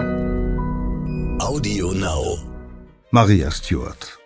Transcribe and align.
Audio 0.00 1.92
Now. 1.92 2.38
Maria 3.10 3.50
Stuart. 3.50 4.18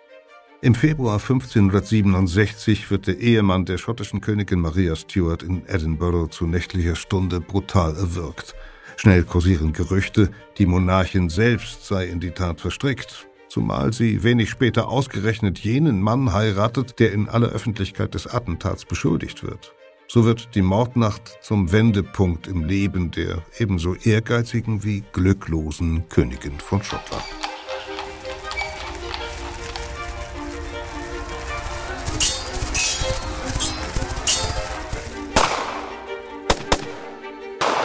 Im 0.61 0.73
Februar 0.73 1.19
1567 1.19 2.89
wird 2.89 3.07
der 3.07 3.17
Ehemann 3.19 3.65
der 3.65 3.77
schottischen 3.77 4.21
Königin 4.21 4.61
Maria 4.61 4.95
Stuart 4.95 5.43
in 5.43 5.67
Edinburgh 5.67 6.29
zu 6.29 6.47
nächtlicher 6.47 6.95
Stunde 6.95 7.41
brutal 7.41 7.95
erwürgt. 7.95 8.55
Schnell 8.95 9.23
kursieren 9.23 9.73
Gerüchte, 9.73 10.29
die 10.57 10.65
Monarchin 10.65 11.29
selbst 11.29 11.85
sei 11.85 12.05
in 12.05 12.19
die 12.19 12.31
Tat 12.31 12.61
verstrickt, 12.61 13.27
zumal 13.49 13.91
sie 13.91 14.23
wenig 14.23 14.49
später 14.49 14.87
ausgerechnet 14.87 15.59
jenen 15.59 16.01
Mann 16.01 16.31
heiratet, 16.31 16.99
der 16.99 17.11
in 17.11 17.27
aller 17.27 17.49
Öffentlichkeit 17.49 18.13
des 18.13 18.27
Attentats 18.27 18.85
beschuldigt 18.85 19.43
wird. 19.43 19.75
So 20.07 20.23
wird 20.23 20.55
die 20.55 20.61
Mordnacht 20.61 21.39
zum 21.41 21.71
Wendepunkt 21.71 22.47
im 22.47 22.63
Leben 22.63 23.11
der 23.11 23.41
ebenso 23.57 23.95
ehrgeizigen 23.95 24.83
wie 24.83 25.03
glücklosen 25.11 26.07
Königin 26.09 26.59
von 26.59 26.81
Schottland. 26.83 27.23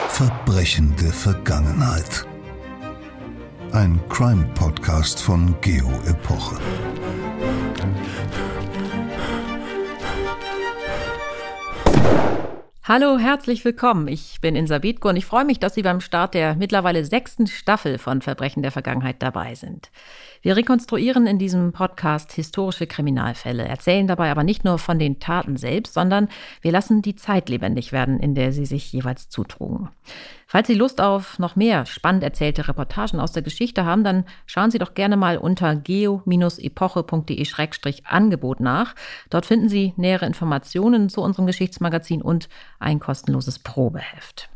Verbrechende 0.09 1.10
Vergangenheit. 1.10 2.27
Ein 3.73 3.98
Crime-Podcast 4.10 5.23
von 5.23 5.55
Geo 5.62 5.88
Hallo, 12.93 13.19
herzlich 13.19 13.65
willkommen. 13.65 14.09
Ich 14.09 14.41
bin 14.41 14.57
Insa 14.57 14.79
Bietko 14.79 15.11
und 15.11 15.17
ich 15.17 15.25
freue 15.25 15.45
mich, 15.45 15.61
dass 15.61 15.75
Sie 15.75 15.83
beim 15.83 16.01
Start 16.01 16.35
der 16.35 16.57
mittlerweile 16.57 17.05
sechsten 17.05 17.47
Staffel 17.47 17.99
von 17.99 18.21
Verbrechen 18.21 18.65
der 18.65 18.73
Vergangenheit 18.73 19.23
dabei 19.23 19.55
sind. 19.55 19.93
Wir 20.43 20.57
rekonstruieren 20.57 21.29
in 21.29 21.39
diesem 21.39 21.71
Podcast 21.71 22.32
historische 22.32 22.88
Kriminalfälle, 22.88 23.65
erzählen 23.65 24.09
dabei 24.09 24.32
aber 24.32 24.43
nicht 24.43 24.65
nur 24.65 24.80
von 24.80 24.99
den 24.99 25.21
Taten 25.21 25.57
selbst, 25.57 25.95
sondern 25.95 26.29
wir 26.63 26.73
lassen 26.73 27.01
die 27.01 27.15
Zeit 27.15 27.49
lebendig 27.49 27.93
werden, 27.93 28.19
in 28.19 28.35
der 28.35 28.51
sie 28.51 28.66
sich 28.66 28.93
jeweils 28.93 29.29
zutrugen. 29.29 29.91
Falls 30.52 30.66
Sie 30.66 30.74
Lust 30.74 31.01
auf 31.01 31.38
noch 31.38 31.54
mehr 31.54 31.87
spannend 31.87 32.24
erzählte 32.24 32.66
Reportagen 32.66 33.20
aus 33.20 33.30
der 33.30 33.43
Geschichte 33.43 33.84
haben, 33.84 34.02
dann 34.02 34.24
schauen 34.46 34.73
Sie 34.73 34.79
doch 34.79 34.95
gerne 34.95 35.16
mal 35.16 35.38
unter 35.38 35.76
geo-epoche.de-angebot 35.76 38.59
nach. 38.59 38.96
Dort 39.30 39.46
finden 39.46 39.68
Sie 39.68 39.95
nähere 39.96 40.26
Informationen 40.26 41.09
zu 41.09 41.23
unserem 41.23 41.46
Geschichtsmagazin 41.46 42.20
und 42.20 42.48
ein 42.80 42.98
kostenloses 42.98 43.60
Probeheft. 43.60 44.48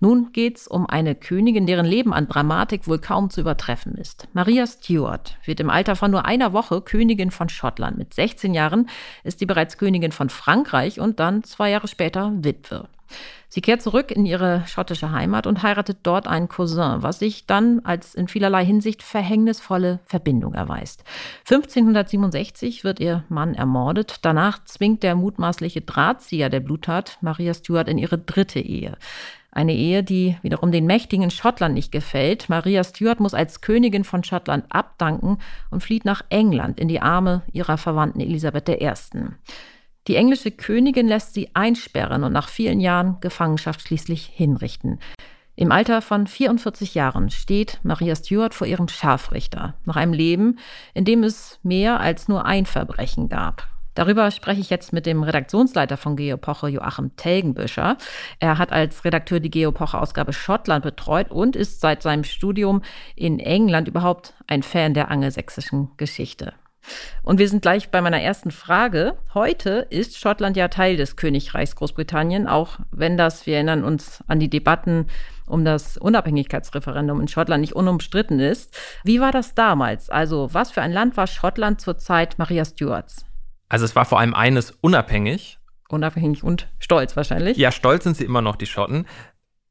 Nun 0.00 0.32
geht's 0.32 0.66
um 0.66 0.86
eine 0.86 1.14
Königin, 1.14 1.64
deren 1.64 1.86
Leben 1.86 2.12
an 2.12 2.26
Dramatik 2.26 2.88
wohl 2.88 2.98
kaum 2.98 3.30
zu 3.30 3.40
übertreffen 3.40 3.94
ist. 3.94 4.26
Maria 4.32 4.66
Stuart 4.66 5.38
wird 5.44 5.60
im 5.60 5.70
Alter 5.70 5.94
von 5.94 6.10
nur 6.10 6.24
einer 6.24 6.52
Woche 6.52 6.80
Königin 6.80 7.30
von 7.30 7.48
Schottland. 7.48 7.98
Mit 7.98 8.14
16 8.14 8.52
Jahren 8.52 8.88
ist 9.22 9.38
sie 9.38 9.46
bereits 9.46 9.78
Königin 9.78 10.10
von 10.10 10.28
Frankreich 10.28 10.98
und 10.98 11.20
dann 11.20 11.44
zwei 11.44 11.70
Jahre 11.70 11.86
später 11.86 12.32
Witwe. 12.34 12.88
Sie 13.48 13.60
kehrt 13.60 13.82
zurück 13.82 14.12
in 14.12 14.26
ihre 14.26 14.64
schottische 14.66 15.10
Heimat 15.10 15.46
und 15.46 15.62
heiratet 15.62 15.98
dort 16.04 16.28
einen 16.28 16.48
Cousin, 16.48 17.02
was 17.02 17.18
sich 17.18 17.46
dann 17.46 17.80
als 17.84 18.14
in 18.14 18.28
vielerlei 18.28 18.64
Hinsicht 18.64 19.02
verhängnisvolle 19.02 19.98
Verbindung 20.04 20.54
erweist. 20.54 21.02
1567 21.50 22.84
wird 22.84 23.00
ihr 23.00 23.24
Mann 23.28 23.54
ermordet. 23.54 24.20
Danach 24.22 24.64
zwingt 24.64 25.02
der 25.02 25.16
mutmaßliche 25.16 25.80
Drahtzieher 25.80 26.48
der 26.48 26.60
Bluttat 26.60 27.18
Maria 27.22 27.52
Stuart 27.52 27.88
in 27.88 27.98
ihre 27.98 28.18
dritte 28.18 28.60
Ehe. 28.60 28.96
Eine 29.52 29.74
Ehe, 29.74 30.04
die 30.04 30.36
wiederum 30.42 30.70
den 30.70 30.86
Mächtigen 30.86 31.30
Schottland 31.30 31.74
nicht 31.74 31.90
gefällt. 31.90 32.48
Maria 32.48 32.84
Stuart 32.84 33.18
muss 33.18 33.34
als 33.34 33.60
Königin 33.60 34.04
von 34.04 34.22
Schottland 34.22 34.64
abdanken 34.68 35.38
und 35.70 35.82
flieht 35.82 36.04
nach 36.04 36.22
England 36.28 36.78
in 36.78 36.86
die 36.86 37.00
Arme 37.00 37.42
ihrer 37.52 37.76
Verwandten 37.76 38.20
Elisabeth 38.20 38.68
I. 38.68 38.92
Die 40.10 40.16
englische 40.16 40.50
Königin 40.50 41.06
lässt 41.06 41.34
sie 41.34 41.50
einsperren 41.54 42.24
und 42.24 42.32
nach 42.32 42.48
vielen 42.48 42.80
Jahren 42.80 43.18
Gefangenschaft 43.20 43.82
schließlich 43.82 44.26
hinrichten. 44.26 44.98
Im 45.54 45.70
Alter 45.70 46.02
von 46.02 46.26
44 46.26 46.96
Jahren 46.96 47.30
steht 47.30 47.78
Maria 47.84 48.16
Stuart 48.16 48.52
vor 48.52 48.66
ihrem 48.66 48.88
Scharfrichter, 48.88 49.76
nach 49.84 49.94
einem 49.94 50.12
Leben, 50.12 50.58
in 50.94 51.04
dem 51.04 51.22
es 51.22 51.60
mehr 51.62 52.00
als 52.00 52.26
nur 52.26 52.44
ein 52.44 52.66
Verbrechen 52.66 53.28
gab. 53.28 53.68
Darüber 53.94 54.32
spreche 54.32 54.60
ich 54.60 54.68
jetzt 54.68 54.92
mit 54.92 55.06
dem 55.06 55.22
Redaktionsleiter 55.22 55.96
von 55.96 56.16
Geopoche, 56.16 56.66
Joachim 56.66 57.14
Telgenbüscher. 57.14 57.96
Er 58.40 58.58
hat 58.58 58.72
als 58.72 59.04
Redakteur 59.04 59.38
die 59.38 59.50
Geopoche-Ausgabe 59.50 60.32
Schottland 60.32 60.82
betreut 60.82 61.30
und 61.30 61.54
ist 61.54 61.80
seit 61.80 62.02
seinem 62.02 62.24
Studium 62.24 62.82
in 63.14 63.38
England 63.38 63.86
überhaupt 63.86 64.34
ein 64.48 64.64
Fan 64.64 64.92
der 64.92 65.08
angelsächsischen 65.12 65.92
Geschichte. 65.98 66.54
Und 67.22 67.38
wir 67.38 67.48
sind 67.48 67.62
gleich 67.62 67.90
bei 67.90 68.00
meiner 68.00 68.20
ersten 68.20 68.50
Frage. 68.50 69.16
Heute 69.34 69.86
ist 69.90 70.18
Schottland 70.18 70.56
ja 70.56 70.68
Teil 70.68 70.96
des 70.96 71.16
Königreichs 71.16 71.76
Großbritannien, 71.76 72.46
auch 72.46 72.78
wenn 72.90 73.16
das, 73.16 73.46
wir 73.46 73.54
erinnern 73.54 73.84
uns 73.84 74.24
an 74.26 74.40
die 74.40 74.50
Debatten 74.50 75.06
um 75.46 75.64
das 75.64 75.98
Unabhängigkeitsreferendum 75.98 77.20
in 77.20 77.28
Schottland 77.28 77.60
nicht 77.60 77.74
unumstritten 77.74 78.40
ist. 78.40 78.76
Wie 79.04 79.20
war 79.20 79.32
das 79.32 79.54
damals? 79.54 80.08
Also 80.08 80.48
was 80.52 80.70
für 80.70 80.82
ein 80.82 80.92
Land 80.92 81.16
war 81.16 81.26
Schottland 81.26 81.80
zur 81.80 81.98
Zeit 81.98 82.38
Maria 82.38 82.64
Stuarts? 82.64 83.26
Also 83.68 83.84
es 83.84 83.94
war 83.94 84.04
vor 84.04 84.18
allem 84.18 84.34
eines 84.34 84.72
unabhängig. 84.80 85.58
Unabhängig 85.88 86.44
und 86.44 86.68
stolz 86.78 87.16
wahrscheinlich. 87.16 87.56
Ja, 87.56 87.72
stolz 87.72 88.04
sind 88.04 88.16
sie 88.16 88.24
immer 88.24 88.42
noch, 88.42 88.56
die 88.56 88.66
Schotten. 88.66 89.06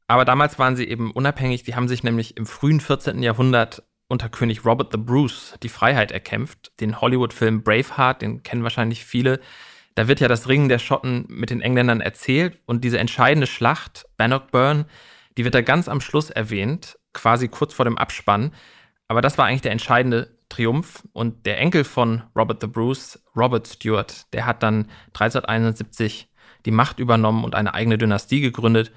Aber 0.06 0.24
damals 0.24 0.58
waren 0.58 0.76
sie 0.76 0.88
eben 0.88 1.12
unabhängig. 1.12 1.62
Die 1.62 1.74
haben 1.74 1.88
sich 1.88 2.02
nämlich 2.02 2.36
im 2.36 2.44
frühen 2.44 2.80
14. 2.80 3.22
Jahrhundert 3.22 3.84
unter 4.10 4.28
König 4.28 4.64
Robert 4.64 4.90
the 4.90 4.98
Bruce 4.98 5.54
die 5.62 5.68
Freiheit 5.68 6.10
erkämpft. 6.10 6.72
Den 6.80 7.00
Hollywood-Film 7.00 7.62
Braveheart, 7.62 8.22
den 8.22 8.42
kennen 8.42 8.64
wahrscheinlich 8.64 9.04
viele. 9.04 9.40
Da 9.94 10.08
wird 10.08 10.20
ja 10.20 10.28
das 10.28 10.48
Ringen 10.48 10.68
der 10.68 10.80
Schotten 10.80 11.26
mit 11.28 11.50
den 11.50 11.60
Engländern 11.60 12.00
erzählt 12.00 12.58
und 12.66 12.82
diese 12.82 12.98
entscheidende 12.98 13.46
Schlacht, 13.46 14.06
Bannockburn, 14.16 14.86
die 15.38 15.44
wird 15.44 15.54
da 15.54 15.60
ganz 15.60 15.88
am 15.88 16.00
Schluss 16.00 16.28
erwähnt, 16.30 16.98
quasi 17.12 17.48
kurz 17.48 17.72
vor 17.72 17.84
dem 17.84 17.98
Abspann. 17.98 18.52
Aber 19.06 19.20
das 19.20 19.38
war 19.38 19.46
eigentlich 19.46 19.62
der 19.62 19.72
entscheidende 19.72 20.36
Triumph 20.48 21.04
und 21.12 21.46
der 21.46 21.58
Enkel 21.58 21.84
von 21.84 22.24
Robert 22.36 22.60
the 22.60 22.66
Bruce, 22.66 23.22
Robert 23.36 23.68
Stewart, 23.68 24.32
der 24.32 24.44
hat 24.44 24.62
dann 24.64 24.90
1371 25.08 26.28
die 26.66 26.72
Macht 26.72 26.98
übernommen 26.98 27.44
und 27.44 27.54
eine 27.54 27.74
eigene 27.74 27.96
Dynastie 27.96 28.40
gegründet 28.40 28.90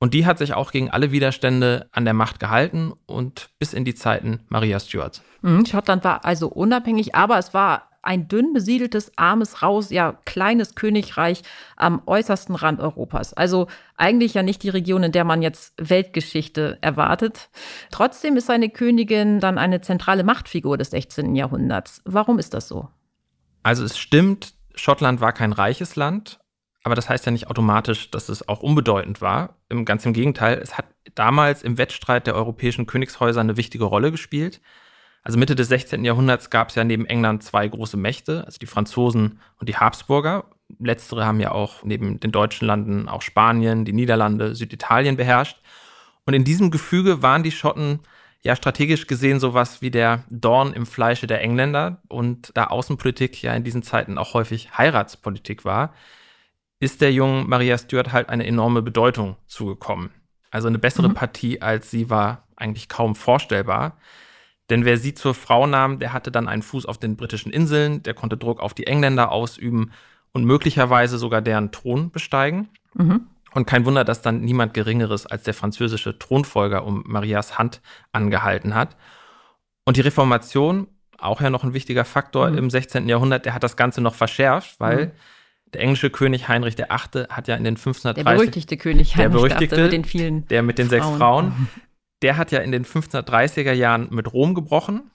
und 0.00 0.14
die 0.14 0.26
hat 0.26 0.38
sich 0.38 0.54
auch 0.54 0.72
gegen 0.72 0.90
alle 0.90 1.12
Widerstände 1.12 1.88
an 1.92 2.04
der 2.04 2.14
Macht 2.14 2.40
gehalten 2.40 2.92
und 3.06 3.50
bis 3.58 3.74
in 3.74 3.84
die 3.84 3.94
Zeiten 3.94 4.40
Maria 4.48 4.80
Stuarts. 4.80 5.22
Mhm, 5.42 5.66
Schottland 5.66 6.02
war 6.04 6.24
also 6.24 6.48
unabhängig, 6.48 7.14
aber 7.14 7.38
es 7.38 7.54
war 7.54 7.90
ein 8.02 8.28
dünn 8.28 8.54
besiedeltes, 8.54 9.12
armes, 9.16 9.62
raus, 9.62 9.90
ja, 9.90 10.18
kleines 10.24 10.74
Königreich 10.74 11.42
am 11.76 12.00
äußersten 12.06 12.54
Rand 12.54 12.80
Europas. 12.80 13.34
Also 13.34 13.66
eigentlich 13.94 14.32
ja 14.32 14.42
nicht 14.42 14.62
die 14.62 14.70
Region, 14.70 15.02
in 15.02 15.12
der 15.12 15.24
man 15.24 15.42
jetzt 15.42 15.74
Weltgeschichte 15.76 16.78
erwartet. 16.80 17.50
Trotzdem 17.90 18.38
ist 18.38 18.46
seine 18.46 18.70
Königin 18.70 19.38
dann 19.38 19.58
eine 19.58 19.82
zentrale 19.82 20.24
Machtfigur 20.24 20.78
des 20.78 20.90
16. 20.90 21.36
Jahrhunderts. 21.36 22.00
Warum 22.06 22.38
ist 22.38 22.54
das 22.54 22.68
so? 22.68 22.88
Also 23.62 23.84
es 23.84 23.98
stimmt, 23.98 24.54
Schottland 24.74 25.20
war 25.20 25.34
kein 25.34 25.52
reiches 25.52 25.94
Land, 25.94 26.40
aber 26.82 26.94
das 26.94 27.08
heißt 27.08 27.26
ja 27.26 27.32
nicht 27.32 27.48
automatisch, 27.48 28.10
dass 28.10 28.28
es 28.28 28.48
auch 28.48 28.62
unbedeutend 28.62 29.20
war. 29.20 29.56
Im 29.68 29.84
ganz 29.84 30.06
im 30.06 30.12
Gegenteil, 30.12 30.58
es 30.58 30.78
hat 30.78 30.86
damals 31.14 31.62
im 31.62 31.78
Wettstreit 31.78 32.26
der 32.26 32.34
europäischen 32.34 32.86
Königshäuser 32.86 33.40
eine 33.40 33.56
wichtige 33.56 33.84
Rolle 33.84 34.10
gespielt. 34.10 34.60
Also 35.22 35.38
Mitte 35.38 35.54
des 35.54 35.68
16. 35.68 36.04
Jahrhunderts 36.04 36.48
gab 36.48 36.70
es 36.70 36.76
ja 36.76 36.84
neben 36.84 37.04
England 37.04 37.42
zwei 37.42 37.68
große 37.68 37.98
Mächte, 37.98 38.44
also 38.46 38.58
die 38.58 38.66
Franzosen 38.66 39.40
und 39.58 39.68
die 39.68 39.76
Habsburger. 39.76 40.46
Letztere 40.78 41.26
haben 41.26 41.40
ja 41.40 41.52
auch 41.52 41.82
neben 41.84 42.20
den 42.20 42.32
deutschen 42.32 42.66
Landen 42.66 43.08
auch 43.08 43.20
Spanien, 43.20 43.84
die 43.84 43.92
Niederlande, 43.92 44.54
Süditalien 44.54 45.16
beherrscht. 45.16 45.60
Und 46.24 46.32
in 46.32 46.44
diesem 46.44 46.70
Gefüge 46.70 47.22
waren 47.22 47.42
die 47.42 47.50
Schotten 47.50 48.00
ja 48.42 48.56
strategisch 48.56 49.06
gesehen 49.06 49.40
sowas 49.40 49.82
wie 49.82 49.90
der 49.90 50.24
Dorn 50.30 50.72
im 50.72 50.86
Fleische 50.86 51.26
der 51.26 51.42
Engländer. 51.42 52.00
Und 52.08 52.52
da 52.54 52.68
Außenpolitik 52.68 53.42
ja 53.42 53.52
in 53.52 53.64
diesen 53.64 53.82
Zeiten 53.82 54.16
auch 54.16 54.32
häufig 54.32 54.78
Heiratspolitik 54.78 55.66
war, 55.66 55.92
ist 56.80 57.00
der 57.00 57.12
jungen 57.12 57.48
Maria 57.48 57.78
Stuart 57.78 58.12
halt 58.12 58.30
eine 58.30 58.46
enorme 58.46 58.82
Bedeutung 58.82 59.36
zugekommen. 59.46 60.10
Also 60.50 60.66
eine 60.66 60.78
bessere 60.78 61.10
mhm. 61.10 61.14
Partie 61.14 61.62
als 61.62 61.90
sie 61.90 62.10
war 62.10 62.48
eigentlich 62.56 62.88
kaum 62.88 63.14
vorstellbar. 63.14 63.96
Denn 64.70 64.84
wer 64.84 64.96
sie 64.96 65.14
zur 65.14 65.34
Frau 65.34 65.66
nahm, 65.66 65.98
der 65.98 66.12
hatte 66.12 66.30
dann 66.30 66.48
einen 66.48 66.62
Fuß 66.62 66.86
auf 66.86 66.98
den 66.98 67.16
britischen 67.16 67.52
Inseln, 67.52 68.02
der 68.02 68.14
konnte 68.14 68.36
Druck 68.36 68.60
auf 68.60 68.72
die 68.72 68.86
Engländer 68.86 69.32
ausüben 69.32 69.92
und 70.32 70.44
möglicherweise 70.44 71.18
sogar 71.18 71.42
deren 71.42 71.72
Thron 71.72 72.10
besteigen. 72.10 72.68
Mhm. 72.94 73.26
Und 73.52 73.66
kein 73.66 73.84
Wunder, 73.84 74.04
dass 74.04 74.22
dann 74.22 74.42
niemand 74.42 74.74
Geringeres 74.74 75.26
als 75.26 75.42
der 75.42 75.54
französische 75.54 76.18
Thronfolger 76.18 76.84
um 76.84 77.02
Marias 77.04 77.58
Hand 77.58 77.80
angehalten 78.12 78.76
hat. 78.76 78.96
Und 79.84 79.96
die 79.96 80.02
Reformation, 80.02 80.86
auch 81.18 81.40
ja 81.40 81.50
noch 81.50 81.64
ein 81.64 81.74
wichtiger 81.74 82.04
Faktor 82.04 82.50
mhm. 82.50 82.58
im 82.58 82.70
16. 82.70 83.08
Jahrhundert, 83.08 83.46
der 83.46 83.54
hat 83.54 83.64
das 83.64 83.76
Ganze 83.76 84.00
noch 84.00 84.14
verschärft, 84.14 84.78
weil 84.78 85.06
mhm. 85.06 85.10
Der 85.72 85.82
englische 85.82 86.10
König 86.10 86.48
Heinrich 86.48 86.76
VIII. 86.76 87.26
hat 87.28 87.48
ja 87.48 87.56
in 87.56 87.64
den 87.64 87.76
1530 87.76 88.24
der 88.24 88.24
berüchtigte 88.24 88.76
König 88.76 89.16
Heinrich 89.16 89.32
der 89.32 89.38
berüchtigte, 89.38 89.82
mit 89.82 89.92
den 89.92 90.04
vielen 90.04 90.48
der 90.48 90.62
mit 90.62 90.78
den 90.78 90.88
Frauen. 90.88 91.02
sechs 91.02 91.16
Frauen, 91.16 91.68
der 92.22 92.36
hat 92.36 92.52
ja 92.52 92.60
in 92.60 92.72
den 92.72 92.84
1530er 92.84 93.72
Jahren 93.72 94.08
mit 94.10 94.32
Rom 94.32 94.54
gebrochen 94.54 95.10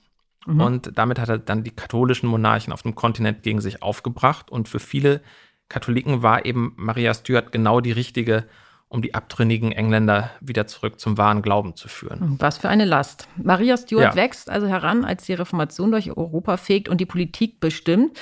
mhm. 0.45 0.61
und 0.61 0.97
damit 0.97 1.19
hat 1.19 1.29
er 1.29 1.37
dann 1.37 1.63
die 1.63 1.71
katholischen 1.71 2.27
Monarchen 2.27 2.73
auf 2.73 2.81
dem 2.81 2.95
Kontinent 2.95 3.43
gegen 3.43 3.61
sich 3.61 3.83
aufgebracht. 3.83 4.49
Und 4.49 4.69
für 4.69 4.79
viele 4.79 5.21
Katholiken 5.69 6.21
war 6.23 6.45
eben 6.45 6.73
Maria 6.77 7.13
Stuart 7.13 7.51
genau 7.51 7.81
die 7.81 7.91
richtige, 7.91 8.45
um 8.87 9.01
die 9.01 9.13
abtrünnigen 9.13 9.71
Engländer 9.71 10.31
wieder 10.39 10.67
zurück 10.67 10.99
zum 10.99 11.17
wahren 11.17 11.41
Glauben 11.41 11.75
zu 11.75 11.87
führen. 11.87 12.35
Was 12.39 12.59
für 12.59 12.69
eine 12.69 12.85
Last. 12.85 13.27
Maria 13.35 13.77
Stuart 13.77 14.03
ja. 14.03 14.15
wächst 14.15 14.49
also 14.49 14.67
heran, 14.67 15.05
als 15.05 15.25
die 15.25 15.33
Reformation 15.33 15.91
durch 15.91 16.15
Europa 16.15 16.57
fegt 16.57 16.89
und 16.89 17.01
die 17.01 17.05
Politik 17.05 17.59
bestimmt. 17.59 18.19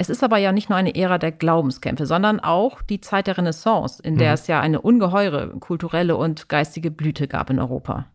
Es 0.00 0.08
ist 0.08 0.22
aber 0.22 0.38
ja 0.38 0.52
nicht 0.52 0.68
nur 0.68 0.78
eine 0.78 0.94
Ära 0.94 1.18
der 1.18 1.32
Glaubenskämpfe, 1.32 2.06
sondern 2.06 2.38
auch 2.38 2.82
die 2.82 3.00
Zeit 3.00 3.26
der 3.26 3.36
Renaissance, 3.36 4.00
in 4.00 4.16
der 4.16 4.28
mhm. 4.28 4.34
es 4.34 4.46
ja 4.46 4.60
eine 4.60 4.80
ungeheure 4.80 5.48
kulturelle 5.58 6.16
und 6.16 6.48
geistige 6.48 6.92
Blüte 6.92 7.26
gab 7.26 7.50
in 7.50 7.58
Europa. 7.58 8.06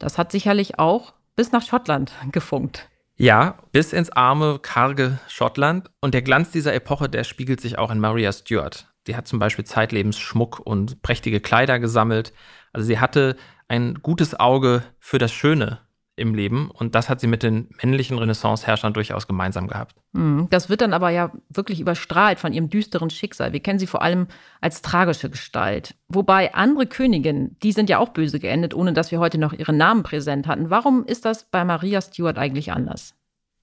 Das 0.00 0.18
hat 0.18 0.32
sicherlich 0.32 0.80
auch 0.80 1.14
bis 1.36 1.52
nach 1.52 1.62
Schottland 1.62 2.12
gefunkt. 2.32 2.88
Ja, 3.16 3.58
bis 3.70 3.92
ins 3.92 4.10
arme, 4.10 4.58
karge 4.60 5.20
Schottland. 5.28 5.90
Und 6.00 6.14
der 6.14 6.22
Glanz 6.22 6.50
dieser 6.50 6.74
Epoche, 6.74 7.08
der 7.08 7.22
spiegelt 7.22 7.60
sich 7.60 7.78
auch 7.78 7.90
in 7.90 8.00
Maria 8.00 8.32
Stuart. 8.32 8.88
Die 9.06 9.14
hat 9.14 9.28
zum 9.28 9.38
Beispiel 9.38 9.64
zeitlebens 9.64 10.18
Schmuck 10.18 10.58
und 10.58 11.02
prächtige 11.02 11.40
Kleider 11.40 11.78
gesammelt. 11.78 12.32
Also 12.72 12.86
sie 12.86 12.98
hatte 12.98 13.36
ein 13.68 13.94
gutes 14.02 14.38
Auge 14.40 14.82
für 14.98 15.18
das 15.18 15.32
Schöne 15.32 15.80
im 16.20 16.34
Leben. 16.34 16.70
Und 16.70 16.94
das 16.94 17.08
hat 17.08 17.20
sie 17.20 17.26
mit 17.26 17.42
den 17.42 17.68
männlichen 17.82 18.18
Renaissance-Herrschern 18.18 18.92
durchaus 18.92 19.26
gemeinsam 19.26 19.66
gehabt. 19.66 19.96
Hm, 20.14 20.46
das 20.50 20.68
wird 20.68 20.82
dann 20.82 20.92
aber 20.92 21.10
ja 21.10 21.32
wirklich 21.48 21.80
überstrahlt 21.80 22.38
von 22.38 22.52
ihrem 22.52 22.68
düsteren 22.68 23.10
Schicksal. 23.10 23.52
Wir 23.52 23.60
kennen 23.60 23.78
sie 23.78 23.86
vor 23.86 24.02
allem 24.02 24.28
als 24.60 24.82
tragische 24.82 25.30
Gestalt. 25.30 25.94
Wobei 26.08 26.54
andere 26.54 26.86
Königinnen, 26.86 27.56
die 27.62 27.72
sind 27.72 27.90
ja 27.90 27.98
auch 27.98 28.10
böse 28.10 28.38
geendet, 28.38 28.74
ohne 28.74 28.92
dass 28.92 29.10
wir 29.10 29.18
heute 29.18 29.38
noch 29.38 29.52
ihren 29.52 29.76
Namen 29.76 30.02
präsent 30.02 30.46
hatten. 30.46 30.70
Warum 30.70 31.04
ist 31.04 31.24
das 31.24 31.44
bei 31.50 31.64
Maria 31.64 32.00
Stuart 32.00 32.38
eigentlich 32.38 32.72
anders? 32.72 33.14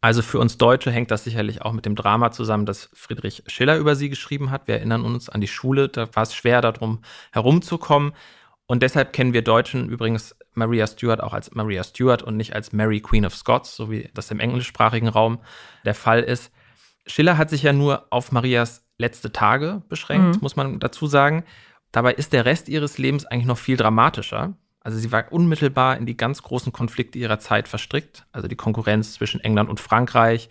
Also 0.01 0.21
für 0.21 0.39
uns 0.39 0.57
Deutsche 0.57 0.91
hängt 0.91 1.11
das 1.11 1.23
sicherlich 1.23 1.63
auch 1.63 1.73
mit 1.73 1.85
dem 1.85 1.95
Drama 1.95 2.31
zusammen, 2.31 2.65
das 2.65 2.89
Friedrich 2.93 3.43
Schiller 3.47 3.77
über 3.77 3.95
sie 3.95 4.09
geschrieben 4.09 4.51
hat. 4.51 4.67
Wir 4.67 4.75
erinnern 4.75 5.03
uns 5.03 5.27
an 5.27 5.41
die 5.41 5.47
Schule, 5.47 5.89
da 5.89 6.07
war 6.15 6.23
es 6.23 6.35
schwer, 6.35 6.61
darum 6.61 7.01
herumzukommen. 7.31 8.13
Und 8.67 8.83
deshalb 8.83 9.13
kennen 9.13 9.33
wir 9.33 9.41
Deutschen 9.41 9.89
übrigens 9.89 10.35
Maria 10.57 10.87
Stuart 10.87 11.21
auch 11.21 11.33
als 11.33 11.53
Maria 11.53 11.83
Stuart 11.83 12.23
und 12.23 12.37
nicht 12.37 12.53
als 12.55 12.73
Mary 12.73 12.99
Queen 12.99 13.25
of 13.25 13.35
Scots, 13.35 13.75
so 13.75 13.89
wie 13.91 14.09
das 14.13 14.31
im 14.31 14.39
englischsprachigen 14.39 15.07
Raum 15.07 15.39
der 15.85 15.95
Fall 15.95 16.21
ist. 16.21 16.51
Schiller 17.05 17.37
hat 17.37 17.49
sich 17.49 17.63
ja 17.63 17.73
nur 17.73 18.07
auf 18.09 18.31
Marias 18.31 18.85
letzte 18.97 19.31
Tage 19.31 19.83
beschränkt, 19.87 20.35
mhm. 20.35 20.41
muss 20.41 20.55
man 20.55 20.79
dazu 20.79 21.07
sagen. 21.07 21.43
Dabei 21.91 22.13
ist 22.13 22.33
der 22.33 22.45
Rest 22.45 22.67
ihres 22.67 22.97
Lebens 22.97 23.25
eigentlich 23.25 23.45
noch 23.45 23.57
viel 23.57 23.77
dramatischer. 23.77 24.57
Also 24.81 24.97
sie 24.97 25.11
war 25.11 25.31
unmittelbar 25.31 25.97
in 25.97 26.05
die 26.05 26.17
ganz 26.17 26.43
großen 26.43 26.73
Konflikte 26.73 27.19
ihrer 27.19 27.39
Zeit 27.39 27.67
verstrickt, 27.67 28.25
also 28.31 28.47
die 28.47 28.55
Konkurrenz 28.55 29.13
zwischen 29.13 29.41
England 29.41 29.69
und 29.69 29.79
Frankreich, 29.79 30.49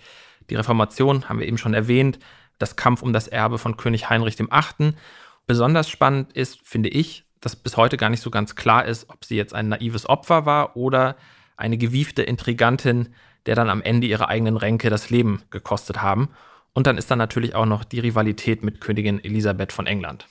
die 0.51 0.55
Reformation 0.55 1.29
haben 1.29 1.39
wir 1.39 1.47
eben 1.47 1.59
schon 1.59 1.75
erwähnt, 1.75 2.19
das 2.59 2.77
Kampf 2.77 3.03
um 3.03 3.13
das 3.13 3.29
Erbe 3.29 3.59
von 3.59 3.77
König 3.77 4.09
Heinrich 4.09 4.39
VIII. 4.39 4.95
Besonders 5.47 5.89
spannend 5.89 6.33
ist, 6.33 6.61
finde 6.63 6.89
ich, 6.89 7.26
dass 7.41 7.57
bis 7.57 7.77
heute 7.77 7.97
gar 7.97 8.11
nicht 8.11 8.23
so 8.23 8.31
ganz 8.31 8.55
klar 8.55 8.85
ist, 8.85 9.09
ob 9.11 9.25
sie 9.25 9.37
jetzt 9.37 9.55
ein 9.55 9.69
naives 9.69 10.09
Opfer 10.09 10.47
war 10.47 10.77
oder 10.77 11.17
eine 11.57 11.79
gewiefte 11.79 12.23
Intrigantin, 12.23 13.09
der 13.47 13.55
dann 13.55 13.71
am 13.71 13.83
Ende 13.83 14.07
ihre 14.07 14.29
eigenen 14.29 14.57
Ränke 14.57 14.91
das 14.91 15.11
Leben 15.11 15.43
gekostet 15.51 16.03
haben. 16.03 16.29
Und 16.75 16.87
dann 16.87 16.99
ist 16.99 17.11
da 17.11 17.17
natürlich 17.17 17.55
auch 17.55 17.67
noch 17.67 17.85
die 17.85 18.01
Rivalität 18.01 18.63
mit 18.63 18.81
Königin 18.81 19.23
Elisabeth 19.25 19.73
von 19.73 19.87
England. 19.87 20.27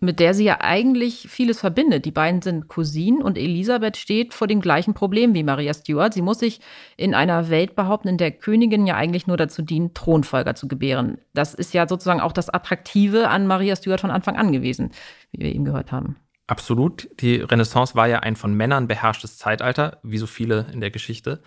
Mit 0.00 0.20
der 0.20 0.34
sie 0.34 0.44
ja 0.44 0.58
eigentlich 0.60 1.26
vieles 1.30 1.60
verbindet. 1.60 2.04
Die 2.04 2.10
beiden 2.10 2.42
sind 2.42 2.68
Cousinen 2.68 3.22
und 3.22 3.38
Elisabeth 3.38 3.96
steht 3.96 4.34
vor 4.34 4.46
dem 4.46 4.60
gleichen 4.60 4.92
Problem 4.92 5.32
wie 5.32 5.42
Maria 5.42 5.72
Stuart. 5.72 6.12
Sie 6.12 6.20
muss 6.20 6.38
sich 6.38 6.60
in 6.98 7.14
einer 7.14 7.48
Welt 7.48 7.74
behaupten, 7.74 8.08
in 8.08 8.18
der 8.18 8.30
Königin 8.30 8.86
ja 8.86 8.94
eigentlich 8.94 9.26
nur 9.26 9.38
dazu 9.38 9.62
dient, 9.62 9.94
Thronfolger 9.94 10.54
zu 10.54 10.68
gebären. 10.68 11.18
Das 11.32 11.54
ist 11.54 11.72
ja 11.72 11.88
sozusagen 11.88 12.20
auch 12.20 12.32
das 12.32 12.50
Attraktive 12.50 13.30
an 13.30 13.46
Maria 13.46 13.74
Stuart 13.74 14.02
von 14.02 14.10
Anfang 14.10 14.36
an 14.36 14.52
gewesen, 14.52 14.90
wie 15.32 15.40
wir 15.40 15.54
eben 15.54 15.64
gehört 15.64 15.92
haben. 15.92 16.16
Absolut. 16.46 17.08
Die 17.20 17.36
Renaissance 17.36 17.94
war 17.94 18.06
ja 18.06 18.20
ein 18.20 18.36
von 18.36 18.54
Männern 18.54 18.86
beherrschtes 18.86 19.38
Zeitalter, 19.38 19.98
wie 20.02 20.18
so 20.18 20.26
viele 20.26 20.66
in 20.72 20.80
der 20.80 20.90
Geschichte. 20.90 21.42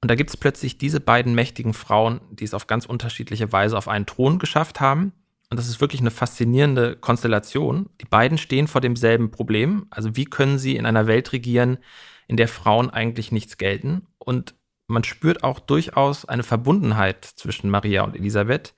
Und 0.00 0.10
da 0.10 0.16
gibt 0.16 0.30
es 0.30 0.36
plötzlich 0.36 0.76
diese 0.76 1.00
beiden 1.00 1.34
mächtigen 1.34 1.72
Frauen, 1.72 2.20
die 2.30 2.44
es 2.44 2.52
auf 2.52 2.66
ganz 2.66 2.84
unterschiedliche 2.84 3.52
Weise 3.52 3.78
auf 3.78 3.88
einen 3.88 4.06
Thron 4.06 4.38
geschafft 4.38 4.80
haben. 4.80 5.12
Und 5.50 5.58
das 5.58 5.68
ist 5.68 5.80
wirklich 5.80 6.00
eine 6.00 6.10
faszinierende 6.10 6.96
Konstellation. 6.96 7.88
Die 8.00 8.06
beiden 8.06 8.38
stehen 8.38 8.66
vor 8.66 8.80
demselben 8.80 9.30
Problem. 9.30 9.86
Also 9.90 10.16
wie 10.16 10.24
können 10.24 10.58
sie 10.58 10.76
in 10.76 10.84
einer 10.84 11.06
Welt 11.06 11.32
regieren, 11.32 11.78
in 12.26 12.36
der 12.36 12.48
Frauen 12.48 12.90
eigentlich 12.90 13.30
nichts 13.30 13.56
gelten? 13.56 14.06
Und 14.18 14.54
man 14.88 15.04
spürt 15.04 15.44
auch 15.44 15.60
durchaus 15.60 16.24
eine 16.24 16.42
Verbundenheit 16.42 17.24
zwischen 17.24 17.70
Maria 17.70 18.02
und 18.02 18.16
Elisabeth, 18.16 18.74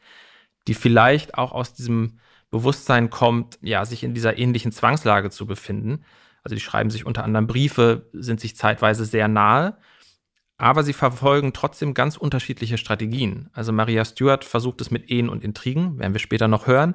die 0.68 0.74
vielleicht 0.74 1.36
auch 1.38 1.52
aus 1.52 1.72
diesem 1.72 2.18
Bewusstsein 2.56 3.10
kommt, 3.10 3.58
ja, 3.60 3.84
sich 3.84 4.02
in 4.02 4.14
dieser 4.14 4.38
ähnlichen 4.38 4.72
Zwangslage 4.72 5.30
zu 5.30 5.46
befinden. 5.46 6.04
Also 6.42 6.54
die 6.54 6.60
schreiben 6.60 6.90
sich 6.90 7.04
unter 7.04 7.24
anderem 7.24 7.46
Briefe, 7.46 8.08
sind 8.12 8.40
sich 8.40 8.56
zeitweise 8.56 9.04
sehr 9.04 9.28
nahe, 9.28 9.76
aber 10.58 10.82
sie 10.82 10.92
verfolgen 10.92 11.52
trotzdem 11.52 11.92
ganz 11.92 12.16
unterschiedliche 12.16 12.78
Strategien. 12.78 13.50
Also 13.52 13.72
Maria 13.72 14.04
Stuart 14.04 14.44
versucht 14.44 14.80
es 14.80 14.90
mit 14.90 15.10
Ehen 15.10 15.28
und 15.28 15.44
Intrigen, 15.44 15.98
werden 15.98 16.14
wir 16.14 16.20
später 16.20 16.48
noch 16.48 16.66
hören. 16.66 16.94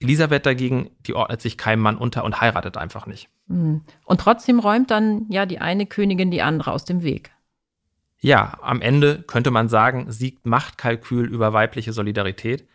Elisabeth 0.00 0.46
dagegen, 0.46 0.90
die 1.06 1.14
ordnet 1.14 1.40
sich 1.40 1.58
keinem 1.58 1.82
Mann 1.82 1.98
unter 1.98 2.24
und 2.24 2.40
heiratet 2.40 2.76
einfach 2.76 3.06
nicht. 3.06 3.28
Hm. 3.48 3.82
Und 4.04 4.20
trotzdem 4.20 4.58
räumt 4.58 4.90
dann 4.90 5.26
ja 5.28 5.46
die 5.46 5.58
eine 5.58 5.86
Königin 5.86 6.30
die 6.30 6.42
andere 6.42 6.72
aus 6.72 6.84
dem 6.84 7.02
Weg. 7.02 7.30
Ja, 8.20 8.58
am 8.62 8.82
Ende 8.82 9.22
könnte 9.22 9.50
man 9.50 9.68
sagen, 9.68 10.10
siegt 10.10 10.46
Machtkalkül 10.46 11.26
über 11.26 11.52
weibliche 11.52 11.92
Solidarität. 11.92 12.66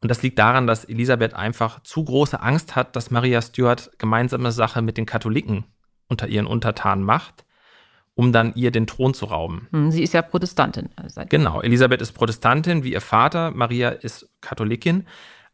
Und 0.00 0.10
das 0.10 0.22
liegt 0.22 0.38
daran, 0.38 0.66
dass 0.66 0.84
Elisabeth 0.84 1.34
einfach 1.34 1.82
zu 1.82 2.04
große 2.04 2.40
Angst 2.40 2.76
hat, 2.76 2.94
dass 2.94 3.10
Maria 3.10 3.42
Stuart 3.42 3.90
gemeinsame 3.98 4.52
Sache 4.52 4.80
mit 4.80 4.96
den 4.96 5.06
Katholiken 5.06 5.64
unter 6.08 6.28
ihren 6.28 6.46
Untertanen 6.46 7.04
macht, 7.04 7.44
um 8.14 8.32
dann 8.32 8.54
ihr 8.54 8.70
den 8.70 8.86
Thron 8.86 9.12
zu 9.12 9.26
rauben. 9.26 9.68
Hm, 9.72 9.90
sie 9.90 10.02
ist 10.02 10.14
ja 10.14 10.22
Protestantin. 10.22 10.90
Also 10.96 11.22
genau, 11.28 11.60
Elisabeth 11.60 12.00
ist 12.00 12.12
Protestantin 12.12 12.84
wie 12.84 12.92
ihr 12.92 13.00
Vater, 13.00 13.50
Maria 13.50 13.90
ist 13.90 14.30
Katholikin. 14.40 15.06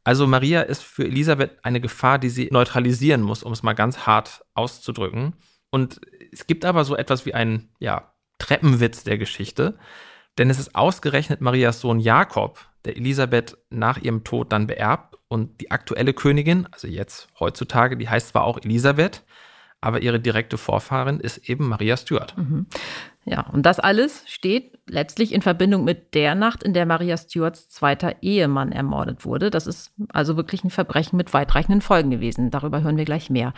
Also 0.04 0.26
Maria 0.26 0.60
ist 0.60 0.82
für 0.82 1.04
Elisabeth 1.04 1.58
eine 1.62 1.80
Gefahr, 1.80 2.18
die 2.18 2.28
sie 2.28 2.48
neutralisieren 2.52 3.22
muss, 3.22 3.42
um 3.42 3.52
es 3.52 3.62
mal 3.62 3.72
ganz 3.72 4.06
hart 4.06 4.44
auszudrücken. 4.52 5.34
Und 5.70 6.00
es 6.30 6.46
gibt 6.46 6.66
aber 6.66 6.84
so 6.84 6.94
etwas 6.94 7.24
wie 7.24 7.32
einen 7.32 7.70
ja, 7.78 8.12
Treppenwitz 8.38 9.04
der 9.04 9.16
Geschichte, 9.16 9.78
denn 10.36 10.50
es 10.50 10.58
ist 10.58 10.74
ausgerechnet 10.74 11.40
Marias 11.40 11.80
Sohn 11.80 12.00
Jakob, 12.00 12.68
der 12.84 12.96
Elisabeth 12.96 13.56
nach 13.70 13.98
ihrem 13.98 14.24
Tod 14.24 14.52
dann 14.52 14.66
beerbt. 14.66 15.16
Und 15.28 15.60
die 15.60 15.70
aktuelle 15.70 16.12
Königin, 16.12 16.68
also 16.70 16.86
jetzt 16.86 17.28
heutzutage, 17.40 17.96
die 17.96 18.08
heißt 18.08 18.28
zwar 18.28 18.44
auch 18.44 18.58
Elisabeth, 18.62 19.24
aber 19.80 20.00
ihre 20.00 20.20
direkte 20.20 20.56
Vorfahrin 20.56 21.20
ist 21.20 21.48
eben 21.48 21.68
Maria 21.68 21.96
Stuart. 21.96 22.36
Mhm. 22.38 22.66
Ja, 23.26 23.46
und 23.52 23.64
das 23.64 23.80
alles 23.80 24.22
steht 24.26 24.78
letztlich 24.86 25.32
in 25.32 25.42
Verbindung 25.42 25.84
mit 25.84 26.14
der 26.14 26.34
Nacht, 26.34 26.62
in 26.62 26.74
der 26.74 26.86
Maria 26.86 27.16
Stuarts 27.16 27.68
zweiter 27.68 28.16
Ehemann 28.22 28.70
ermordet 28.70 29.24
wurde. 29.24 29.50
Das 29.50 29.66
ist 29.66 29.92
also 30.12 30.36
wirklich 30.36 30.62
ein 30.62 30.70
Verbrechen 30.70 31.16
mit 31.16 31.32
weitreichenden 31.32 31.80
Folgen 31.80 32.10
gewesen. 32.10 32.50
Darüber 32.50 32.82
hören 32.82 32.98
wir 32.98 33.06
gleich 33.06 33.30
mehr. 33.30 33.54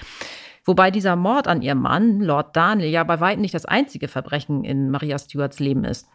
Wobei 0.64 0.90
dieser 0.90 1.14
Mord 1.14 1.47
an 1.47 1.62
ihrem 1.62 1.80
Mann, 1.80 2.21
Lord 2.21 2.56
Daniel, 2.56 2.90
ja 2.90 3.04
bei 3.04 3.21
weitem 3.21 3.42
nicht 3.42 3.54
das 3.54 3.66
einzige 3.66 4.09
Verbrechen 4.09 4.64
in 4.64 4.90
Maria 4.90 5.18
Stuarts 5.18 5.61
Leben 5.61 5.85
ist. 5.85 6.09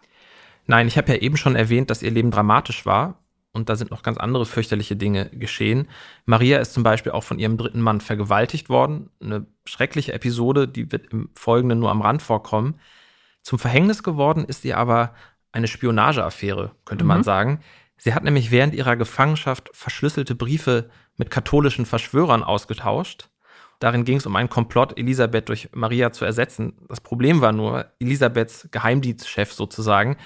Nein, 0.67 0.87
ich 0.87 0.97
habe 0.97 1.11
ja 1.11 1.19
eben 1.19 1.37
schon 1.37 1.55
erwähnt, 1.55 1.89
dass 1.89 2.03
ihr 2.03 2.11
Leben 2.11 2.31
dramatisch 2.31 2.85
war 2.85 3.21
und 3.53 3.69
da 3.69 3.75
sind 3.75 3.91
noch 3.91 4.03
ganz 4.03 4.17
andere 4.17 4.45
fürchterliche 4.45 4.95
Dinge 4.95 5.29
geschehen. 5.29 5.87
Maria 6.25 6.59
ist 6.59 6.73
zum 6.73 6.83
Beispiel 6.83 7.11
auch 7.11 7.23
von 7.23 7.39
ihrem 7.39 7.57
dritten 7.57 7.81
Mann 7.81 7.99
vergewaltigt 7.99 8.69
worden. 8.69 9.09
Eine 9.21 9.45
schreckliche 9.65 10.13
Episode, 10.13 10.67
die 10.67 10.91
wird 10.91 11.07
im 11.11 11.29
Folgenden 11.35 11.79
nur 11.79 11.91
am 11.91 12.01
Rand 12.01 12.21
vorkommen. 12.21 12.79
Zum 13.41 13.59
Verhängnis 13.59 14.03
geworden 14.03 14.45
ist 14.45 14.63
ihr 14.63 14.77
aber 14.77 15.13
eine 15.51 15.67
Spionageaffäre, 15.67 16.71
könnte 16.85 17.03
mhm. 17.03 17.09
man 17.09 17.23
sagen. 17.23 17.59
Sie 17.97 18.13
hat 18.13 18.23
nämlich 18.23 18.51
während 18.51 18.73
ihrer 18.73 18.95
Gefangenschaft 18.95 19.69
verschlüsselte 19.73 20.33
Briefe 20.33 20.89
mit 21.17 21.29
katholischen 21.29 21.85
Verschwörern 21.85 22.43
ausgetauscht. 22.43 23.29
Darin 23.81 24.05
ging 24.05 24.17
es 24.17 24.27
um 24.27 24.35
einen 24.35 24.47
Komplott, 24.47 24.97
Elisabeth 25.00 25.50
durch 25.50 25.69
Maria 25.73 26.11
zu 26.11 26.23
ersetzen. 26.23 26.73
Das 26.88 27.01
Problem 27.01 27.41
war 27.41 27.51
nur, 27.51 27.88
Elisabeths 28.00 28.69
Geheimdienstchef 28.71 29.51
sozusagen 29.51 30.17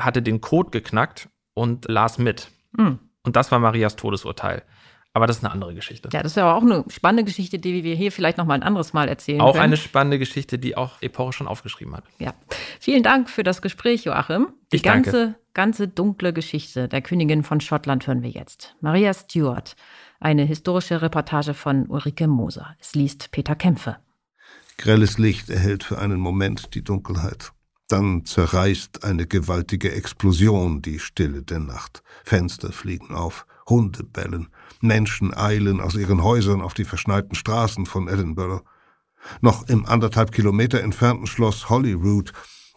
hatte 0.00 0.20
den 0.20 0.40
Code 0.40 0.70
geknackt 0.70 1.28
und 1.54 1.88
las 1.88 2.18
mit. 2.18 2.48
Mhm. 2.76 2.98
Und 3.22 3.36
das 3.36 3.52
war 3.52 3.60
Marias 3.60 3.94
Todesurteil. 3.94 4.64
Aber 5.12 5.28
das 5.28 5.36
ist 5.36 5.44
eine 5.44 5.52
andere 5.52 5.74
Geschichte. 5.74 6.08
Ja, 6.12 6.24
das 6.24 6.32
ist 6.32 6.36
ja 6.36 6.52
auch 6.52 6.62
eine 6.62 6.84
spannende 6.88 7.22
Geschichte, 7.22 7.60
die 7.60 7.84
wir 7.84 7.94
hier 7.94 8.10
vielleicht 8.10 8.36
noch 8.36 8.46
mal 8.46 8.54
ein 8.54 8.64
anderes 8.64 8.92
Mal 8.94 9.08
erzählen 9.08 9.40
auch 9.40 9.52
können. 9.52 9.60
Auch 9.60 9.64
eine 9.64 9.76
spannende 9.76 10.18
Geschichte, 10.18 10.58
die 10.58 10.76
auch 10.76 11.00
Epoche 11.00 11.32
schon 11.32 11.46
aufgeschrieben 11.46 11.96
hat. 11.96 12.02
Ja. 12.18 12.34
Vielen 12.80 13.04
Dank 13.04 13.30
für 13.30 13.44
das 13.44 13.62
Gespräch, 13.62 14.04
Joachim. 14.04 14.48
Die 14.72 14.76
ich 14.76 14.82
ganze, 14.82 15.12
danke. 15.12 15.38
ganze 15.54 15.86
dunkle 15.86 16.32
Geschichte 16.32 16.88
der 16.88 17.00
Königin 17.00 17.44
von 17.44 17.60
Schottland 17.60 18.08
hören 18.08 18.24
wir 18.24 18.30
jetzt. 18.30 18.74
Maria 18.80 19.14
Stuart. 19.14 19.76
Eine 20.20 20.44
historische 20.44 21.02
Reportage 21.02 21.54
von 21.54 21.86
Ulrike 21.86 22.28
Moser. 22.28 22.76
Es 22.80 22.94
liest 22.94 23.30
Peter 23.30 23.54
Kämpfe. 23.54 23.96
Grelles 24.78 25.18
Licht 25.18 25.50
erhellt 25.50 25.84
für 25.84 25.98
einen 25.98 26.20
Moment 26.20 26.74
die 26.74 26.82
Dunkelheit. 26.82 27.52
Dann 27.88 28.24
zerreißt 28.24 29.04
eine 29.04 29.26
gewaltige 29.26 29.92
Explosion 29.92 30.82
die 30.82 30.98
Stille 30.98 31.42
der 31.42 31.60
Nacht. 31.60 32.02
Fenster 32.24 32.72
fliegen 32.72 33.14
auf, 33.14 33.46
Hunde 33.68 34.04
bellen, 34.04 34.48
Menschen 34.80 35.34
eilen 35.34 35.80
aus 35.80 35.94
ihren 35.94 36.22
Häusern 36.22 36.62
auf 36.62 36.74
die 36.74 36.84
verschneiten 36.84 37.34
Straßen 37.34 37.86
von 37.86 38.08
Edinburgh. 38.08 38.64
Noch 39.40 39.68
im 39.68 39.86
anderthalb 39.86 40.32
Kilometer 40.32 40.82
entfernten 40.82 41.26
Schloss 41.26 41.68
Holyrood, 41.68 42.32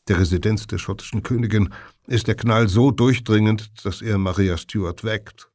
der 0.08 0.20
Residenz 0.20 0.68
der 0.68 0.78
schottischen 0.78 1.24
Königin, 1.24 1.74
ist 2.08 2.28
der 2.28 2.36
Knall 2.36 2.70
so 2.70 2.92
durchdringend, 2.92 3.86
dass 3.86 4.02
er 4.02 4.18
Maria 4.18 4.58
Stuart 4.58 5.04
weckt. 5.04 5.50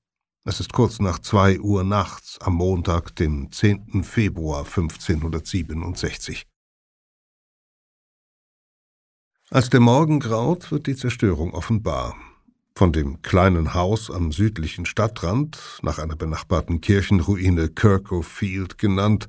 Es 0.45 0.59
ist 0.59 0.73
kurz 0.73 0.99
nach 0.99 1.21
zwei 1.21 1.61
Uhr 1.61 1.85
nachts 1.85 2.41
am 2.41 2.55
Montag, 2.55 3.15
dem 3.15 3.53
10. 3.53 4.03
Februar 4.03 4.65
1567. 4.65 6.49
Als 9.51 9.71
der 9.71 9.79
Morgen 9.79 10.19
graut, 10.19 10.73
wird 10.73 10.89
die 10.89 10.97
Zerstörung 10.97 11.55
offenbar. 11.55 12.17
Von 12.75 12.93
dem 12.93 13.23
kleinen 13.23 13.75
Haus 13.75 14.11
am 14.11 14.33
südlichen 14.33 14.85
Stadtrand, 14.85 15.79
nach 15.83 16.01
einer 16.01 16.17
benachbarten 16.17 16.81
Kirchenruine 16.81 17.69
Kirkhope 17.69 18.25
Field 18.25 18.79
genannt, 18.79 19.29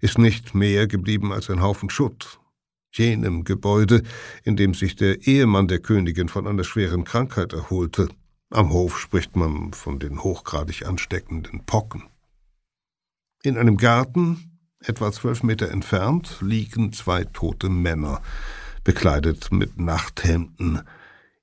ist 0.00 0.16
nicht 0.16 0.54
mehr 0.54 0.86
geblieben 0.86 1.32
als 1.32 1.50
ein 1.50 1.60
Haufen 1.60 1.90
Schutt. 1.90 2.40
Jenem 2.92 3.44
Gebäude, 3.44 4.02
in 4.42 4.56
dem 4.56 4.72
sich 4.72 4.96
der 4.96 5.26
Ehemann 5.26 5.68
der 5.68 5.80
Königin 5.80 6.30
von 6.30 6.46
einer 6.46 6.64
schweren 6.64 7.04
Krankheit 7.04 7.52
erholte. 7.52 8.08
Am 8.50 8.72
Hof 8.72 8.98
spricht 8.98 9.34
man 9.34 9.72
von 9.72 9.98
den 9.98 10.22
hochgradig 10.22 10.86
ansteckenden 10.86 11.64
Pocken. 11.66 12.04
In 13.42 13.58
einem 13.58 13.76
Garten, 13.76 14.60
etwa 14.80 15.10
zwölf 15.10 15.42
Meter 15.42 15.70
entfernt, 15.70 16.38
liegen 16.40 16.92
zwei 16.92 17.24
tote 17.24 17.68
Männer, 17.68 18.22
bekleidet 18.84 19.50
mit 19.50 19.80
Nachthemden. 19.80 20.82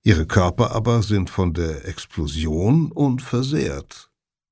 Ihre 0.01 0.25
Körper 0.25 0.72
aber 0.72 1.03
sind 1.03 1.29
von 1.29 1.53
der 1.53 1.86
Explosion 1.88 2.91
unversehrt. 2.91 4.10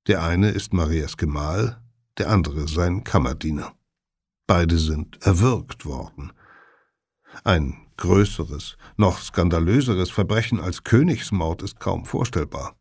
Der 0.07 0.23
eine 0.23 0.49
ist 0.49 0.73
Marias 0.73 1.15
Gemahl, 1.15 1.81
der 2.17 2.29
andere 2.29 2.67
sein 2.67 3.05
Kammerdiener. 3.05 3.73
Beide 4.45 4.77
sind 4.77 5.25
erwürgt 5.25 5.85
worden. 5.85 6.33
Ein 7.45 7.77
größeres, 8.01 8.77
noch 8.97 9.19
skandalöseres 9.19 10.09
Verbrechen 10.09 10.59
als 10.59 10.83
Königsmord 10.83 11.61
ist 11.61 11.79
kaum 11.79 12.05
vorstellbar. 12.05 12.75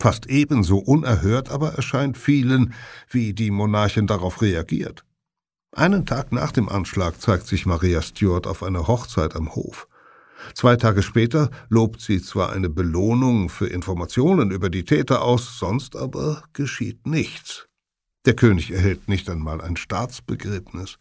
Fast 0.00 0.26
ebenso 0.26 0.78
unerhört 0.78 1.50
aber 1.50 1.74
erscheint 1.74 2.16
vielen, 2.16 2.72
wie 3.10 3.34
die 3.34 3.50
Monarchin 3.50 4.06
darauf 4.06 4.40
reagiert. 4.40 5.04
Einen 5.72 6.06
Tag 6.06 6.32
nach 6.32 6.50
dem 6.50 6.68
Anschlag 6.68 7.20
zeigt 7.20 7.46
sich 7.46 7.66
Maria 7.66 8.00
Stuart 8.00 8.46
auf 8.46 8.62
einer 8.62 8.88
Hochzeit 8.88 9.36
am 9.36 9.54
Hof. 9.54 9.86
Zwei 10.54 10.76
Tage 10.76 11.02
später 11.02 11.50
lobt 11.68 12.00
sie 12.00 12.22
zwar 12.22 12.52
eine 12.52 12.70
Belohnung 12.70 13.50
für 13.50 13.66
Informationen 13.66 14.50
über 14.50 14.70
die 14.70 14.84
Täter 14.84 15.22
aus, 15.22 15.58
sonst 15.58 15.94
aber 15.94 16.42
geschieht 16.54 17.06
nichts. 17.06 17.68
Der 18.24 18.34
König 18.34 18.70
erhält 18.70 19.08
nicht 19.08 19.28
einmal 19.28 19.60
ein 19.60 19.76
Staatsbegräbnis. 19.76 20.96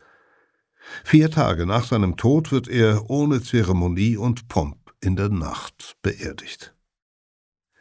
Vier 1.03 1.32
Tage 1.32 1.65
nach 1.65 1.86
seinem 1.86 2.17
Tod 2.17 2.51
wird 2.51 2.67
er 2.67 3.10
ohne 3.10 3.41
Zeremonie 3.41 4.17
und 4.17 4.48
Pomp 4.48 4.77
in 5.01 5.15
der 5.15 5.29
Nacht 5.29 5.96
beerdigt. 6.01 6.74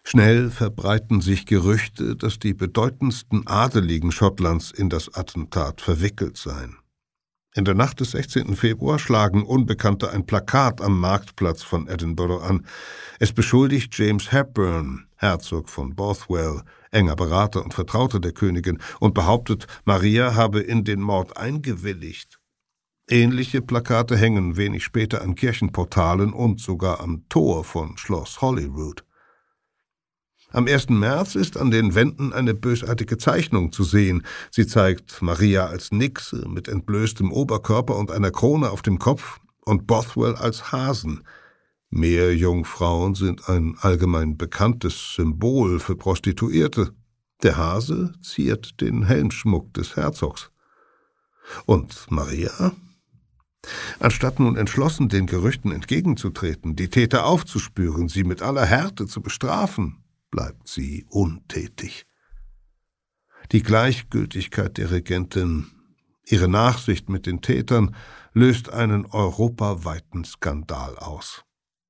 Schnell 0.04 0.50
verbreiten 0.50 1.20
sich 1.20 1.46
Gerüchte, 1.46 2.14
dass 2.14 2.38
die 2.38 2.54
bedeutendsten 2.54 3.46
Adeligen 3.48 4.12
Schottlands 4.12 4.70
in 4.70 4.88
das 4.88 5.12
Attentat 5.12 5.80
verwickelt 5.80 6.36
seien. 6.36 6.76
In 7.56 7.64
der 7.64 7.74
Nacht 7.74 8.00
des 8.00 8.10
16. 8.10 8.54
Februar 8.54 8.98
schlagen 8.98 9.42
Unbekannte 9.42 10.10
ein 10.10 10.26
Plakat 10.26 10.80
am 10.82 11.00
Marktplatz 11.00 11.62
von 11.62 11.88
Edinburgh 11.88 12.44
an. 12.44 12.66
Es 13.18 13.32
beschuldigt 13.32 13.98
James 13.98 14.30
Hepburn, 14.30 15.06
Herzog 15.16 15.70
von 15.70 15.96
Bothwell, 15.96 16.62
enger 16.90 17.16
Berater 17.16 17.64
und 17.64 17.72
Vertrauter 17.72 18.20
der 18.20 18.32
Königin, 18.32 18.78
und 19.00 19.14
behauptet, 19.14 19.66
Maria 19.86 20.34
habe 20.34 20.60
in 20.60 20.84
den 20.84 21.00
Mord 21.00 21.36
eingewilligt. 21.38 22.38
Ähnliche 23.08 23.62
Plakate 23.62 24.16
hängen 24.16 24.56
wenig 24.56 24.82
später 24.82 25.22
an 25.22 25.36
Kirchenportalen 25.36 26.32
und 26.32 26.60
sogar 26.60 26.98
am 26.98 27.28
Tor 27.28 27.62
von 27.62 27.96
Schloss 27.96 28.40
Holyrood. 28.40 29.04
Am 30.50 30.66
1. 30.66 30.88
März 30.88 31.36
ist 31.36 31.56
an 31.56 31.70
den 31.70 31.94
Wänden 31.94 32.32
eine 32.32 32.54
bösartige 32.54 33.16
Zeichnung 33.16 33.70
zu 33.70 33.84
sehen. 33.84 34.26
Sie 34.50 34.66
zeigt 34.66 35.22
Maria 35.22 35.66
als 35.66 35.92
Nixe 35.92 36.48
mit 36.48 36.66
entblößtem 36.66 37.30
Oberkörper 37.30 37.96
und 37.96 38.10
einer 38.10 38.32
Krone 38.32 38.70
auf 38.70 38.82
dem 38.82 38.98
Kopf 38.98 39.38
und 39.64 39.86
Bothwell 39.86 40.34
als 40.34 40.72
Hasen. 40.72 41.22
Meerjungfrauen 41.90 43.14
sind 43.14 43.48
ein 43.48 43.76
allgemein 43.80 44.36
bekanntes 44.36 45.14
Symbol 45.14 45.78
für 45.78 45.94
Prostituierte. 45.94 46.92
Der 47.44 47.56
Hase 47.56 48.14
ziert 48.20 48.80
den 48.80 49.04
Helmschmuck 49.04 49.72
des 49.74 49.94
Herzogs. 49.94 50.50
Und 51.66 52.10
Maria? 52.10 52.72
Anstatt 53.98 54.40
nun 54.40 54.56
entschlossen 54.56 55.08
den 55.08 55.26
Gerüchten 55.26 55.72
entgegenzutreten, 55.72 56.76
die 56.76 56.88
Täter 56.88 57.26
aufzuspüren, 57.26 58.08
sie 58.08 58.24
mit 58.24 58.42
aller 58.42 58.64
Härte 58.64 59.06
zu 59.06 59.20
bestrafen, 59.20 60.04
bleibt 60.30 60.68
sie 60.68 61.06
untätig. 61.08 62.06
Die 63.52 63.62
Gleichgültigkeit 63.62 64.76
der 64.76 64.90
Regentin, 64.90 65.68
ihre 66.24 66.48
Nachsicht 66.48 67.08
mit 67.08 67.26
den 67.26 67.40
Tätern 67.40 67.94
löst 68.32 68.70
einen 68.70 69.06
europaweiten 69.06 70.24
Skandal 70.24 70.98
aus. 70.98 71.44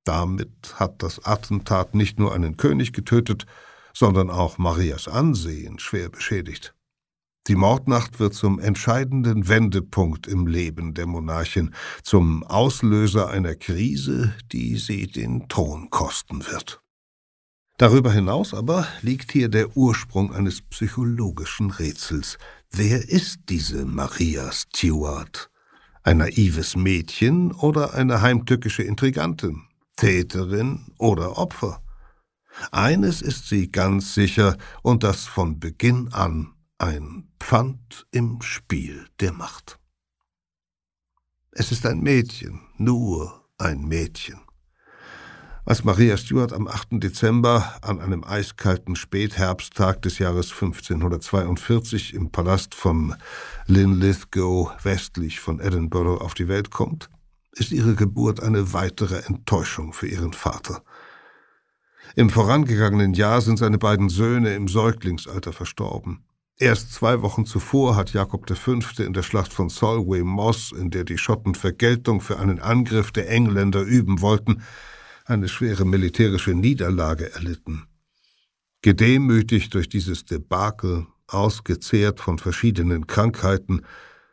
Damit 0.05 0.75
hat 0.77 1.03
das 1.03 1.25
Attentat 1.25 1.95
nicht 1.95 2.19
nur 2.19 2.35
einen 2.35 2.57
König 2.57 2.93
getötet, 2.93 3.47
sondern 3.93 4.31
auch 4.31 4.59
Marias 4.59 5.09
Ansehen 5.09 5.79
schwer 5.79 6.11
beschädigt. 6.11 6.76
Die 7.49 7.55
Mordnacht 7.55 8.19
wird 8.19 8.35
zum 8.35 8.59
entscheidenden 8.59 9.49
Wendepunkt 9.49 10.27
im 10.27 10.49
Leben 10.49 10.95
der 10.95 11.07
Monarchin, 11.07 11.75
zum 12.03 12.43
Auslöser 12.43 13.29
einer 13.29 13.55
Krise, 13.55 14.35
die 14.51 14.77
sie 14.77 15.07
den 15.07 15.49
Thron 15.49 15.89
kosten 15.91 16.45
wird. 16.47 16.81
Darüber 17.79 18.11
hinaus 18.11 18.53
aber 18.53 18.89
liegt 19.03 19.31
hier 19.31 19.49
der 19.49 19.77
Ursprung 19.77 20.33
eines 20.33 20.63
psychologischen 20.63 21.71
Rätsels. 21.71 22.39
Wer 22.73 23.09
ist 23.09 23.41
diese 23.49 23.85
Maria 23.85 24.51
Stuart? 24.51 25.51
Ein 26.03 26.19
naives 26.19 26.75
Mädchen 26.75 27.53
oder 27.53 27.95
eine 27.95 28.23
heimtückische 28.23 28.83
Intrigantin? 28.83 29.63
Täterin 29.97 30.87
oder 30.99 31.39
Opfer. 31.39 31.83
Eines 32.73 33.23
ist 33.23 33.49
sie 33.49 33.71
ganz 33.71 34.15
sicher, 34.15 34.57
und 34.83 35.05
das 35.05 35.27
von 35.27 35.61
Beginn 35.61 36.13
an 36.13 36.55
ein 36.79 37.26
Pfand 37.41 38.07
im 38.11 38.43
Spiel 38.43 39.07
der 39.21 39.33
Macht. 39.33 39.79
Es 41.53 41.73
ist 41.73 41.87
ein 41.87 42.01
Mädchen, 42.01 42.61
nur 42.77 43.49
ein 43.59 43.87
Mädchen. 43.87 44.41
Als 45.65 45.83
Maria 45.83 46.17
Stuart 46.17 46.53
am 46.53 46.69
8. 46.69 47.03
Dezember 47.03 47.75
an 47.83 48.01
einem 48.01 48.23
eiskalten 48.23 48.95
Spätherbsttag 48.95 50.03
des 50.03 50.19
Jahres 50.19 50.53
1542 50.53 52.15
im 52.15 52.31
Palast 52.31 52.75
von 52.75 53.17
Linlithgow 53.67 54.73
westlich 54.85 55.41
von 55.41 55.59
Edinburgh 55.59 56.23
auf 56.23 56.35
die 56.35 56.47
Welt 56.47 56.71
kommt, 56.71 57.11
ist 57.53 57.73
ihre 57.73 57.95
Geburt 57.95 58.41
eine 58.43 58.75
weitere 58.75 59.23
Enttäuschung 59.27 59.93
für 59.93 60.07
ihren 60.07 60.35
Vater. 60.35 60.85
Im 62.15 62.31
vorangegangenen 62.31 63.15
Jahr 63.15 63.41
sind 63.41 63.59
seine 63.59 63.79
beiden 63.79 64.09
Söhne 64.09 64.55
im 64.55 64.69
Säuglingsalter 64.69 65.53
verstorben. 65.53 66.26
Erst 66.59 66.95
zwei 66.95 67.21
Wochen 67.21 67.45
zuvor 67.45 67.97
hat 67.97 68.15
Jakob 68.15 68.49
V. 68.51 68.79
in 68.99 69.13
der 69.13 69.23
Schlacht 69.23 69.53
von 69.53 69.69
Solway 69.69 70.23
Moss, 70.23 70.73
in 70.73 70.91
der 70.91 71.05
die 71.05 71.19
Schotten 71.19 71.55
Vergeltung 71.55 72.23
für 72.23 72.39
einen 72.39 72.61
Angriff 72.61 73.13
der 73.13 73.29
Engländer 73.29 73.83
üben 73.83 74.23
wollten, 74.23 74.63
eine 75.27 75.49
schwere 75.49 75.85
militärische 75.85 76.55
Niederlage 76.55 77.31
erlitten. 77.35 77.87
Gedemütigt 78.81 79.75
durch 79.75 79.91
dieses 79.91 80.25
Debakel, 80.25 81.07
ausgezehrt 81.27 82.21
von 82.21 82.39
verschiedenen 82.39 83.07
Krankheiten, 83.07 83.83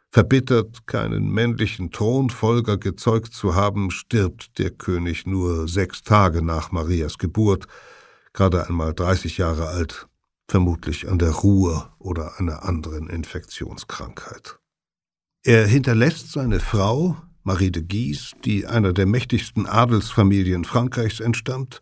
Verbittert, 0.10 0.86
keinen 0.86 1.30
männlichen 1.32 1.92
Thronfolger 1.92 2.78
gezeugt 2.78 3.34
zu 3.34 3.56
haben, 3.56 3.90
stirbt 3.90 4.60
der 4.60 4.70
König 4.70 5.26
nur 5.26 5.68
sechs 5.68 6.04
Tage 6.04 6.44
nach 6.44 6.72
Marias 6.72 7.18
Geburt, 7.18 7.66
gerade 8.32 8.68
einmal 8.68 8.94
30 8.94 9.40
Jahre 9.40 9.70
alt, 9.70 10.08
vermutlich 10.54 11.10
an 11.10 11.18
der 11.18 11.32
Ruhr 11.32 11.96
oder 11.98 12.40
einer 12.40 12.64
anderen 12.64 13.10
Infektionskrankheit. 13.10 14.60
Er 15.42 15.66
hinterlässt 15.66 16.32
seine 16.32 16.60
Frau, 16.60 17.18
Marie 17.42 17.72
de 17.72 17.82
Guise, 17.82 18.36
die 18.46 18.68
einer 18.68 18.94
der 18.94 19.08
mächtigsten 19.08 19.66
Adelsfamilien 19.66 20.64
Frankreichs 20.64 21.22
entstammt, 21.22 21.82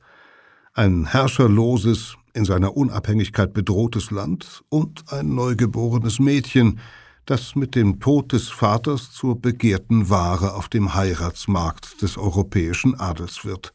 ein 0.73 1.05
herrscherloses, 1.05 2.15
in 2.33 2.45
seiner 2.45 2.77
Unabhängigkeit 2.77 3.51
bedrohtes 3.51 4.09
Land 4.09 4.63
und 4.69 5.03
ein 5.11 5.35
neugeborenes 5.35 6.19
Mädchen, 6.19 6.79
das 7.25 7.57
mit 7.57 7.75
dem 7.75 7.99
Tod 7.99 8.31
des 8.31 8.47
Vaters 8.47 9.11
zur 9.11 9.37
begehrten 9.41 10.09
Ware 10.09 10.53
auf 10.53 10.69
dem 10.69 10.95
Heiratsmarkt 10.95 12.01
des 12.01 12.17
europäischen 12.17 12.97
Adels 12.97 13.43
wird. 13.43 13.73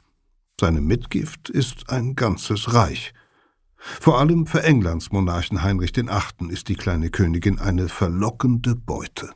Seine 0.58 0.80
Mitgift 0.80 1.50
ist 1.50 1.90
ein 1.90 2.14
ganzes 2.14 2.72
Reich. 2.72 3.12
Vor 4.00 4.18
allem 4.18 4.46
für 4.46 4.62
Englands 4.62 5.12
Monarchen 5.12 5.62
Heinrich 5.62 5.94
VIII. 5.94 6.50
ist 6.50 6.68
die 6.68 6.74
kleine 6.74 7.10
Königin 7.10 7.58
eine 7.58 7.88
verlockende 7.88 8.74
Beute. 8.74 9.30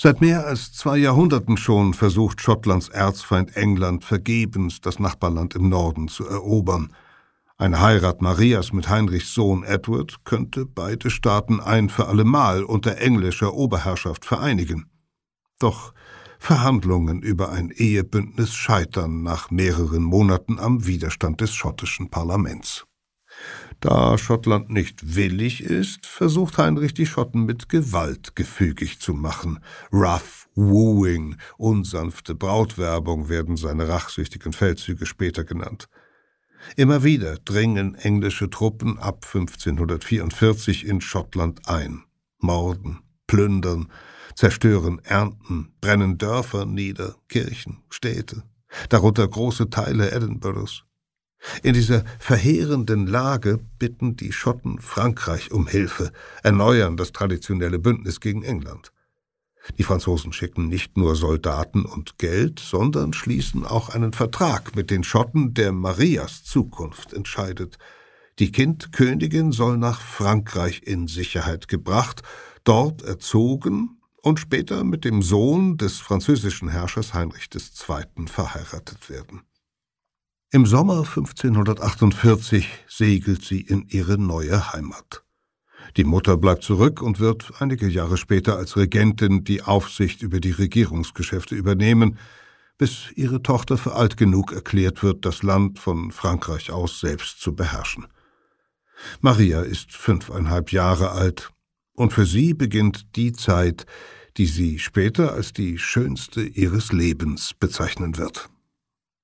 Seit 0.00 0.20
mehr 0.20 0.46
als 0.46 0.72
zwei 0.72 0.96
Jahrhunderten 0.96 1.56
schon 1.56 1.92
versucht 1.92 2.40
Schottlands 2.40 2.88
Erzfeind 2.88 3.56
England 3.56 4.04
vergebens, 4.04 4.80
das 4.80 5.00
Nachbarland 5.00 5.56
im 5.56 5.68
Norden 5.68 6.06
zu 6.06 6.24
erobern. 6.24 6.92
Eine 7.56 7.80
Heirat 7.80 8.22
Marias 8.22 8.72
mit 8.72 8.88
Heinrichs 8.88 9.34
Sohn 9.34 9.64
Edward 9.64 10.24
könnte 10.24 10.64
beide 10.64 11.10
Staaten 11.10 11.58
ein 11.58 11.88
für 11.88 12.06
allemal 12.06 12.62
unter 12.62 12.98
englischer 12.98 13.54
Oberherrschaft 13.54 14.24
vereinigen. 14.24 14.88
Doch 15.58 15.92
Verhandlungen 16.38 17.20
über 17.20 17.50
ein 17.50 17.70
Ehebündnis 17.70 18.54
scheitern 18.54 19.24
nach 19.24 19.50
mehreren 19.50 20.04
Monaten 20.04 20.60
am 20.60 20.86
Widerstand 20.86 21.40
des 21.40 21.52
schottischen 21.52 22.10
Parlaments. 22.10 22.87
Da 23.80 24.18
Schottland 24.18 24.70
nicht 24.70 25.14
willig 25.14 25.62
ist, 25.62 26.04
versucht 26.04 26.58
Heinrich 26.58 26.94
die 26.94 27.06
Schotten 27.06 27.44
mit 27.44 27.68
Gewalt 27.68 28.34
gefügig 28.34 28.98
zu 28.98 29.14
machen. 29.14 29.60
Rough 29.92 30.48
Wooing, 30.56 31.36
unsanfte 31.58 32.34
Brautwerbung 32.34 33.28
werden 33.28 33.56
seine 33.56 33.86
rachsüchtigen 33.88 34.52
Feldzüge 34.52 35.06
später 35.06 35.44
genannt. 35.44 35.88
Immer 36.74 37.04
wieder 37.04 37.36
dringen 37.36 37.94
englische 37.94 38.50
Truppen 38.50 38.98
ab 38.98 39.24
1544 39.24 40.84
in 40.84 41.00
Schottland 41.00 41.68
ein, 41.68 42.02
morden, 42.38 42.98
plündern, 43.28 43.92
zerstören 44.34 44.98
Ernten, 45.04 45.72
brennen 45.80 46.18
Dörfer 46.18 46.66
nieder, 46.66 47.14
Kirchen, 47.28 47.84
Städte, 47.90 48.42
darunter 48.88 49.28
große 49.28 49.70
Teile 49.70 50.10
Edinburghs. 50.10 50.82
In 51.62 51.74
dieser 51.74 52.04
verheerenden 52.18 53.06
Lage 53.06 53.60
bitten 53.78 54.16
die 54.16 54.32
Schotten 54.32 54.78
Frankreich 54.80 55.52
um 55.52 55.66
Hilfe, 55.66 56.12
erneuern 56.42 56.96
das 56.96 57.12
traditionelle 57.12 57.78
Bündnis 57.78 58.20
gegen 58.20 58.42
England. 58.42 58.92
Die 59.76 59.82
Franzosen 59.82 60.32
schicken 60.32 60.68
nicht 60.68 60.96
nur 60.96 61.14
Soldaten 61.14 61.84
und 61.84 62.18
Geld, 62.18 62.58
sondern 62.58 63.12
schließen 63.12 63.64
auch 63.66 63.90
einen 63.90 64.12
Vertrag 64.12 64.74
mit 64.74 64.90
den 64.90 65.04
Schotten, 65.04 65.52
der 65.52 65.72
Marias 65.72 66.42
Zukunft 66.44 67.12
entscheidet. 67.12 67.76
Die 68.38 68.50
Kindkönigin 68.50 69.52
soll 69.52 69.76
nach 69.78 70.00
Frankreich 70.00 70.82
in 70.84 71.06
Sicherheit 71.06 71.68
gebracht, 71.68 72.22
dort 72.64 73.02
erzogen 73.02 74.00
und 74.22 74.40
später 74.40 74.84
mit 74.84 75.04
dem 75.04 75.22
Sohn 75.22 75.76
des 75.76 75.98
französischen 75.98 76.68
Herrschers 76.68 77.14
Heinrich 77.14 77.48
II. 77.52 78.26
verheiratet 78.26 79.10
werden. 79.10 79.42
Im 80.50 80.64
Sommer 80.64 81.00
1548 81.00 82.66
segelt 82.88 83.44
sie 83.44 83.60
in 83.60 83.86
ihre 83.88 84.16
neue 84.16 84.72
Heimat. 84.72 85.22
Die 85.98 86.04
Mutter 86.04 86.38
bleibt 86.38 86.62
zurück 86.62 87.02
und 87.02 87.20
wird 87.20 87.52
einige 87.58 87.86
Jahre 87.86 88.16
später 88.16 88.56
als 88.56 88.78
Regentin 88.78 89.44
die 89.44 89.62
Aufsicht 89.62 90.22
über 90.22 90.40
die 90.40 90.52
Regierungsgeschäfte 90.52 91.54
übernehmen, 91.54 92.18
bis 92.78 93.12
ihre 93.14 93.42
Tochter 93.42 93.76
für 93.76 93.92
alt 93.92 94.16
genug 94.16 94.52
erklärt 94.54 95.02
wird, 95.02 95.26
das 95.26 95.42
Land 95.42 95.78
von 95.78 96.12
Frankreich 96.12 96.70
aus 96.70 96.98
selbst 96.98 97.42
zu 97.42 97.54
beherrschen. 97.54 98.06
Maria 99.20 99.60
ist 99.60 99.92
fünfeinhalb 99.92 100.72
Jahre 100.72 101.10
alt, 101.10 101.50
und 101.92 102.14
für 102.14 102.24
sie 102.24 102.54
beginnt 102.54 103.16
die 103.16 103.32
Zeit, 103.32 103.84
die 104.38 104.46
sie 104.46 104.78
später 104.78 105.34
als 105.34 105.52
die 105.52 105.76
schönste 105.76 106.40
ihres 106.40 106.90
Lebens 106.90 107.52
bezeichnen 107.52 108.16
wird. 108.16 108.48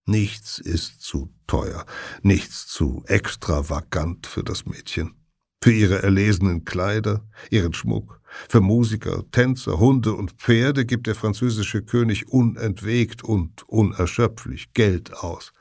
Nichts 0.07 0.59
ist 0.59 1.01
zu 1.01 1.33
teuer, 1.47 1.87
nichts 2.23 2.67
zu 2.67 3.03
extravagant 3.07 4.27
für 4.27 4.45
das 4.45 4.67
Mädchen. 4.67 5.15
Für 5.63 5.73
ihre 5.73 6.03
erlesenen 6.03 6.67
Kleider, 6.67 7.27
ihren 7.51 7.73
Schmuck, 7.73 8.21
für 8.49 8.61
Musiker, 8.61 9.25
Tänzer, 9.31 9.79
Hunde 9.79 10.13
und 10.13 10.33
Pferde 10.33 10.85
gibt 10.85 11.07
der 11.07 11.15
französische 11.15 11.83
König 11.83 12.29
unentwegt 12.29 13.25
und 13.25 13.67
unerschöpflich 13.67 14.75
Geld 14.75 15.15
aus. 15.15 15.53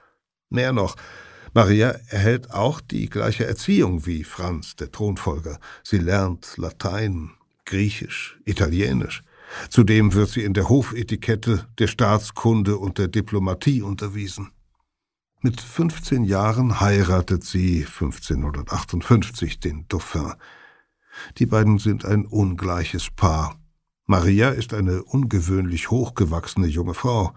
Mehr 0.49 0.73
noch, 0.73 0.97
Maria 1.53 1.91
erhält 2.07 2.51
auch 2.51 2.81
die 2.81 3.09
gleiche 3.09 3.45
Erziehung 3.45 4.05
wie 4.05 4.25
Franz, 4.25 4.75
der 4.75 4.91
Thronfolger. 4.91 5.59
Sie 5.83 5.99
lernt 5.99 6.57
Latein, 6.57 7.31
Griechisch, 7.65 8.39
Italienisch. 8.43 9.23
Zudem 9.69 10.13
wird 10.13 10.29
sie 10.29 10.43
in 10.43 10.53
der 10.53 10.69
Hofetikette, 10.69 11.67
der 11.79 11.87
Staatskunde 11.87 12.77
und 12.77 12.97
der 12.97 13.07
Diplomatie 13.07 13.81
unterwiesen. 13.81 14.51
Mit 15.41 15.59
15 15.59 16.23
Jahren 16.23 16.79
heiratet 16.79 17.43
sie 17.43 17.83
1558 17.83 19.59
den 19.59 19.85
Dauphin. 19.89 20.33
Die 21.37 21.45
beiden 21.45 21.79
sind 21.79 22.05
ein 22.05 22.25
ungleiches 22.25 23.09
Paar. 23.11 23.59
Maria 24.05 24.49
ist 24.49 24.73
eine 24.73 25.03
ungewöhnlich 25.03 25.91
hochgewachsene 25.91 26.67
junge 26.67 26.93
Frau 26.93 27.33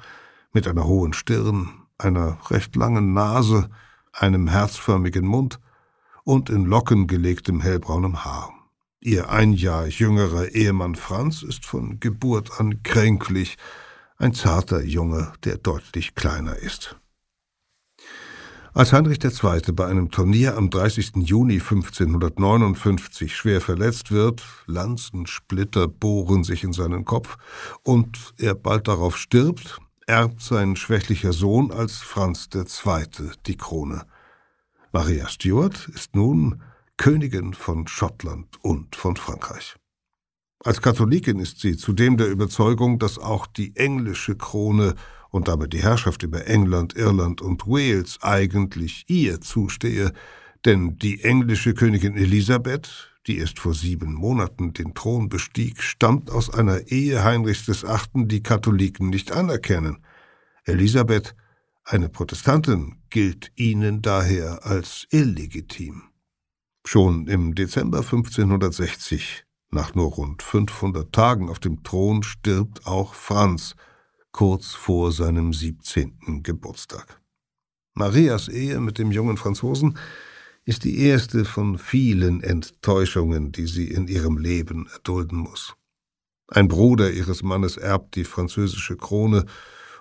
mit 0.52 0.66
einer 0.68 0.84
hohen 0.84 1.12
Stirn, 1.12 1.68
einer 1.98 2.38
recht 2.50 2.76
langen 2.76 3.12
Nase, 3.12 3.68
einem 4.12 4.48
herzförmigen 4.48 5.26
Mund 5.26 5.60
und 6.24 6.50
in 6.50 6.64
Locken 6.64 7.06
gelegtem 7.06 7.60
hellbraunem 7.60 8.24
Haar. 8.24 8.55
Ihr 9.00 9.28
ein 9.30 9.52
Jahr 9.52 9.86
jüngerer 9.86 10.48
Ehemann 10.54 10.94
Franz 10.94 11.42
ist 11.42 11.66
von 11.66 12.00
Geburt 12.00 12.58
an 12.60 12.82
kränklich, 12.82 13.56
ein 14.16 14.32
zarter 14.32 14.82
Junge, 14.82 15.32
der 15.44 15.58
deutlich 15.58 16.14
kleiner 16.14 16.56
ist. 16.56 16.96
Als 18.72 18.92
Heinrich 18.92 19.24
II. 19.24 19.72
bei 19.72 19.86
einem 19.86 20.10
Turnier 20.10 20.56
am 20.56 20.68
30. 20.68 21.12
Juni 21.16 21.54
1559 21.54 23.34
schwer 23.34 23.62
verletzt 23.62 24.10
wird, 24.10 24.42
Lanzensplitter 24.66 25.88
bohren 25.88 26.44
sich 26.44 26.62
in 26.62 26.74
seinen 26.74 27.06
Kopf 27.06 27.38
und 27.82 28.34
er 28.36 28.54
bald 28.54 28.88
darauf 28.88 29.16
stirbt, 29.16 29.78
erbt 30.06 30.42
sein 30.42 30.76
schwächlicher 30.76 31.32
Sohn 31.32 31.70
als 31.72 31.98
Franz 31.98 32.50
II. 32.54 33.30
die 33.46 33.56
Krone. 33.56 34.04
Maria 34.92 35.28
Stuart 35.28 35.88
ist 35.94 36.14
nun 36.14 36.60
Königin 36.96 37.54
von 37.54 37.86
Schottland 37.86 38.62
und 38.62 38.96
von 38.96 39.16
Frankreich. 39.16 39.76
Als 40.64 40.80
Katholikin 40.80 41.38
ist 41.38 41.60
sie 41.60 41.76
zudem 41.76 42.16
der 42.16 42.28
Überzeugung, 42.28 42.98
dass 42.98 43.18
auch 43.18 43.46
die 43.46 43.76
englische 43.76 44.36
Krone 44.36 44.94
und 45.30 45.48
damit 45.48 45.72
die 45.72 45.82
Herrschaft 45.82 46.22
über 46.22 46.46
England, 46.46 46.96
Irland 46.96 47.42
und 47.42 47.66
Wales 47.66 48.18
eigentlich 48.22 49.04
ihr 49.08 49.40
zustehe, 49.40 50.12
denn 50.64 50.96
die 50.96 51.22
englische 51.22 51.74
Königin 51.74 52.16
Elisabeth, 52.16 53.12
die 53.26 53.38
erst 53.38 53.58
vor 53.58 53.74
sieben 53.74 54.14
Monaten 54.14 54.72
den 54.72 54.94
Thron 54.94 55.28
bestieg, 55.28 55.82
stammt 55.82 56.30
aus 56.30 56.52
einer 56.52 56.88
Ehe 56.88 57.22
Heinrichs 57.22 57.68
VIII., 57.68 58.26
die 58.26 58.42
Katholiken 58.42 59.10
nicht 59.10 59.30
anerkennen. 59.32 59.98
Elisabeth, 60.64 61.36
eine 61.84 62.08
Protestantin, 62.08 62.96
gilt 63.10 63.52
ihnen 63.54 64.02
daher 64.02 64.64
als 64.64 65.06
illegitim. 65.10 66.02
Schon 66.88 67.26
im 67.26 67.56
Dezember 67.56 67.98
1560, 67.98 69.44
nach 69.72 69.96
nur 69.96 70.12
rund 70.12 70.40
500 70.40 71.12
Tagen 71.12 71.50
auf 71.50 71.58
dem 71.58 71.82
Thron, 71.82 72.22
stirbt 72.22 72.86
auch 72.86 73.12
Franz, 73.14 73.74
kurz 74.30 74.74
vor 74.74 75.10
seinem 75.10 75.52
17. 75.52 76.44
Geburtstag. 76.44 77.20
Marias 77.94 78.46
Ehe 78.46 78.78
mit 78.78 78.98
dem 78.98 79.10
jungen 79.10 79.36
Franzosen 79.36 79.98
ist 80.64 80.84
die 80.84 81.00
erste 81.00 81.44
von 81.44 81.76
vielen 81.76 82.40
Enttäuschungen, 82.40 83.50
die 83.50 83.66
sie 83.66 83.88
in 83.88 84.06
ihrem 84.06 84.38
Leben 84.38 84.86
erdulden 84.92 85.38
muss. 85.38 85.74
Ein 86.46 86.68
Bruder 86.68 87.10
ihres 87.10 87.42
Mannes 87.42 87.76
erbt 87.76 88.14
die 88.14 88.24
französische 88.24 88.96
Krone 88.96 89.46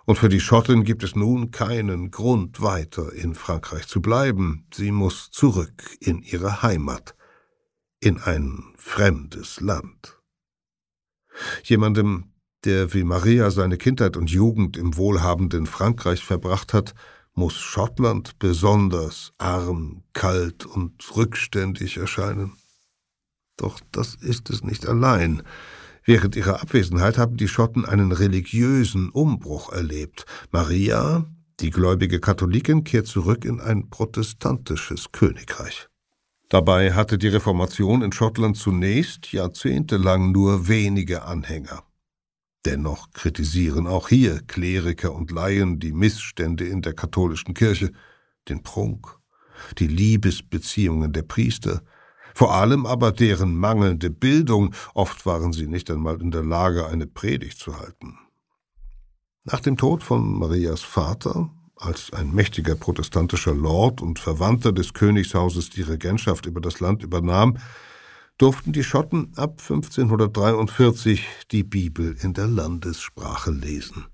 und 0.05 0.17
für 0.17 0.29
die 0.29 0.39
Schotten 0.39 0.83
gibt 0.83 1.03
es 1.03 1.15
nun 1.15 1.51
keinen 1.51 2.11
Grund, 2.11 2.61
weiter 2.61 3.11
in 3.13 3.33
Frankreich 3.35 3.87
zu 3.87 4.01
bleiben. 4.01 4.67
Sie 4.73 4.91
muss 4.91 5.31
zurück 5.31 5.97
in 5.99 6.21
ihre 6.21 6.61
Heimat, 6.61 7.15
in 7.99 8.19
ein 8.19 8.63
fremdes 8.77 9.61
Land. 9.61 10.19
Jemandem, 11.63 12.31
der 12.65 12.93
wie 12.93 13.03
Maria 13.03 13.49
seine 13.51 13.77
Kindheit 13.77 14.15
und 14.15 14.29
Jugend 14.29 14.77
im 14.77 14.95
wohlhabenden 14.95 15.65
Frankreich 15.65 16.23
verbracht 16.23 16.73
hat, 16.73 16.93
muss 17.33 17.55
Schottland 17.55 18.39
besonders 18.39 19.33
arm, 19.37 20.03
kalt 20.13 20.65
und 20.65 21.03
rückständig 21.15 21.97
erscheinen. 21.97 22.53
Doch 23.57 23.79
das 23.91 24.15
ist 24.15 24.49
es 24.49 24.63
nicht 24.63 24.87
allein. 24.87 25.43
Während 26.05 26.35
ihrer 26.35 26.61
Abwesenheit 26.61 27.17
haben 27.17 27.35
die 27.35 27.47
Schotten 27.47 27.83
einen 27.83 28.11
religiösen 28.11 29.09
Umbruch 29.09 29.71
erlebt. 29.73 30.25
Maria, 30.51 31.25
die 31.59 31.71
gläubige 31.71 32.19
Katholikin, 32.19 32.83
kehrt 32.83 33.07
zurück 33.07 33.43
in 33.43 33.59
ein 33.59 33.89
protestantisches 33.89 35.11
Königreich. 35.11 35.87
Dabei 36.49 36.93
hatte 36.93 37.17
die 37.17 37.29
Reformation 37.29 38.03
in 38.03 38.11
Schottland 38.11 38.55
zunächst 38.55 39.31
jahrzehntelang 39.31 40.31
nur 40.31 40.67
wenige 40.67 41.23
Anhänger. 41.23 41.83
Dennoch 42.65 43.11
kritisieren 43.11 43.87
auch 43.87 44.09
hier 44.09 44.41
Kleriker 44.45 45.11
und 45.13 45.31
Laien 45.31 45.79
die 45.79 45.91
Missstände 45.91 46.67
in 46.67 46.83
der 46.83 46.93
katholischen 46.93 47.55
Kirche, 47.55 47.91
den 48.47 48.61
Prunk, 48.61 49.07
die 49.79 49.87
Liebesbeziehungen 49.87 51.13
der 51.13 51.23
Priester, 51.23 51.81
vor 52.35 52.53
allem 52.53 52.85
aber 52.85 53.13
deren 53.13 53.55
mangelnde 53.55 54.09
Bildung, 54.09 54.75
oft 54.93 55.25
waren 55.25 55.53
sie 55.53 55.67
nicht 55.67 55.89
einmal 55.89 56.21
in 56.21 56.31
der 56.31 56.43
Lage, 56.43 56.85
eine 56.85 57.07
Predigt 57.07 57.57
zu 57.57 57.79
halten. 57.79 58.19
Nach 59.45 59.61
dem 59.61 59.77
Tod 59.77 60.03
von 60.03 60.37
Marias 60.37 60.81
Vater, 60.81 61.49
als 61.77 62.11
ein 62.11 62.35
mächtiger 62.35 62.75
protestantischer 62.75 63.55
Lord 63.55 64.01
und 64.01 64.19
Verwandter 64.19 64.73
des 64.73 64.93
Königshauses 64.93 65.69
die 65.69 65.83
Regentschaft 65.83 66.45
über 66.45 66.59
das 66.59 66.81
Land 66.81 67.03
übernahm, 67.03 67.57
durften 68.37 68.73
die 68.73 68.83
Schotten 68.83 69.31
ab 69.37 69.61
1543 69.61 71.25
die 71.51 71.63
Bibel 71.63 72.17
in 72.19 72.33
der 72.33 72.47
Landessprache 72.47 73.51
lesen. 73.51 74.07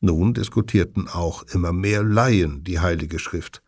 Nun 0.00 0.34
diskutierten 0.34 1.06
auch 1.06 1.44
immer 1.44 1.72
mehr 1.72 2.02
Laien 2.02 2.64
die 2.64 2.80
Heilige 2.80 3.20
Schrift. 3.20 3.62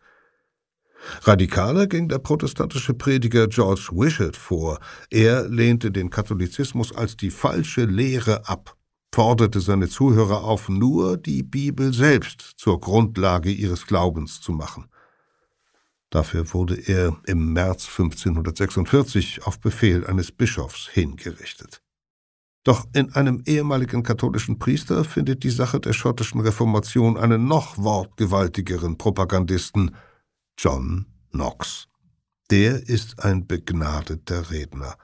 Radikaler 1.23 1.87
ging 1.87 2.07
der 2.07 2.19
protestantische 2.19 2.93
Prediger 2.93 3.47
George 3.47 3.89
Wishart 3.91 4.35
vor. 4.35 4.79
Er 5.09 5.47
lehnte 5.47 5.91
den 5.91 6.09
Katholizismus 6.09 6.95
als 6.95 7.17
die 7.17 7.31
falsche 7.31 7.85
Lehre 7.85 8.47
ab, 8.47 8.75
forderte 9.13 9.59
seine 9.59 9.89
Zuhörer 9.89 10.43
auf, 10.43 10.69
nur 10.69 11.17
die 11.17 11.43
Bibel 11.43 11.93
selbst 11.93 12.41
zur 12.57 12.79
Grundlage 12.79 13.51
ihres 13.51 13.85
Glaubens 13.87 14.41
zu 14.41 14.51
machen. 14.51 14.85
Dafür 16.09 16.53
wurde 16.53 16.75
er 16.75 17.15
im 17.25 17.53
März 17.53 17.87
1546 17.87 19.45
auf 19.45 19.59
Befehl 19.59 20.07
eines 20.07 20.31
Bischofs 20.31 20.87
hingerichtet. 20.91 21.81
Doch 22.63 22.85
in 22.93 23.13
einem 23.13 23.41
ehemaligen 23.45 24.03
katholischen 24.03 24.59
Priester 24.59 25.03
findet 25.03 25.43
die 25.43 25.49
Sache 25.49 25.79
der 25.79 25.93
schottischen 25.93 26.41
Reformation 26.41 27.17
einen 27.17 27.47
noch 27.47 27.77
wortgewaltigeren 27.77 28.97
Propagandisten, 28.97 29.95
John 30.61 31.05
Knox. 31.31 31.87
Der 32.51 32.89
ist 32.89 33.23
ein 33.23 33.47
begnadeter 33.47 34.51
Redner, 34.51 34.97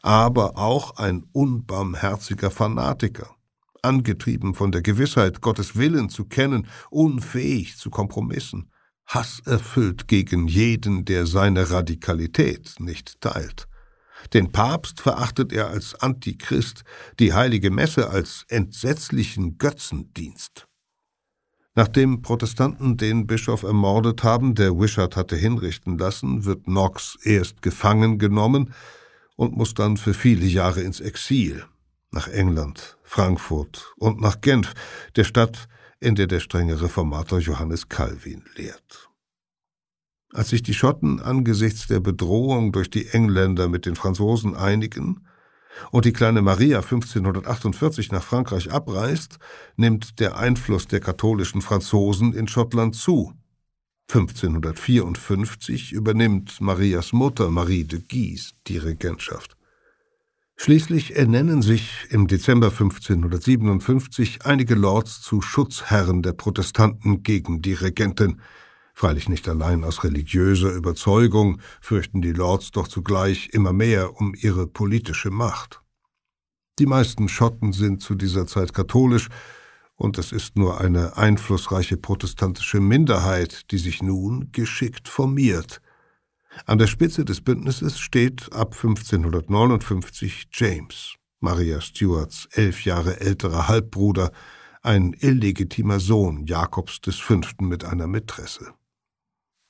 aber 0.00 0.56
auch 0.56 0.96
ein 0.96 1.26
unbarmherziger 1.32 2.50
Fanatiker, 2.50 3.36
angetrieben 3.82 4.54
von 4.54 4.72
der 4.72 4.80
Gewissheit, 4.80 5.42
Gottes 5.42 5.76
Willen 5.76 6.08
zu 6.08 6.24
kennen, 6.24 6.66
unfähig 6.88 7.76
zu 7.76 7.90
Kompromissen, 7.90 8.70
hasserfüllt 9.04 10.08
gegen 10.08 10.48
jeden, 10.48 11.04
der 11.04 11.26
seine 11.26 11.70
Radikalität 11.70 12.76
nicht 12.78 13.20
teilt. 13.20 13.68
Den 14.32 14.50
Papst 14.50 15.02
verachtet 15.02 15.52
er 15.52 15.68
als 15.68 15.94
Antichrist, 15.94 16.84
die 17.18 17.34
heilige 17.34 17.70
Messe 17.70 18.08
als 18.08 18.46
entsetzlichen 18.48 19.58
Götzendienst. 19.58 20.68
Nachdem 21.74 22.20
Protestanten 22.20 22.98
den 22.98 23.26
Bischof 23.26 23.62
ermordet 23.62 24.22
haben, 24.22 24.54
der 24.54 24.78
Wishart 24.78 25.16
hatte 25.16 25.36
hinrichten 25.36 25.96
lassen, 25.96 26.44
wird 26.44 26.64
Knox 26.64 27.16
erst 27.22 27.62
gefangen 27.62 28.18
genommen 28.18 28.74
und 29.36 29.56
muss 29.56 29.72
dann 29.72 29.96
für 29.96 30.12
viele 30.12 30.44
Jahre 30.44 30.82
ins 30.82 31.00
Exil, 31.00 31.64
nach 32.10 32.28
England, 32.28 32.98
Frankfurt 33.02 33.94
und 33.96 34.20
nach 34.20 34.42
Genf, 34.42 34.74
der 35.16 35.24
Stadt, 35.24 35.68
in 35.98 36.14
der 36.14 36.26
der 36.26 36.40
strenge 36.40 36.82
Reformator 36.82 37.38
Johannes 37.38 37.88
Calvin 37.88 38.44
lehrt. 38.56 39.08
Als 40.34 40.48
sich 40.48 40.62
die 40.62 40.74
Schotten 40.74 41.20
angesichts 41.20 41.86
der 41.86 42.00
Bedrohung 42.00 42.72
durch 42.72 42.90
die 42.90 43.06
Engländer 43.08 43.68
mit 43.68 43.86
den 43.86 43.96
Franzosen 43.96 44.56
einigen, 44.56 45.26
und 45.90 46.04
die 46.04 46.12
kleine 46.12 46.42
Maria 46.42 46.78
1548 46.78 48.12
nach 48.12 48.22
Frankreich 48.22 48.72
abreist, 48.72 49.38
nimmt 49.76 50.20
der 50.20 50.36
Einfluss 50.36 50.86
der 50.86 51.00
katholischen 51.00 51.62
Franzosen 51.62 52.32
in 52.32 52.48
Schottland 52.48 52.94
zu. 52.94 53.32
1554 54.10 55.92
übernimmt 55.92 56.60
Marias 56.60 57.12
Mutter 57.12 57.50
Marie 57.50 57.84
de 57.84 58.00
Guise 58.00 58.52
die 58.66 58.78
Regentschaft. 58.78 59.56
Schließlich 60.56 61.16
ernennen 61.16 61.62
sich 61.62 62.06
im 62.10 62.26
Dezember 62.26 62.68
1557 62.68 64.44
einige 64.44 64.74
Lords 64.74 65.22
zu 65.22 65.40
Schutzherren 65.40 66.22
der 66.22 66.34
Protestanten 66.34 67.22
gegen 67.22 67.62
die 67.62 67.72
Regentin, 67.72 68.40
Freilich 68.94 69.28
nicht 69.28 69.48
allein 69.48 69.84
aus 69.84 70.04
religiöser 70.04 70.72
Überzeugung 70.72 71.60
fürchten 71.80 72.20
die 72.22 72.32
Lords 72.32 72.70
doch 72.70 72.88
zugleich 72.88 73.50
immer 73.52 73.72
mehr 73.72 74.20
um 74.20 74.34
ihre 74.34 74.66
politische 74.66 75.30
Macht. 75.30 75.82
Die 76.78 76.86
meisten 76.86 77.28
Schotten 77.28 77.72
sind 77.72 78.02
zu 78.02 78.14
dieser 78.14 78.46
Zeit 78.46 78.72
katholisch, 78.72 79.28
und 79.94 80.18
es 80.18 80.32
ist 80.32 80.56
nur 80.56 80.80
eine 80.80 81.16
einflussreiche 81.16 81.96
protestantische 81.96 82.80
Minderheit, 82.80 83.70
die 83.70 83.78
sich 83.78 84.02
nun 84.02 84.50
geschickt 84.50 85.06
formiert. 85.06 85.80
An 86.66 86.78
der 86.78 86.86
Spitze 86.86 87.24
des 87.24 87.40
Bündnisses 87.40 87.98
steht 87.98 88.52
ab 88.52 88.74
1559 88.74 90.48
James, 90.52 91.14
Maria 91.40 91.80
Stuarts 91.80 92.48
elf 92.52 92.84
Jahre 92.84 93.20
älterer 93.20 93.68
Halbbruder, 93.68 94.32
ein 94.82 95.14
illegitimer 95.20 96.00
Sohn 96.00 96.46
Jakobs 96.46 97.00
V. 97.20 97.40
mit 97.60 97.84
einer 97.84 98.06
Mätresse. 98.06 98.74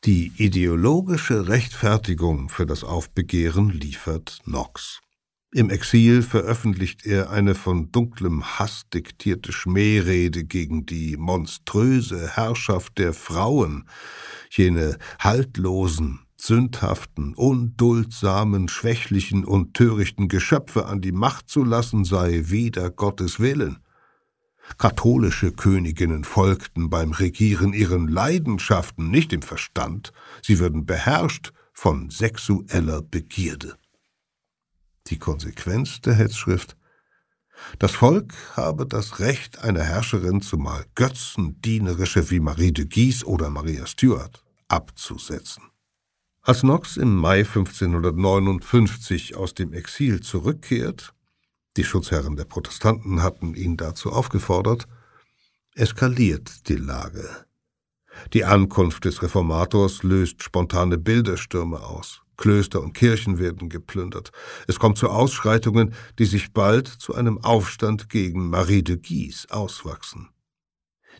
Die 0.04 0.32
ideologische 0.36 1.46
Rechtfertigung 1.46 2.48
für 2.48 2.66
das 2.66 2.82
Aufbegehren 2.82 3.70
liefert 3.70 4.40
Knox. 4.42 5.00
Im 5.52 5.70
Exil 5.70 6.22
veröffentlicht 6.22 7.06
er 7.06 7.30
eine 7.30 7.54
von 7.54 7.92
dunklem 7.92 8.42
Hass 8.42 8.82
diktierte 8.92 9.52
Schmährede 9.52 10.42
gegen 10.42 10.86
die 10.86 11.16
monströse 11.16 12.34
Herrschaft 12.34 12.98
der 12.98 13.12
Frauen, 13.12 13.88
jene 14.50 14.98
haltlosen, 15.20 16.18
sündhaften, 16.36 17.34
unduldsamen, 17.34 18.66
schwächlichen 18.66 19.44
und 19.44 19.74
törichten 19.74 20.26
Geschöpfe 20.26 20.86
an 20.86 21.00
die 21.00 21.12
Macht 21.12 21.48
zu 21.48 21.62
lassen, 21.62 22.04
sei 22.04 22.42
wider 22.46 22.90
Gottes 22.90 23.38
Willen. 23.38 23.78
Katholische 24.78 25.52
Königinnen 25.52 26.24
folgten 26.24 26.90
beim 26.90 27.12
Regieren 27.12 27.72
ihren 27.72 28.08
Leidenschaften, 28.08 29.10
nicht 29.10 29.32
dem 29.32 29.42
Verstand, 29.42 30.12
sie 30.42 30.58
würden 30.58 30.86
beherrscht 30.86 31.52
von 31.72 32.10
sexueller 32.10 33.02
Begierde. 33.02 33.76
Die 35.08 35.18
Konsequenz 35.18 36.00
der 36.00 36.14
Hetzschrift 36.14 36.76
das 37.78 37.92
Volk 37.92 38.34
habe 38.56 38.86
das 38.86 39.18
Recht, 39.20 39.58
eine 39.60 39.82
Herrscherin, 39.82 40.40
zumal 40.40 40.84
götzendienerische 40.94 42.30
wie 42.30 42.40
Marie 42.40 42.72
de 42.72 42.86
Guise 42.86 43.26
oder 43.26 43.50
Maria 43.50 43.86
Stuart, 43.86 44.42
abzusetzen. 44.68 45.64
Als 46.42 46.60
Knox 46.60 46.96
im 46.96 47.14
Mai 47.14 47.40
1559 47.40 49.36
aus 49.36 49.54
dem 49.54 49.72
Exil 49.72 50.20
zurückkehrt, 50.20 51.14
die 51.76 51.84
Schutzherren 51.84 52.36
der 52.36 52.44
Protestanten 52.44 53.22
hatten 53.22 53.54
ihn 53.54 53.76
dazu 53.76 54.12
aufgefordert, 54.12 54.86
eskaliert 55.74 56.68
die 56.68 56.76
Lage. 56.76 57.28
Die 58.32 58.44
Ankunft 58.44 59.04
des 59.04 59.22
Reformators 59.22 60.02
löst 60.02 60.42
spontane 60.42 60.98
Bilderstürme 60.98 61.80
aus. 61.80 62.20
Klöster 62.36 62.82
und 62.82 62.92
Kirchen 62.92 63.38
werden 63.38 63.68
geplündert. 63.68 64.32
Es 64.66 64.78
kommt 64.78 64.98
zu 64.98 65.08
Ausschreitungen, 65.08 65.94
die 66.18 66.24
sich 66.24 66.52
bald 66.52 66.88
zu 66.88 67.14
einem 67.14 67.38
Aufstand 67.38 68.08
gegen 68.08 68.50
Marie 68.50 68.82
de 68.82 68.96
Guise 68.96 69.46
auswachsen. 69.50 70.28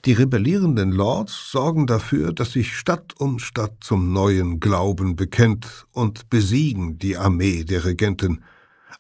Die 0.05 0.15
rebellierenden 0.15 0.91
Lords 0.91 1.53
sorgen 1.53 1.87
dafür, 1.87 2.33
dass 2.33 2.53
sich 2.53 2.77
Stadt 2.77 3.15
um 3.19 3.39
Stadt 3.39 3.77
zum 3.81 4.13
neuen 4.13 4.59
Glauben 4.59 5.15
bekennt 5.15 5.87
und 5.93 6.29
besiegen 6.29 6.99
die 6.99 7.17
Armee 7.17 7.63
der 7.63 7.85
Regentin, 7.85 8.43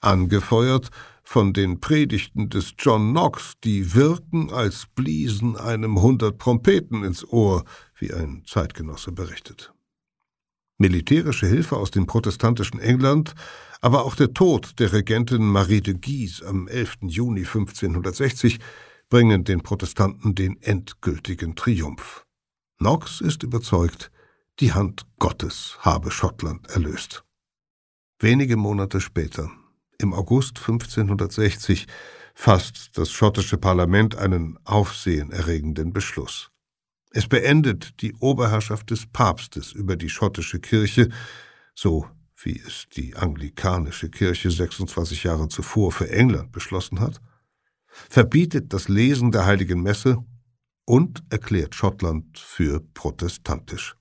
angefeuert 0.01 0.91
von 1.33 1.55
den 1.55 1.81
Predigten 1.81 2.51
des 2.51 2.75
John 2.79 3.13
Knox, 3.13 3.55
die 3.65 3.95
wirken, 3.95 4.53
als 4.53 4.85
bliesen 4.95 5.57
einem 5.57 6.03
hundert 6.03 6.39
Trompeten 6.39 7.05
ins 7.05 7.27
Ohr, 7.27 7.65
wie 7.95 8.13
ein 8.13 8.43
Zeitgenosse 8.47 9.13
berichtet. 9.13 9.73
Militärische 10.77 11.47
Hilfe 11.47 11.79
aus 11.79 11.91
dem 11.91 12.05
protestantischen 12.05 12.81
England, 12.81 13.35
aber 13.81 14.05
auch 14.05 14.15
der 14.15 14.35
Tod 14.35 14.79
der 14.79 14.93
Regentin 14.93 15.43
Marie 15.43 15.81
de 15.81 15.95
Guise 15.95 16.47
am 16.47 16.69
11. 16.69 16.99
Juni 17.05 17.47
1560 17.47 18.59
bringen 19.09 19.45
den 19.45 19.63
Protestanten 19.63 20.35
den 20.35 20.61
endgültigen 20.61 21.57
Triumph. 21.57 22.27
Knox 22.77 23.23
ist 23.23 23.43
überzeugt, 23.43 24.11
die 24.61 24.75
Hand 24.75 25.07
Gottes 25.19 25.79
habe 25.79 26.11
Schottland 26.11 26.69
erlöst. 26.69 27.25
Wenige 28.19 28.59
Monate 28.59 29.01
später, 29.01 29.51
im 30.03 30.13
August 30.15 30.59
1560 30.59 31.87
fasst 32.35 32.99
das 32.99 33.11
schottische 33.11 33.59
Parlament 33.59 34.17
einen 34.17 34.59
aufsehenerregenden 34.65 35.93
Beschluss. 35.93 36.51
Es 37.11 37.27
beendet 37.29 38.01
die 38.01 38.15
Oberherrschaft 38.15 38.91
des 38.91 39.07
Papstes 39.07 39.73
über 39.73 39.97
die 39.97 40.09
schottische 40.09 40.61
Kirche, 40.61 41.11
so 41.75 42.07
wie 42.43 42.59
es 42.59 42.87
die 42.95 43.15
anglikanische 43.17 44.09
Kirche 44.09 44.51
26 44.51 45.25
Jahre 45.25 45.49
zuvor 45.49 45.93
für 45.93 46.11
England 46.11 46.53
beschlossen 46.53 47.01
hat, 47.01 47.21
verbietet 47.87 48.73
das 48.73 48.89
Lesen 48.89 49.31
der 49.31 49.45
heiligen 49.45 49.83
Messe 49.83 50.25
und 50.87 51.23
erklärt 51.31 51.75
Schottland 51.75 52.39
für 52.39 52.81
protestantisch. 52.95 53.97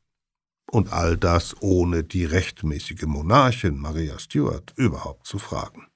Und 0.72 0.94
all 0.94 1.18
das 1.18 1.62
ohne 1.62 2.04
die 2.04 2.24
rechtmäßige 2.24 3.04
Monarchin 3.04 3.78
Maria 3.78 4.18
Stuart 4.20 4.74
überhaupt 4.78 5.28
zu 5.28 5.38
fragen. 5.38 5.90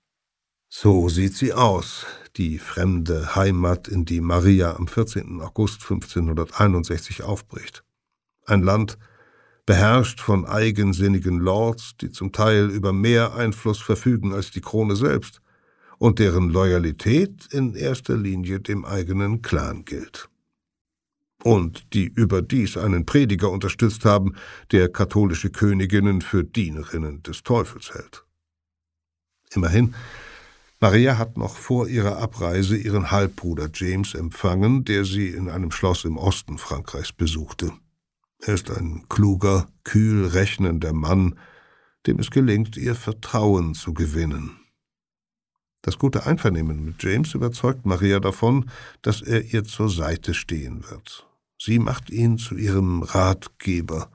So 0.77 1.07
sieht 1.07 1.35
sie 1.35 1.53
aus, 1.53 2.05
die 2.35 2.59
fremde 2.59 3.33
Heimat, 3.33 3.87
in 3.87 4.03
die 4.03 4.19
Maria 4.19 4.75
am 4.75 4.89
14. 4.89 5.39
August 5.39 5.83
1561 5.83 7.23
aufbricht. 7.23 7.85
Ein 8.45 8.61
Land, 8.61 8.97
beherrscht 9.65 10.19
von 10.19 10.45
eigensinnigen 10.45 11.39
Lords, 11.39 11.95
die 12.01 12.11
zum 12.11 12.33
Teil 12.33 12.69
über 12.69 12.91
mehr 12.91 13.35
Einfluss 13.35 13.79
verfügen 13.79 14.33
als 14.33 14.51
die 14.51 14.59
Krone 14.59 14.97
selbst 14.97 15.41
und 15.97 16.19
deren 16.19 16.49
Loyalität 16.49 17.47
in 17.51 17.73
erster 17.73 18.17
Linie 18.17 18.59
dem 18.59 18.83
eigenen 18.83 19.41
Clan 19.41 19.85
gilt. 19.85 20.27
Und 21.41 21.93
die 21.93 22.07
überdies 22.07 22.75
einen 22.75 23.05
Prediger 23.05 23.49
unterstützt 23.49 24.03
haben, 24.03 24.35
der 24.73 24.89
katholische 24.89 25.51
Königinnen 25.51 26.19
für 26.19 26.43
Dienerinnen 26.43 27.23
des 27.23 27.43
Teufels 27.43 27.93
hält. 27.93 28.25
Immerhin, 29.53 29.95
Maria 30.79 31.17
hat 31.17 31.37
noch 31.37 31.55
vor 31.55 31.87
ihrer 31.87 32.17
Abreise 32.17 32.75
ihren 32.75 33.11
Halbbruder 33.11 33.69
James 33.73 34.13
empfangen, 34.13 34.83
der 34.83 35.05
sie 35.05 35.29
in 35.29 35.49
einem 35.49 35.71
Schloss 35.71 36.03
im 36.05 36.17
Osten 36.17 36.57
Frankreichs 36.57 37.13
besuchte. 37.13 37.71
Er 38.39 38.55
ist 38.55 38.69
ein 38.69 39.05
kluger, 39.09 39.67
kühl 39.83 40.27
rechnender 40.27 40.93
Mann, 40.93 41.39
dem 42.05 42.19
es 42.19 42.29
gelingt, 42.29 42.77
ihr 42.77 42.95
Vertrauen 42.95 43.73
zu 43.73 43.93
gewinnen. 43.93 44.59
Das 45.81 45.97
gute 45.97 46.25
Einvernehmen 46.25 46.83
mit 46.83 47.01
James 47.01 47.33
überzeugt 47.33 47.85
Maria 47.85 48.19
davon, 48.19 48.69
dass 49.01 49.21
er 49.21 49.53
ihr 49.53 49.63
zur 49.63 49.89
Seite 49.89 50.33
stehen 50.33 50.83
wird. 50.89 51.27
Sie 51.59 51.79
macht 51.79 52.09
ihn 52.09 52.37
zu 52.37 52.55
ihrem 52.55 53.01
Ratgeber, 53.01 54.11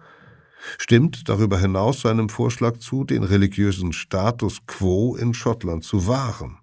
stimmt 0.79 1.29
darüber 1.29 1.59
hinaus 1.59 2.01
seinem 2.01 2.29
Vorschlag 2.29 2.79
zu, 2.79 3.05
den 3.05 3.23
religiösen 3.23 3.93
Status 3.93 4.67
quo 4.67 5.17
in 5.17 5.35
Schottland 5.35 5.85
zu 5.85 6.07
wahren. 6.07 6.59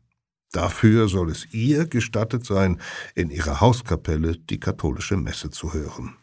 Dafür 0.51 1.09
soll 1.09 1.29
es 1.29 1.53
ihr 1.53 1.85
gestattet 1.87 2.45
sein, 2.45 2.81
in 3.15 3.29
ihrer 3.29 3.61
Hauskapelle 3.61 4.37
die 4.37 4.59
katholische 4.59 5.17
Messe 5.17 5.49
zu 5.49 5.73
hören. 5.73 6.15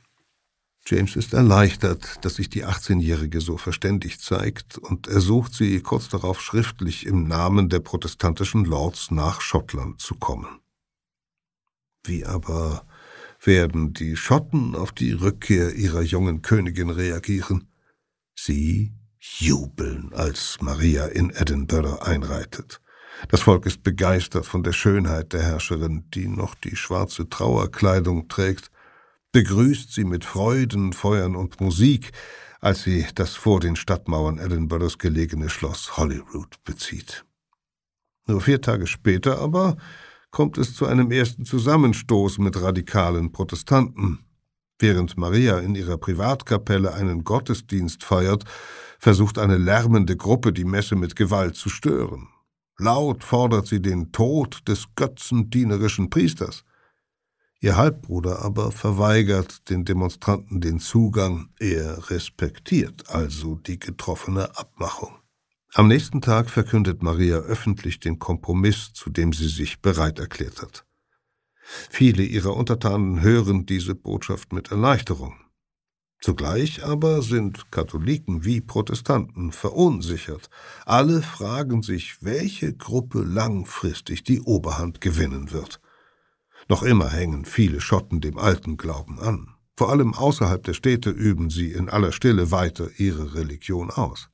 James 0.86 1.16
ist 1.16 1.32
erleichtert, 1.32 2.24
dass 2.24 2.34
sich 2.34 2.50
die 2.50 2.66
18-Jährige 2.66 3.40
so 3.40 3.56
verständig 3.56 4.20
zeigt 4.20 4.76
und 4.76 5.06
ersucht 5.06 5.54
sie 5.54 5.80
kurz 5.80 6.10
darauf 6.10 6.42
schriftlich 6.42 7.06
im 7.06 7.26
Namen 7.26 7.70
der 7.70 7.80
protestantischen 7.80 8.66
Lords 8.66 9.10
nach 9.10 9.40
Schottland 9.40 10.00
zu 10.02 10.14
kommen. 10.14 10.60
Wie 12.04 12.26
aber 12.26 12.84
werden 13.46 13.92
die 13.92 14.16
Schotten 14.16 14.74
auf 14.74 14.92
die 14.92 15.12
Rückkehr 15.12 15.74
ihrer 15.74 16.02
jungen 16.02 16.42
Königin 16.42 16.90
reagieren? 16.90 17.68
Sie 18.34 18.94
jubeln, 19.18 20.12
als 20.12 20.58
Maria 20.60 21.06
in 21.06 21.30
Edinburgh 21.30 22.02
einreitet. 22.02 22.80
Das 23.28 23.42
Volk 23.42 23.66
ist 23.66 23.82
begeistert 23.82 24.44
von 24.44 24.62
der 24.62 24.72
Schönheit 24.72 25.32
der 25.32 25.42
Herrscherin, 25.42 26.04
die 26.14 26.28
noch 26.28 26.54
die 26.54 26.76
schwarze 26.76 27.28
Trauerkleidung 27.28 28.28
trägt 28.28 28.70
begrüßt 29.34 29.92
sie 29.92 30.04
mit 30.04 30.24
Freuden, 30.24 30.92
Feuern 30.92 31.34
und 31.34 31.60
Musik, 31.60 32.12
als 32.60 32.84
sie 32.84 33.04
das 33.16 33.34
vor 33.34 33.58
den 33.58 33.74
Stadtmauern 33.74 34.38
Edinburghs 34.38 34.96
gelegene 34.96 35.50
Schloss 35.50 35.96
Holyrood 35.96 36.62
bezieht. 36.62 37.24
Nur 38.28 38.40
vier 38.40 38.60
Tage 38.60 38.86
später 38.86 39.40
aber 39.40 39.76
kommt 40.34 40.58
es 40.58 40.74
zu 40.74 40.84
einem 40.84 41.10
ersten 41.10 41.46
Zusammenstoß 41.46 42.38
mit 42.38 42.60
radikalen 42.60 43.32
Protestanten. 43.32 44.18
Während 44.78 45.16
Maria 45.16 45.60
in 45.60 45.76
ihrer 45.76 45.96
Privatkapelle 45.96 46.92
einen 46.92 47.22
Gottesdienst 47.22 48.02
feiert, 48.02 48.44
versucht 48.98 49.38
eine 49.38 49.56
lärmende 49.56 50.16
Gruppe 50.16 50.52
die 50.52 50.64
Messe 50.64 50.96
mit 50.96 51.14
Gewalt 51.14 51.54
zu 51.54 51.68
stören. 51.68 52.28
Laut 52.78 53.22
fordert 53.22 53.68
sie 53.68 53.80
den 53.80 54.10
Tod 54.10 54.66
des 54.66 54.86
götzendienerischen 54.96 56.10
Priesters. 56.10 56.64
Ihr 57.60 57.76
Halbbruder 57.76 58.42
aber 58.42 58.72
verweigert 58.72 59.70
den 59.70 59.84
Demonstranten 59.84 60.60
den 60.60 60.80
Zugang, 60.80 61.50
er 61.60 62.10
respektiert 62.10 63.08
also 63.08 63.54
die 63.54 63.78
getroffene 63.78 64.58
Abmachung. 64.58 65.23
Am 65.76 65.88
nächsten 65.88 66.20
Tag 66.20 66.50
verkündet 66.50 67.02
Maria 67.02 67.38
öffentlich 67.38 67.98
den 67.98 68.20
Kompromiss, 68.20 68.92
zu 68.92 69.10
dem 69.10 69.32
sie 69.32 69.48
sich 69.48 69.80
bereit 69.80 70.20
erklärt 70.20 70.62
hat. 70.62 70.86
Viele 71.90 72.22
ihrer 72.22 72.54
Untertanen 72.56 73.22
hören 73.22 73.66
diese 73.66 73.96
Botschaft 73.96 74.52
mit 74.52 74.70
Erleichterung. 74.70 75.34
Zugleich 76.20 76.84
aber 76.84 77.22
sind 77.22 77.72
Katholiken 77.72 78.44
wie 78.44 78.60
Protestanten 78.60 79.50
verunsichert. 79.50 80.48
Alle 80.86 81.22
fragen 81.22 81.82
sich, 81.82 82.18
welche 82.22 82.72
Gruppe 82.72 83.22
langfristig 83.22 84.22
die 84.22 84.42
Oberhand 84.42 85.00
gewinnen 85.00 85.50
wird. 85.50 85.80
Noch 86.68 86.84
immer 86.84 87.10
hängen 87.10 87.46
viele 87.46 87.80
Schotten 87.80 88.20
dem 88.20 88.38
alten 88.38 88.76
Glauben 88.76 89.18
an. 89.18 89.56
Vor 89.76 89.90
allem 89.90 90.14
außerhalb 90.14 90.62
der 90.62 90.74
Städte 90.74 91.10
üben 91.10 91.50
sie 91.50 91.72
in 91.72 91.88
aller 91.88 92.12
Stille 92.12 92.52
weiter 92.52 92.88
ihre 92.96 93.34
Religion 93.34 93.90
aus. 93.90 94.30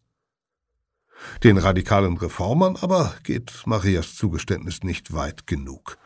Den 1.44 1.58
radikalen 1.58 2.16
Reformern 2.16 2.76
aber 2.80 3.14
geht 3.22 3.62
Marias 3.66 4.14
Zugeständnis 4.14 4.82
nicht 4.82 5.12
weit 5.12 5.46
genug. 5.46 5.96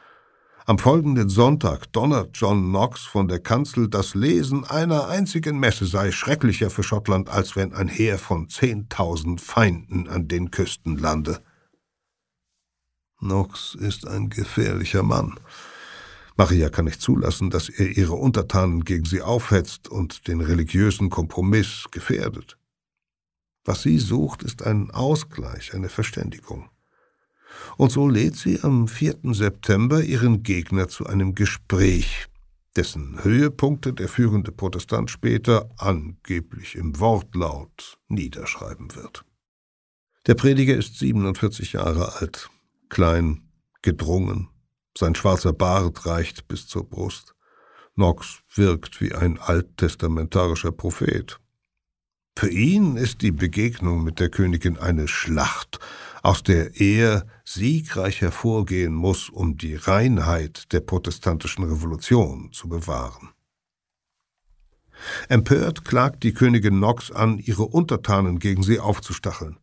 Am 0.66 0.78
folgenden 0.78 1.28
Sonntag 1.28 1.92
donnert 1.92 2.30
John 2.38 2.70
Knox 2.70 3.02
von 3.02 3.28
der 3.28 3.38
Kanzel, 3.38 3.88
das 3.88 4.14
Lesen 4.14 4.64
einer 4.64 5.08
einzigen 5.08 5.58
Messe 5.58 5.84
sei 5.84 6.10
schrecklicher 6.10 6.70
für 6.70 6.82
Schottland, 6.82 7.28
als 7.28 7.54
wenn 7.54 7.74
ein 7.74 7.88
Heer 7.88 8.18
von 8.18 8.48
zehntausend 8.48 9.42
Feinden 9.42 10.08
an 10.08 10.26
den 10.26 10.50
Küsten 10.50 10.96
lande. 10.96 11.42
Knox 13.18 13.74
ist 13.74 14.06
ein 14.06 14.30
gefährlicher 14.30 15.02
Mann. 15.02 15.38
Maria 16.36 16.70
kann 16.70 16.86
nicht 16.86 17.02
zulassen, 17.02 17.50
dass 17.50 17.68
er 17.68 17.96
ihre 17.96 18.14
Untertanen 18.14 18.84
gegen 18.84 19.04
sie 19.04 19.20
aufhetzt 19.20 19.88
und 19.88 20.28
den 20.28 20.40
religiösen 20.40 21.10
Kompromiss 21.10 21.84
gefährdet. 21.90 22.56
Was 23.64 23.82
sie 23.82 23.98
sucht, 23.98 24.42
ist 24.42 24.62
ein 24.62 24.90
Ausgleich, 24.90 25.74
eine 25.74 25.88
Verständigung. 25.88 26.68
Und 27.76 27.92
so 27.92 28.08
lädt 28.08 28.36
sie 28.36 28.60
am 28.62 28.88
4. 28.88 29.18
September 29.32 30.02
ihren 30.02 30.42
Gegner 30.42 30.88
zu 30.88 31.06
einem 31.06 31.34
Gespräch, 31.34 32.26
dessen 32.76 33.22
Höhepunkte 33.22 33.92
der 33.92 34.08
führende 34.08 34.52
Protestant 34.52 35.10
später 35.10 35.70
angeblich 35.78 36.74
im 36.74 36.98
Wortlaut 36.98 37.98
niederschreiben 38.08 38.94
wird. 38.94 39.24
Der 40.26 40.34
Prediger 40.34 40.74
ist 40.74 40.98
47 40.98 41.74
Jahre 41.74 42.16
alt, 42.16 42.50
klein, 42.88 43.48
gedrungen, 43.82 44.48
sein 44.96 45.14
schwarzer 45.14 45.52
Bart 45.52 46.06
reicht 46.06 46.46
bis 46.46 46.68
zur 46.68 46.88
Brust. 46.88 47.34
Knox 47.94 48.42
wirkt 48.54 49.00
wie 49.00 49.12
ein 49.12 49.38
alttestamentarischer 49.38 50.72
Prophet. 50.72 51.40
Für 52.36 52.50
ihn 52.50 52.96
ist 52.96 53.22
die 53.22 53.30
Begegnung 53.30 54.02
mit 54.02 54.18
der 54.18 54.28
Königin 54.28 54.76
eine 54.76 55.06
Schlacht, 55.06 55.78
aus 56.22 56.42
der 56.42 56.80
er 56.80 57.26
siegreich 57.44 58.22
hervorgehen 58.22 58.92
muss, 58.92 59.28
um 59.28 59.56
die 59.56 59.76
Reinheit 59.76 60.72
der 60.72 60.80
protestantischen 60.80 61.64
Revolution 61.64 62.50
zu 62.52 62.68
bewahren. 62.68 63.30
Empört 65.28 65.84
klagt 65.84 66.22
die 66.22 66.34
Königin 66.34 66.78
Knox 66.78 67.12
an, 67.12 67.38
ihre 67.38 67.64
Untertanen 67.64 68.38
gegen 68.38 68.62
sie 68.62 68.80
aufzustacheln. 68.80 69.58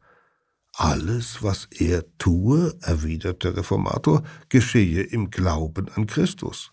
Alles, 0.74 1.44
was 1.44 1.68
er 1.72 2.06
tue, 2.18 2.78
erwidert 2.82 3.44
der 3.44 3.58
Reformator, 3.58 4.24
geschehe 4.48 5.02
im 5.02 5.30
Glauben 5.30 5.90
an 5.90 6.08
Christus. 6.08 6.72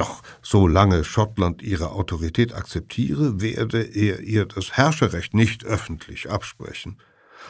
Doch 0.00 0.22
solange 0.40 1.04
Schottland 1.04 1.60
ihre 1.60 1.90
Autorität 1.90 2.54
akzeptiere, 2.54 3.42
werde 3.42 3.82
er 3.82 4.20
ihr 4.20 4.46
das 4.46 4.72
Herrscherrecht 4.72 5.34
nicht 5.34 5.62
öffentlich 5.66 6.30
absprechen, 6.30 6.96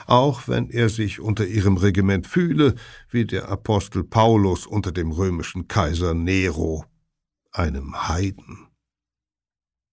auch 0.08 0.48
wenn 0.48 0.68
er 0.68 0.88
sich 0.88 1.20
unter 1.20 1.46
ihrem 1.46 1.76
Regiment 1.76 2.26
fühle, 2.26 2.74
wie 3.08 3.24
der 3.24 3.48
Apostel 3.48 4.02
Paulus 4.02 4.66
unter 4.66 4.90
dem 4.90 5.12
römischen 5.12 5.68
Kaiser 5.68 6.12
Nero, 6.12 6.84
einem 7.52 8.08
Heiden. 8.08 8.66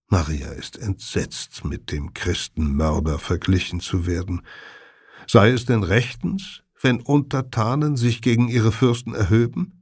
Maria 0.07 0.49
ist 0.49 0.79
entsetzt, 0.79 1.63
mit 1.63 1.91
dem 1.91 2.15
Christenmörder 2.15 3.19
verglichen 3.19 3.81
zu 3.81 4.07
werden, 4.07 4.41
Sei 5.27 5.51
es 5.51 5.65
denn 5.65 5.83
rechtens, 5.83 6.63
wenn 6.81 7.01
Untertanen 7.01 7.97
sich 7.97 8.23
gegen 8.23 8.47
ihre 8.47 8.71
Fürsten 8.71 9.13
erhöben? 9.13 9.76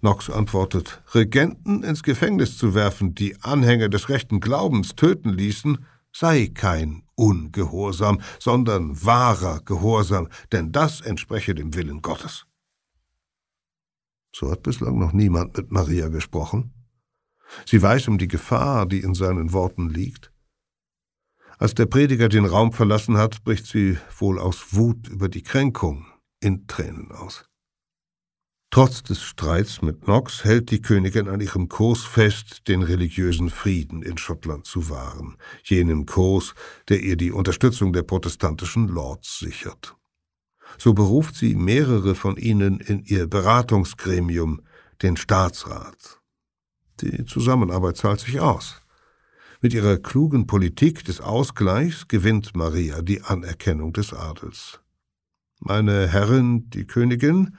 Knox 0.00 0.30
antwortet, 0.30 1.02
Regenten 1.14 1.82
ins 1.82 2.02
Gefängnis 2.02 2.56
zu 2.56 2.74
werfen, 2.74 3.14
die 3.14 3.40
Anhänger 3.42 3.88
des 3.88 4.08
rechten 4.08 4.40
Glaubens 4.40 4.94
töten 4.94 5.30
ließen, 5.30 5.84
sei 6.12 6.50
kein 6.52 7.02
Ungehorsam, 7.14 8.20
sondern 8.38 9.04
wahrer 9.04 9.60
Gehorsam, 9.64 10.28
denn 10.52 10.72
das 10.72 11.00
entspreche 11.00 11.54
dem 11.54 11.74
Willen 11.74 12.02
Gottes. 12.02 12.46
So 14.34 14.50
hat 14.50 14.62
bislang 14.62 14.98
noch 14.98 15.12
niemand 15.12 15.56
mit 15.56 15.70
Maria 15.70 16.08
gesprochen. 16.08 16.72
Sie 17.66 17.80
weiß 17.80 18.08
um 18.08 18.18
die 18.18 18.28
Gefahr, 18.28 18.86
die 18.86 19.00
in 19.00 19.14
seinen 19.14 19.52
Worten 19.52 19.88
liegt. 19.88 20.32
Als 21.58 21.74
der 21.74 21.86
Prediger 21.86 22.28
den 22.28 22.44
Raum 22.44 22.72
verlassen 22.72 23.16
hat, 23.16 23.42
bricht 23.42 23.66
sie 23.66 23.98
wohl 24.16 24.38
aus 24.38 24.74
Wut 24.74 25.08
über 25.08 25.28
die 25.28 25.42
Kränkung 25.42 26.06
in 26.40 26.68
Tränen 26.68 27.10
aus. 27.10 27.47
Trotz 28.70 29.02
des 29.02 29.22
Streits 29.22 29.80
mit 29.80 30.02
Knox 30.02 30.44
hält 30.44 30.70
die 30.70 30.82
Königin 30.82 31.28
an 31.28 31.40
ihrem 31.40 31.68
Kurs 31.68 32.04
fest, 32.04 32.68
den 32.68 32.82
religiösen 32.82 33.48
Frieden 33.48 34.02
in 34.02 34.18
Schottland 34.18 34.66
zu 34.66 34.90
wahren, 34.90 35.38
jenem 35.64 36.04
Kurs, 36.04 36.54
der 36.88 37.00
ihr 37.00 37.16
die 37.16 37.32
Unterstützung 37.32 37.94
der 37.94 38.02
protestantischen 38.02 38.88
Lords 38.88 39.38
sichert. 39.38 39.96
So 40.76 40.92
beruft 40.92 41.34
sie 41.34 41.54
mehrere 41.54 42.14
von 42.14 42.36
ihnen 42.36 42.78
in 42.80 43.02
ihr 43.04 43.26
Beratungsgremium, 43.26 44.60
den 45.00 45.16
Staatsrat. 45.16 46.20
Die 47.00 47.24
Zusammenarbeit 47.24 47.96
zahlt 47.96 48.20
sich 48.20 48.38
aus. 48.40 48.82
Mit 49.62 49.72
ihrer 49.72 49.96
klugen 49.96 50.46
Politik 50.46 51.04
des 51.04 51.22
Ausgleichs 51.22 52.06
gewinnt 52.06 52.54
Maria 52.54 53.00
die 53.00 53.22
Anerkennung 53.22 53.94
des 53.94 54.12
Adels. 54.12 54.80
Meine 55.58 56.06
Herrin, 56.06 56.68
die 56.70 56.86
Königin, 56.86 57.56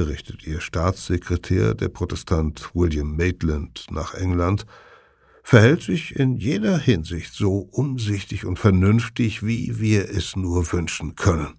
berichtet 0.00 0.46
ihr 0.46 0.62
Staatssekretär, 0.62 1.74
der 1.74 1.90
Protestant 1.90 2.70
William 2.72 3.16
Maitland, 3.18 3.84
nach 3.90 4.14
England, 4.14 4.64
verhält 5.42 5.82
sich 5.82 6.16
in 6.16 6.38
jeder 6.38 6.78
Hinsicht 6.78 7.34
so 7.34 7.68
umsichtig 7.70 8.46
und 8.46 8.58
vernünftig, 8.58 9.44
wie 9.44 9.78
wir 9.78 10.08
es 10.08 10.36
nur 10.36 10.72
wünschen 10.72 11.16
können. 11.16 11.52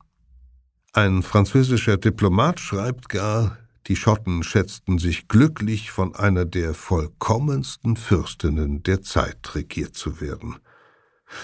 Ein 0.92 1.22
französischer 1.22 1.98
Diplomat 1.98 2.60
schreibt 2.60 3.10
gar, 3.10 3.60
die 3.86 3.96
Schotten 3.96 4.42
schätzten 4.42 4.98
sich 4.98 5.28
glücklich, 5.28 5.92
von 5.92 6.16
einer 6.16 6.46
der 6.46 6.74
vollkommensten 6.74 7.96
Fürstinnen 7.96 8.82
der 8.82 9.04
Zeit 9.04 9.54
regiert 9.54 9.94
zu 9.94 10.20
werden. 10.20 10.56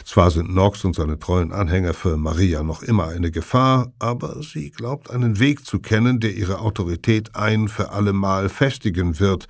Zwar 0.04 0.32
sind 0.32 0.50
Knox 0.50 0.84
und 0.84 0.96
seine 0.96 1.20
treuen 1.20 1.52
Anhänger 1.52 1.94
für 1.94 2.18
Maria 2.18 2.64
noch 2.64 2.84
immer 2.84 3.08
eine 3.08 3.32
Gefahr, 3.32 3.92
aber 4.00 4.42
sie 4.44 4.72
glaubt 4.72 5.10
einen 5.10 5.40
Weg 5.40 5.66
zu 5.66 5.80
kennen, 5.80 6.20
der 6.20 6.36
ihre 6.36 6.60
Autorität 6.60 7.36
ein 7.36 7.68
für 7.68 7.92
allemal 7.92 8.50
festigen 8.50 9.20
wird, 9.20 9.48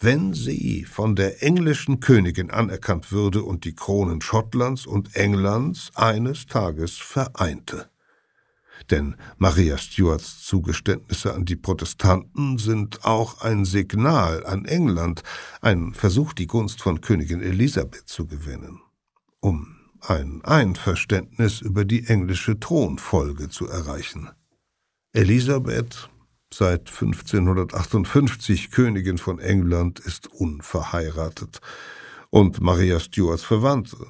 wenn 0.00 0.34
sie 0.34 0.84
von 0.84 1.16
der 1.16 1.42
englischen 1.42 2.00
Königin 2.00 2.50
anerkannt 2.50 3.12
würde 3.12 3.42
und 3.42 3.64
die 3.64 3.74
Kronen 3.74 4.20
Schottlands 4.20 4.86
und 4.86 5.14
Englands 5.14 5.92
eines 5.94 6.46
Tages 6.46 6.96
vereinte. 6.96 7.88
Denn 8.90 9.14
Maria 9.38 9.78
Stuarts 9.78 10.44
Zugeständnisse 10.44 11.32
an 11.32 11.44
die 11.44 11.56
Protestanten 11.56 12.58
sind 12.58 13.04
auch 13.04 13.40
ein 13.40 13.64
Signal 13.64 14.44
an 14.44 14.64
England, 14.64 15.22
ein 15.62 15.94
Versuch, 15.94 16.32
die 16.32 16.48
Gunst 16.48 16.82
von 16.82 17.00
Königin 17.00 17.40
Elisabeth 17.40 18.08
zu 18.08 18.26
gewinnen 18.26 18.80
um 19.44 19.73
ein 20.08 20.44
Einverständnis 20.44 21.60
über 21.60 21.84
die 21.84 22.06
englische 22.06 22.58
Thronfolge 22.60 23.48
zu 23.48 23.68
erreichen. 23.68 24.30
Elisabeth, 25.12 26.10
seit 26.52 26.88
1558 26.90 28.70
Königin 28.70 29.18
von 29.18 29.38
England, 29.38 30.00
ist 30.00 30.26
unverheiratet 30.28 31.60
und 32.30 32.60
Maria 32.60 33.00
Stuarts 33.00 33.44
Verwandte. 33.44 34.06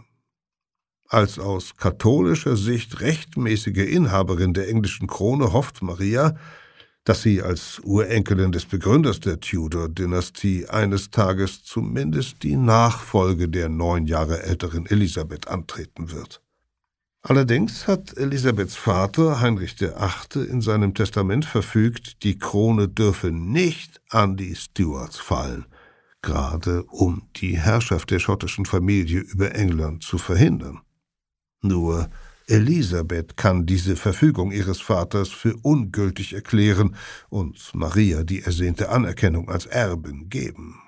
Als 1.06 1.38
aus 1.38 1.76
katholischer 1.76 2.56
Sicht 2.56 3.00
rechtmäßige 3.00 3.86
Inhaberin 3.86 4.54
der 4.54 4.68
englischen 4.68 5.06
Krone 5.06 5.52
hofft 5.52 5.82
Maria, 5.82 6.36
dass 7.04 7.22
sie 7.22 7.42
als 7.42 7.80
Urenkelin 7.84 8.50
des 8.50 8.64
Begründers 8.64 9.20
der 9.20 9.38
Tudor-Dynastie 9.38 10.66
eines 10.68 11.10
Tages 11.10 11.62
zumindest 11.62 12.42
die 12.42 12.56
Nachfolge 12.56 13.48
der 13.48 13.68
neun 13.68 14.06
Jahre 14.06 14.42
älteren 14.42 14.86
Elisabeth 14.86 15.46
antreten 15.48 16.10
wird. 16.10 16.40
Allerdings 17.26 17.86
hat 17.86 18.16
Elisabeths 18.16 18.76
Vater 18.76 19.40
Heinrich 19.40 19.80
VIII. 19.80 20.44
in 20.44 20.60
seinem 20.60 20.94
Testament 20.94 21.44
verfügt, 21.44 22.22
die 22.22 22.38
Krone 22.38 22.88
dürfe 22.88 23.30
nicht 23.30 24.00
an 24.10 24.36
die 24.36 24.54
Stuarts 24.54 25.18
fallen, 25.18 25.64
gerade 26.20 26.84
um 26.84 27.22
die 27.36 27.58
Herrschaft 27.58 28.10
der 28.10 28.18
schottischen 28.18 28.66
Familie 28.66 29.20
über 29.20 29.54
England 29.54 30.02
zu 30.02 30.18
verhindern. 30.18 30.80
Nur 31.62 32.10
Elisabeth 32.46 33.36
kann 33.36 33.64
diese 33.64 33.96
Verfügung 33.96 34.52
ihres 34.52 34.80
Vaters 34.80 35.30
für 35.30 35.56
ungültig 35.62 36.34
erklären 36.34 36.94
und 37.30 37.70
Maria 37.74 38.22
die 38.22 38.42
ersehnte 38.42 38.90
Anerkennung 38.90 39.48
als 39.48 39.66
Erbin 39.66 40.28
geben. 40.28 40.80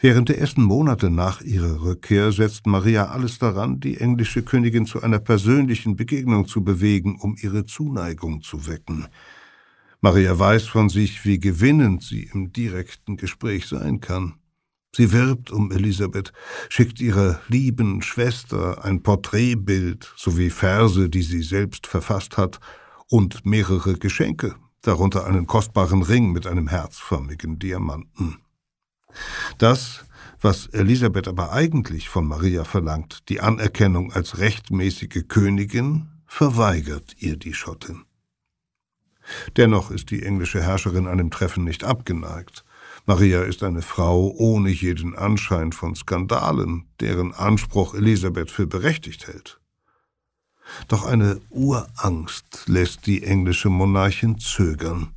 Während 0.00 0.28
der 0.28 0.38
ersten 0.38 0.62
Monate 0.62 1.10
nach 1.10 1.40
ihrer 1.40 1.82
Rückkehr 1.82 2.30
setzt 2.30 2.66
Maria 2.66 3.06
alles 3.06 3.38
daran, 3.38 3.80
die 3.80 3.98
englische 3.98 4.42
Königin 4.42 4.86
zu 4.86 5.02
einer 5.02 5.18
persönlichen 5.18 5.96
Begegnung 5.96 6.46
zu 6.46 6.62
bewegen, 6.62 7.18
um 7.20 7.36
ihre 7.40 7.64
Zuneigung 7.64 8.42
zu 8.42 8.68
wecken. 8.68 9.06
Maria 10.00 10.38
weiß 10.38 10.66
von 10.66 10.88
sich, 10.88 11.24
wie 11.24 11.38
gewinnend 11.38 12.02
sie 12.02 12.30
im 12.32 12.52
direkten 12.52 13.16
Gespräch 13.16 13.66
sein 13.66 14.00
kann. 14.00 14.34
Sie 14.94 15.10
wirbt 15.10 15.50
um 15.50 15.72
Elisabeth, 15.72 16.32
schickt 16.68 17.00
ihrer 17.00 17.40
lieben 17.48 18.02
Schwester 18.02 18.84
ein 18.84 19.02
Porträtbild 19.02 20.12
sowie 20.16 20.50
Verse, 20.50 21.08
die 21.08 21.22
sie 21.22 21.42
selbst 21.42 21.86
verfasst 21.86 22.36
hat, 22.36 22.60
und 23.08 23.44
mehrere 23.44 23.94
Geschenke, 23.94 24.54
darunter 24.82 25.26
einen 25.26 25.46
kostbaren 25.46 26.02
Ring 26.02 26.32
mit 26.32 26.46
einem 26.46 26.68
herzförmigen 26.68 27.58
Diamanten. 27.58 28.38
Das, 29.58 30.04
was 30.40 30.66
Elisabeth 30.68 31.28
aber 31.28 31.52
eigentlich 31.52 32.08
von 32.08 32.26
Maria 32.26 32.64
verlangt, 32.64 33.28
die 33.28 33.40
Anerkennung 33.40 34.12
als 34.12 34.38
rechtmäßige 34.38 35.24
Königin, 35.28 36.08
verweigert 36.26 37.14
ihr 37.18 37.36
die 37.36 37.54
Schottin. 37.54 38.04
Dennoch 39.56 39.90
ist 39.90 40.10
die 40.10 40.22
englische 40.22 40.62
Herrscherin 40.62 41.06
einem 41.06 41.30
Treffen 41.30 41.64
nicht 41.64 41.84
abgeneigt. 41.84 42.64
Maria 43.04 43.42
ist 43.42 43.64
eine 43.64 43.82
Frau 43.82 44.32
ohne 44.36 44.70
jeden 44.70 45.16
Anschein 45.16 45.72
von 45.72 45.96
Skandalen, 45.96 46.84
deren 47.00 47.32
Anspruch 47.34 47.94
Elisabeth 47.94 48.50
für 48.50 48.66
berechtigt 48.68 49.26
hält. 49.26 49.60
Doch 50.86 51.04
eine 51.04 51.40
Urangst 51.50 52.64
lässt 52.66 53.06
die 53.06 53.24
englische 53.24 53.70
Monarchin 53.70 54.38
zögern, 54.38 55.08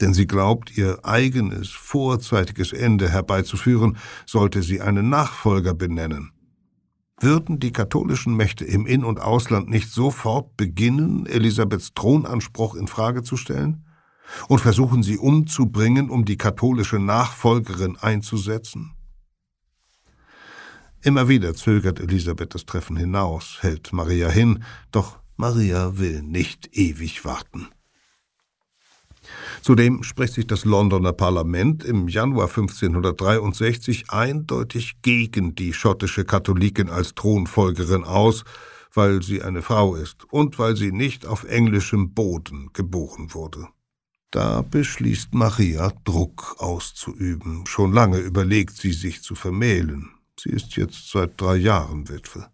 denn 0.00 0.14
sie 0.14 0.28
glaubt, 0.28 0.76
ihr 0.78 1.00
eigenes 1.04 1.70
vorzeitiges 1.70 2.72
Ende 2.72 3.08
herbeizuführen, 3.10 3.98
sollte 4.24 4.62
sie 4.62 4.80
einen 4.80 5.08
Nachfolger 5.08 5.74
benennen. 5.74 6.30
Würden 7.20 7.58
die 7.58 7.72
katholischen 7.72 8.36
Mächte 8.36 8.64
im 8.64 8.86
In- 8.86 9.04
und 9.04 9.20
Ausland 9.20 9.68
nicht 9.68 9.90
sofort 9.90 10.56
beginnen, 10.56 11.26
Elisabeths 11.26 11.92
Thronanspruch 11.94 12.76
in 12.76 12.86
Frage 12.86 13.22
zu 13.24 13.36
stellen? 13.36 13.84
Und 14.48 14.60
versuchen 14.60 15.02
sie 15.02 15.18
umzubringen, 15.18 16.10
um 16.10 16.24
die 16.24 16.36
katholische 16.36 16.98
Nachfolgerin 16.98 17.96
einzusetzen? 17.96 18.92
Immer 21.02 21.28
wieder 21.28 21.54
zögert 21.54 21.98
Elisabeth 21.98 22.54
das 22.54 22.64
Treffen 22.64 22.96
hinaus, 22.96 23.58
hält 23.60 23.92
Maria 23.92 24.28
hin, 24.28 24.62
doch 24.92 25.18
Maria 25.36 25.98
will 25.98 26.22
nicht 26.22 26.76
ewig 26.76 27.24
warten. 27.24 27.68
Zudem 29.62 30.02
spricht 30.02 30.34
sich 30.34 30.46
das 30.46 30.64
Londoner 30.64 31.12
Parlament 31.12 31.84
im 31.84 32.08
Januar 32.08 32.48
1563 32.48 34.10
eindeutig 34.10 35.02
gegen 35.02 35.54
die 35.54 35.72
schottische 35.72 36.24
Katholikin 36.24 36.88
als 36.88 37.14
Thronfolgerin 37.14 38.04
aus, 38.04 38.44
weil 38.92 39.22
sie 39.22 39.42
eine 39.42 39.62
Frau 39.62 39.94
ist 39.94 40.24
und 40.30 40.58
weil 40.58 40.76
sie 40.76 40.92
nicht 40.92 41.26
auf 41.26 41.44
englischem 41.44 42.14
Boden 42.14 42.70
geboren 42.72 43.32
wurde. 43.34 43.68
Da 44.32 44.62
beschließt 44.62 45.34
Maria, 45.34 45.92
Druck 46.04 46.56
auszuüben. 46.58 47.66
Schon 47.66 47.92
lange 47.92 48.16
überlegt 48.16 48.74
sie, 48.74 48.92
sich 48.92 49.22
zu 49.22 49.34
vermählen. 49.34 50.08
Sie 50.40 50.48
ist 50.48 50.74
jetzt 50.76 51.10
seit 51.10 51.38
drei 51.38 51.56
Jahren 51.56 52.08
Witwe. 52.08 52.48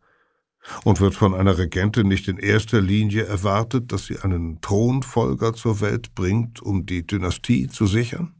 Und 0.82 1.00
wird 1.00 1.14
von 1.14 1.34
einer 1.34 1.56
Regentin 1.56 2.08
nicht 2.08 2.26
in 2.26 2.36
erster 2.36 2.80
Linie 2.80 3.26
erwartet, 3.26 3.92
dass 3.92 4.06
sie 4.06 4.18
einen 4.18 4.60
Thronfolger 4.60 5.54
zur 5.54 5.80
Welt 5.80 6.16
bringt, 6.16 6.60
um 6.60 6.84
die 6.84 7.06
Dynastie 7.06 7.68
zu 7.68 7.86
sichern? 7.86 8.34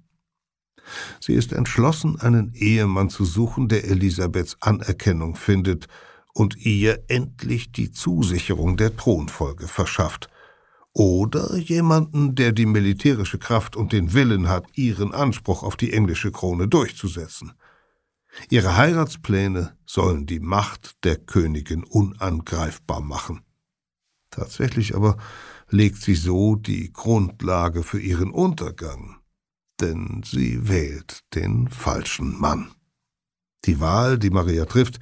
Sie 1.21 1.35
ist 1.35 1.53
entschlossen, 1.53 2.21
einen 2.21 2.53
Ehemann 2.55 3.09
zu 3.09 3.25
suchen, 3.25 3.69
der 3.69 3.85
Elisabeths 3.85 4.57
Anerkennung 4.61 5.37
findet 5.37 5.87
und 6.35 6.57
ihr 6.57 7.05
endlich 7.07 7.71
die 7.71 7.93
Zusicherung 7.93 8.77
der 8.77 8.97
Thronfolge 8.97 9.69
verschafft, 9.69 10.29
oder 10.99 11.57
jemanden, 11.57 12.35
der 12.35 12.51
die 12.51 12.67
militärische 12.67 13.39
Kraft 13.39 13.77
und 13.77 13.93
den 13.93 14.15
Willen 14.15 14.49
hat, 14.49 14.67
ihren 14.75 15.15
Anspruch 15.15 15.63
auf 15.63 15.77
die 15.77 15.93
englische 15.93 16.33
Krone 16.33 16.67
durchzusetzen. 16.67 17.53
Ihre 18.51 18.77
Heiratspläne 18.77 19.77
sollen 19.87 20.27
die 20.27 20.41
Macht 20.41 21.05
der 21.05 21.17
Königin 21.17 21.85
unangreifbar 21.85 23.01
machen. 23.01 23.43
Tatsächlich 24.31 24.97
aber 24.97 25.19
legt 25.69 26.03
sie 26.03 26.17
so 26.17 26.57
die 26.57 26.93
Grundlage 26.93 27.85
für 27.85 28.01
ihren 28.01 28.33
Untergang, 28.33 29.19
denn 29.81 30.25
sie 30.25 30.69
wählt 30.69 31.21
den 31.33 31.69
falschen 31.69 32.41
Mann. 32.41 32.73
Die 33.67 33.79
Wahl, 33.79 34.19
die 34.19 34.31
Maria 34.31 34.65
trifft, 34.65 34.99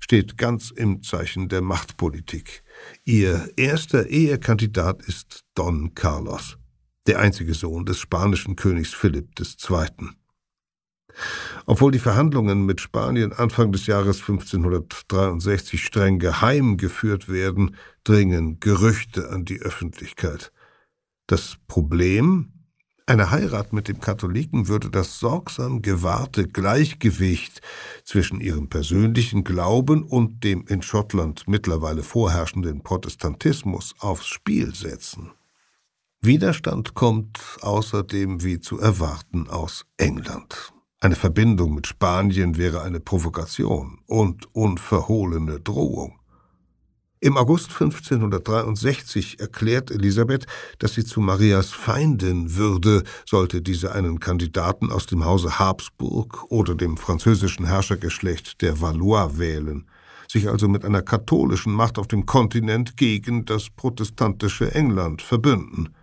steht 0.00 0.38
ganz 0.38 0.70
im 0.70 1.02
Zeichen 1.02 1.50
der 1.50 1.60
Machtpolitik. 1.60 2.63
Ihr 3.06 3.50
erster 3.56 4.06
Ehekandidat 4.06 5.02
ist 5.02 5.44
Don 5.54 5.94
Carlos, 5.94 6.56
der 7.06 7.18
einzige 7.18 7.52
Sohn 7.52 7.84
des 7.84 7.98
spanischen 7.98 8.56
Königs 8.56 8.94
Philipp 8.94 9.38
II. 9.38 10.08
Obwohl 11.66 11.92
die 11.92 11.98
Verhandlungen 11.98 12.64
mit 12.64 12.80
Spanien 12.80 13.34
Anfang 13.34 13.72
des 13.72 13.86
Jahres 13.86 14.20
1563 14.20 15.84
streng 15.84 16.18
geheim 16.18 16.78
geführt 16.78 17.28
werden, 17.28 17.76
dringen 18.04 18.58
Gerüchte 18.58 19.28
an 19.28 19.44
die 19.44 19.60
Öffentlichkeit. 19.60 20.50
Das 21.26 21.58
Problem? 21.66 22.53
Eine 23.06 23.30
Heirat 23.30 23.74
mit 23.74 23.88
dem 23.88 24.00
Katholiken 24.00 24.66
würde 24.66 24.88
das 24.88 25.18
sorgsam 25.18 25.82
gewahrte 25.82 26.48
Gleichgewicht 26.48 27.60
zwischen 28.02 28.40
ihrem 28.40 28.68
persönlichen 28.68 29.44
Glauben 29.44 30.04
und 30.04 30.42
dem 30.42 30.64
in 30.68 30.80
Schottland 30.80 31.46
mittlerweile 31.46 32.02
vorherrschenden 32.02 32.82
Protestantismus 32.82 33.94
aufs 33.98 34.26
Spiel 34.26 34.74
setzen. 34.74 35.32
Widerstand 36.22 36.94
kommt 36.94 37.38
außerdem 37.60 38.42
wie 38.42 38.58
zu 38.58 38.78
erwarten 38.78 39.50
aus 39.50 39.84
England. 39.98 40.72
Eine 40.98 41.16
Verbindung 41.16 41.74
mit 41.74 41.86
Spanien 41.86 42.56
wäre 42.56 42.80
eine 42.80 43.00
Provokation 43.00 43.98
und 44.06 44.48
unverhohlene 44.54 45.60
Drohung. 45.60 46.18
Im 47.24 47.38
August 47.38 47.70
1563 47.70 49.40
erklärt 49.40 49.90
Elisabeth, 49.90 50.46
dass 50.78 50.92
sie 50.92 51.06
zu 51.06 51.22
Marias 51.22 51.70
Feindin 51.70 52.54
würde, 52.54 53.02
sollte 53.24 53.62
diese 53.62 53.92
einen 53.92 54.20
Kandidaten 54.20 54.92
aus 54.92 55.06
dem 55.06 55.24
Hause 55.24 55.58
Habsburg 55.58 56.44
oder 56.50 56.74
dem 56.74 56.98
französischen 56.98 57.64
Herrschergeschlecht 57.64 58.60
der 58.60 58.78
Valois 58.82 59.38
wählen, 59.38 59.86
sich 60.30 60.50
also 60.50 60.68
mit 60.68 60.84
einer 60.84 61.00
katholischen 61.00 61.72
Macht 61.72 61.98
auf 61.98 62.08
dem 62.08 62.26
Kontinent 62.26 62.98
gegen 62.98 63.46
das 63.46 63.70
protestantische 63.70 64.74
England 64.74 65.22
verbünden. 65.22 65.94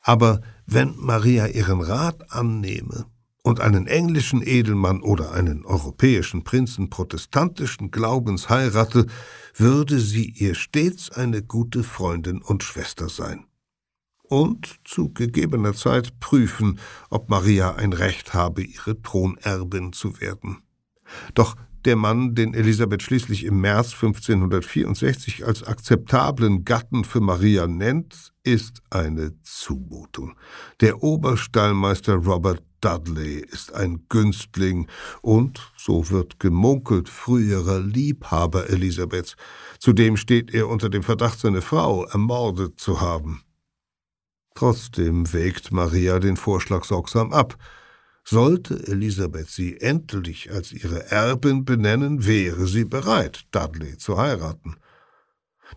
Aber 0.00 0.40
wenn 0.64 0.94
Maria 0.96 1.48
ihren 1.48 1.82
Rat 1.82 2.32
annehme, 2.32 3.04
und 3.42 3.60
einen 3.60 3.86
englischen 3.86 4.42
Edelmann 4.42 5.00
oder 5.00 5.32
einen 5.32 5.64
europäischen 5.64 6.44
Prinzen 6.44 6.90
protestantischen 6.90 7.90
Glaubens 7.90 8.48
heirate, 8.48 9.06
würde 9.54 9.98
sie 9.98 10.28
ihr 10.30 10.54
stets 10.54 11.10
eine 11.10 11.42
gute 11.42 11.82
Freundin 11.82 12.42
und 12.42 12.62
Schwester 12.62 13.08
sein. 13.08 13.46
Und 14.22 14.80
zu 14.84 15.12
gegebener 15.12 15.74
Zeit 15.74 16.20
prüfen, 16.20 16.78
ob 17.08 17.30
Maria 17.30 17.74
ein 17.74 17.92
Recht 17.92 18.34
habe, 18.34 18.62
ihre 18.62 19.00
Thronerbin 19.02 19.92
zu 19.92 20.20
werden. 20.20 20.58
Doch 21.34 21.56
der 21.84 21.96
Mann, 21.96 22.34
den 22.34 22.54
Elisabeth 22.54 23.02
schließlich 23.02 23.44
im 23.44 23.60
März 23.60 23.94
1564 23.94 25.46
als 25.46 25.62
akzeptablen 25.62 26.64
Gatten 26.64 27.04
für 27.04 27.20
Maria 27.20 27.66
nennt, 27.66 28.29
ist 28.42 28.82
eine 28.90 29.40
Zumutung. 29.42 30.36
Der 30.80 31.02
Oberstallmeister 31.02 32.14
Robert 32.14 32.62
Dudley 32.80 33.40
ist 33.40 33.74
ein 33.74 34.06
Günstling 34.08 34.88
und, 35.20 35.72
so 35.76 36.08
wird 36.10 36.40
gemunkelt, 36.40 37.08
früherer 37.08 37.80
Liebhaber 37.80 38.70
Elisabeths. 38.70 39.36
Zudem 39.78 40.16
steht 40.16 40.54
er 40.54 40.68
unter 40.68 40.88
dem 40.88 41.02
Verdacht, 41.02 41.40
seine 41.40 41.60
Frau 41.60 42.04
ermordet 42.06 42.80
zu 42.80 43.00
haben. 43.00 43.42
Trotzdem 44.54 45.32
wägt 45.32 45.72
Maria 45.72 46.18
den 46.18 46.36
Vorschlag 46.36 46.84
sorgsam 46.84 47.32
ab. 47.32 47.56
Sollte 48.24 48.86
Elisabeth 48.86 49.48
sie 49.48 49.80
endlich 49.80 50.50
als 50.50 50.72
ihre 50.72 51.10
Erbin 51.10 51.64
benennen, 51.64 52.26
wäre 52.26 52.66
sie 52.66 52.84
bereit, 52.84 53.46
Dudley 53.50 53.96
zu 53.98 54.18
heiraten. 54.18 54.76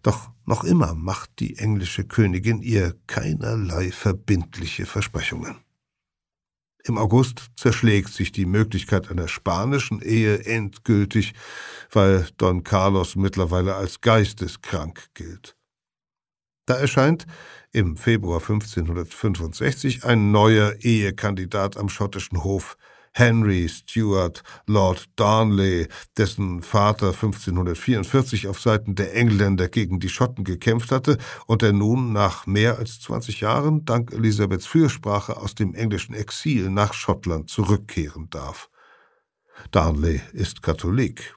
Doch 0.02 0.32
noch 0.46 0.64
immer 0.64 0.94
macht 0.94 1.39
die 1.39 1.58
englische 1.58 2.04
Königin 2.04 2.62
ihr 2.62 2.96
keinerlei 3.08 3.91
verbindliche 3.91 4.86
Versprechungen. 4.86 5.58
Im 6.86 6.98
August 6.98 7.52
zerschlägt 7.56 8.10
sich 8.10 8.34
die 8.34 8.46
Möglichkeit 8.46 9.10
einer 9.10 9.30
spanischen 9.30 10.02
Ehe 10.02 10.44
endgültig, 10.46 11.34
weil 11.89 12.28
Don 12.38 12.64
Carlos 12.64 13.16
mittlerweile 13.16 13.76
als 13.76 14.02
geisteskrank 14.02 15.10
gilt. 15.14 15.56
Da 16.66 16.76
erscheint 16.76 17.26
im 17.72 17.96
Februar 17.96 18.41
1565 18.41 20.04
ein 20.04 20.32
neuer 20.32 20.76
Ehekandidat 20.82 21.78
am 21.78 21.88
schottischen 21.88 22.44
Hof, 22.44 22.78
Henry 23.14 23.70
Stuart 23.70 24.43
Lord 24.66 25.07
Darnley, 25.16 25.88
dessen 26.18 26.61
Vater 26.64 27.07
1544 27.07 28.47
auf 28.47 28.59
Seiten 28.59 28.95
der 28.95 29.16
Engländer 29.16 29.70
gegen 29.70 29.99
die 29.99 30.09
Schotten 30.09 30.43
gekämpft 30.43 30.91
hatte 30.91 31.18
und 31.45 31.61
der 31.61 31.74
nun 31.74 32.11
nach 32.11 32.47
mehr 32.47 32.80
als 32.80 32.99
20 33.01 33.41
Jahren 33.41 33.86
dank 33.86 34.11
Elisabeths 34.11 34.66
Fürsprache 34.66 35.38
aus 35.38 35.53
dem 35.53 35.76
englischen 35.76 36.16
Exil 36.16 36.70
nach 36.70 36.93
Schottland 36.93 37.49
zurückkehren 37.49 38.30
darf. 38.32 38.70
Darnley 39.72 40.22
ist 40.34 40.64
Katholik. 40.64 41.36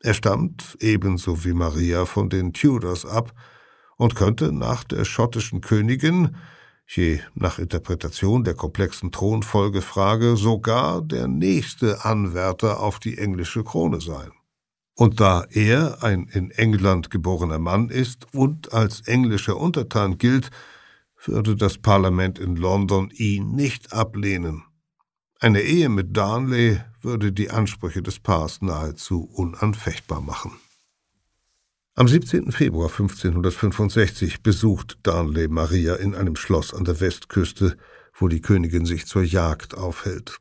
Er 0.00 0.12
stammt, 0.12 0.76
ebenso 0.80 1.44
wie 1.44 1.54
Maria, 1.54 2.04
von 2.04 2.28
den 2.28 2.52
Tudors 2.52 3.06
ab 3.06 3.32
und 3.96 4.14
könnte 4.14 4.52
nach 4.52 4.84
der 4.84 5.06
schottischen 5.06 5.62
Königin 5.62 6.36
je 6.86 7.20
nach 7.34 7.58
Interpretation 7.58 8.44
der 8.44 8.54
komplexen 8.54 9.10
Thronfolgefrage 9.10 10.36
sogar 10.36 11.02
der 11.02 11.28
nächste 11.28 12.04
Anwärter 12.04 12.80
auf 12.80 12.98
die 12.98 13.18
englische 13.18 13.64
Krone 13.64 14.00
sein. 14.00 14.30
Und 14.96 15.18
da 15.18 15.44
er 15.50 16.02
ein 16.02 16.28
in 16.28 16.50
England 16.52 17.10
geborener 17.10 17.58
Mann 17.58 17.88
ist 17.88 18.32
und 18.32 18.72
als 18.72 19.00
englischer 19.08 19.56
Untertan 19.56 20.18
gilt, 20.18 20.50
würde 21.24 21.56
das 21.56 21.78
Parlament 21.78 22.38
in 22.38 22.56
London 22.56 23.10
ihn 23.10 23.56
nicht 23.56 23.92
ablehnen. 23.92 24.62
Eine 25.40 25.62
Ehe 25.62 25.88
mit 25.88 26.16
Darnley 26.16 26.80
würde 27.02 27.32
die 27.32 27.50
Ansprüche 27.50 28.02
des 28.02 28.20
Paars 28.20 28.62
nahezu 28.62 29.24
unanfechtbar 29.24 30.20
machen. 30.20 30.52
Am 31.96 32.08
17. 32.08 32.50
Februar 32.50 32.88
1565 32.88 34.42
besucht 34.42 34.98
Darnley 35.04 35.46
Maria 35.46 35.94
in 35.94 36.16
einem 36.16 36.34
Schloss 36.34 36.74
an 36.74 36.84
der 36.84 36.98
Westküste, 36.98 37.76
wo 38.14 38.26
die 38.26 38.40
Königin 38.40 38.84
sich 38.84 39.06
zur 39.06 39.22
Jagd 39.22 39.76
aufhält. 39.76 40.38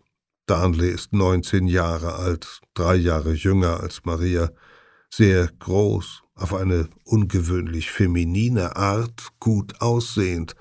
Darnley 0.48 0.90
ist 0.90 1.14
19 1.14 1.68
Jahre 1.68 2.16
alt, 2.16 2.60
drei 2.74 2.96
Jahre 2.96 3.34
jünger 3.34 3.82
als 3.82 4.04
Maria, 4.04 4.50
sehr 5.12 5.48
groß, 5.60 6.24
auf 6.34 6.56
eine 6.56 6.90
ungewöhnlich 7.04 7.92
feminine 7.92 8.76
Art 8.76 9.28
gut 9.40 9.80
aussehend. 9.80 10.56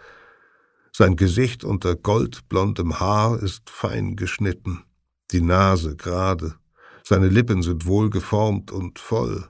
Sein 0.93 1.16
Gesicht 1.16 1.64
unter 1.64 1.97
goldblondem 1.97 3.01
Haar 3.01 3.43
ist 3.43 3.70
fein 3.70 4.14
geschnitten, 4.14 4.84
die 5.30 5.40
Nase 5.40 5.97
gerade, 5.97 6.57
seine 7.03 7.28
Lippen 7.28 7.62
sind 7.62 7.86
wohlgeformt 7.86 8.70
und 8.70 8.99
voll, 8.99 9.49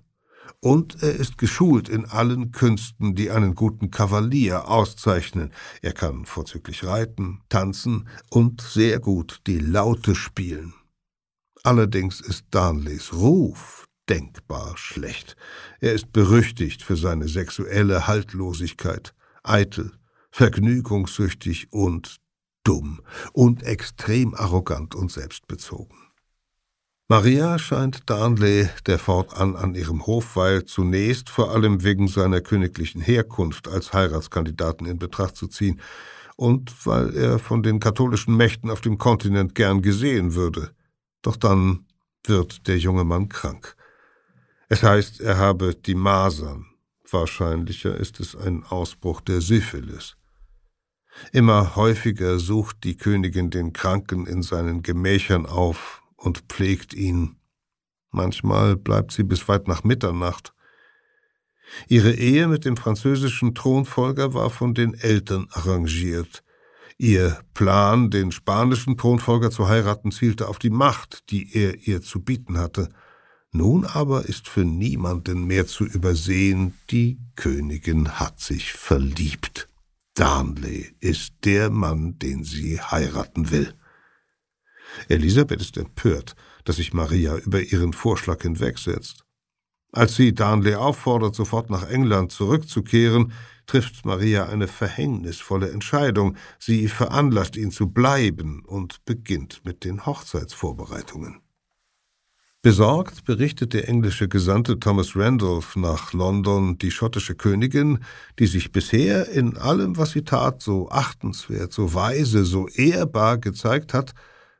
und 0.62 1.02
er 1.02 1.14
ist 1.14 1.38
geschult 1.38 1.88
in 1.88 2.06
allen 2.06 2.52
Künsten, 2.52 3.16
die 3.16 3.30
einen 3.30 3.54
guten 3.54 3.90
Kavalier 3.90 4.68
auszeichnen. 4.68 5.52
Er 5.82 5.92
kann 5.92 6.24
vorzüglich 6.24 6.84
reiten, 6.84 7.40
tanzen 7.48 8.08
und 8.30 8.60
sehr 8.60 9.00
gut 9.00 9.40
die 9.48 9.58
Laute 9.58 10.14
spielen. 10.14 10.72
Allerdings 11.64 12.20
ist 12.20 12.46
Darnleys 12.52 13.12
Ruf 13.12 13.88
denkbar 14.08 14.76
schlecht. 14.76 15.36
Er 15.80 15.94
ist 15.94 16.12
berüchtigt 16.12 16.82
für 16.82 16.96
seine 16.96 17.28
sexuelle 17.28 18.06
Haltlosigkeit, 18.06 19.14
eitel, 19.42 19.92
vergnügungssüchtig 20.30 21.72
und 21.72 22.20
dumm 22.62 23.00
und 23.32 23.64
extrem 23.64 24.34
arrogant 24.34 24.94
und 24.94 25.10
selbstbezogen. 25.10 26.01
Maria 27.09 27.59
scheint 27.59 28.09
Darnley, 28.09 28.68
der 28.86 28.98
fortan 28.98 29.57
an 29.57 29.74
ihrem 29.74 30.07
Hof 30.07 30.36
weilt, 30.36 30.68
zunächst 30.68 31.28
vor 31.28 31.50
allem 31.50 31.82
wegen 31.82 32.09
seiner 32.09 32.40
königlichen 32.40 33.00
Herkunft 33.00 33.68
als 33.68 33.92
Heiratskandidaten 33.92 34.86
in 34.86 34.98
Betracht 34.98 35.36
zu 35.36 35.48
ziehen 35.48 35.80
und 36.36 36.86
weil 36.86 37.14
er 37.14 37.38
von 37.38 37.62
den 37.62 37.80
katholischen 37.80 38.36
Mächten 38.36 38.70
auf 38.70 38.80
dem 38.80 38.98
Kontinent 38.98 39.55
gern 39.55 39.82
gesehen 39.82 40.34
würde. 40.34 40.70
Doch 41.20 41.36
dann 41.36 41.86
wird 42.24 42.66
der 42.66 42.78
junge 42.78 43.05
Mann 43.05 43.28
krank. 43.28 43.76
Es 44.68 44.82
heißt, 44.82 45.20
er 45.20 45.38
habe 45.38 45.74
die 45.74 45.94
Masern. 45.94 46.66
Wahrscheinlicher 47.11 47.94
ist 47.94 48.20
es 48.20 48.34
ein 48.34 48.64
Ausbruch 48.64 49.20
der 49.20 49.40
Syphilis. 49.40 50.16
Immer 51.30 51.76
häufiger 51.76 52.38
sucht 52.38 52.84
die 52.84 52.96
Königin 52.96 53.50
den 53.50 53.74
Kranken 53.74 54.26
in 54.26 54.42
seinen 54.42 54.82
Gemächern 54.82 55.44
auf 55.44 56.01
und 56.22 56.44
pflegt 56.48 56.94
ihn, 56.94 57.36
Manchmal 58.12 58.76
bleibt 58.76 59.10
sie 59.10 59.24
bis 59.24 59.48
weit 59.48 59.66
nach 59.66 59.84
Mitternacht. 59.84 60.52
Ihre 61.88 62.12
Ehe 62.12 62.46
mit 62.46 62.66
dem 62.66 62.76
französischen 62.76 63.54
Thronfolger 63.54 64.34
war 64.34 64.50
von 64.50 64.74
den 64.74 64.92
Eltern 64.92 65.48
arrangiert. 65.50 66.44
Ihr 66.98 67.40
Plan, 67.54 68.10
den 68.10 68.30
spanischen 68.30 68.98
Thronfolger 68.98 69.50
zu 69.50 69.66
heiraten, 69.68 70.12
zielte 70.12 70.48
auf 70.48 70.58
die 70.58 70.70
Macht, 70.70 71.30
die 71.30 71.56
er 71.56 71.88
ihr 71.88 72.02
zu 72.02 72.22
bieten 72.22 72.58
hatte. 72.58 72.90
Nun 73.50 73.86
aber 73.86 74.26
ist 74.26 74.46
für 74.46 74.64
niemanden 74.64 75.46
mehr 75.46 75.66
zu 75.66 75.84
übersehen, 75.84 76.74
die 76.90 77.18
Königin 77.34 78.20
hat 78.20 78.40
sich 78.40 78.74
verliebt. 78.74 79.70
Darnley 80.14 80.94
ist 81.00 81.32
der 81.44 81.70
Mann, 81.70 82.18
den 82.18 82.44
sie 82.44 82.78
heiraten 82.78 83.50
will. 83.50 83.74
Elisabeth 85.09 85.61
ist 85.61 85.76
empört, 85.76 86.34
dass 86.64 86.76
sich 86.76 86.93
Maria 86.93 87.36
über 87.36 87.61
ihren 87.61 87.93
Vorschlag 87.93 88.43
hinwegsetzt. 88.43 89.24
Als 89.93 90.16
sie 90.16 90.34
Darnley 90.34 90.74
auffordert, 90.74 91.34
sofort 91.34 91.68
nach 91.68 91.88
England 91.88 92.32
zurückzukehren, 92.32 93.32
trifft 93.66 94.07
Maria 94.07 94.47
eine 94.47 94.66
verhängnisvolle 94.66 95.70
Entscheidung. 95.70 96.36
Sie 96.59 96.88
veranlasst 96.88 97.57
ihn 97.57 97.70
zu 97.70 97.88
bleiben 97.88 98.64
und 98.64 99.05
beginnt 99.05 99.61
mit 99.64 99.84
den 99.84 100.07
Hochzeitsvorbereitungen. 100.07 101.43
Besorgt 102.62 103.24
berichtet 103.24 103.74
der 103.74 103.88
englische 103.88 104.28
Gesandte 104.28 104.78
Thomas 104.78 105.16
Randolph 105.16 105.74
nach 105.74 106.12
London, 106.12 106.78
die 106.78 106.93
schottische 106.93 107.34
Königin, 107.34 107.99
die 108.38 108.47
sich 108.47 108.70
bisher 108.70 109.28
in 109.30 109.59
allem, 109.59 109.97
was 109.97 110.12
sie 110.12 110.22
tat, 110.22 110.62
so 110.62 110.88
achtenswert, 110.88 111.72
so 111.72 111.93
weise, 111.93 112.45
so 112.45 112.68
ehrbar 112.68 113.38
gezeigt 113.38 113.93
hat, 113.93 114.14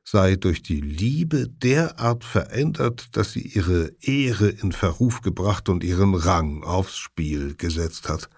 sei 0.05 0.37
durch 0.37 0.63
die 0.63 0.81
Liebe 0.81 1.49
derart 1.49 2.25
verändert, 2.25 3.17
dass 3.17 3.33
sie 3.33 3.43
ihre 3.43 3.93
Ehre 4.01 4.49
in 4.49 4.73
Verruf 4.73 5.21
gebracht 5.21 5.69
und 5.69 5.85
ihren 5.85 6.15
Rang 6.15 6.65
aufs 6.65 6.97
Spiel 6.97 7.55
gesetzt 7.55 8.09
hat. 8.09 8.29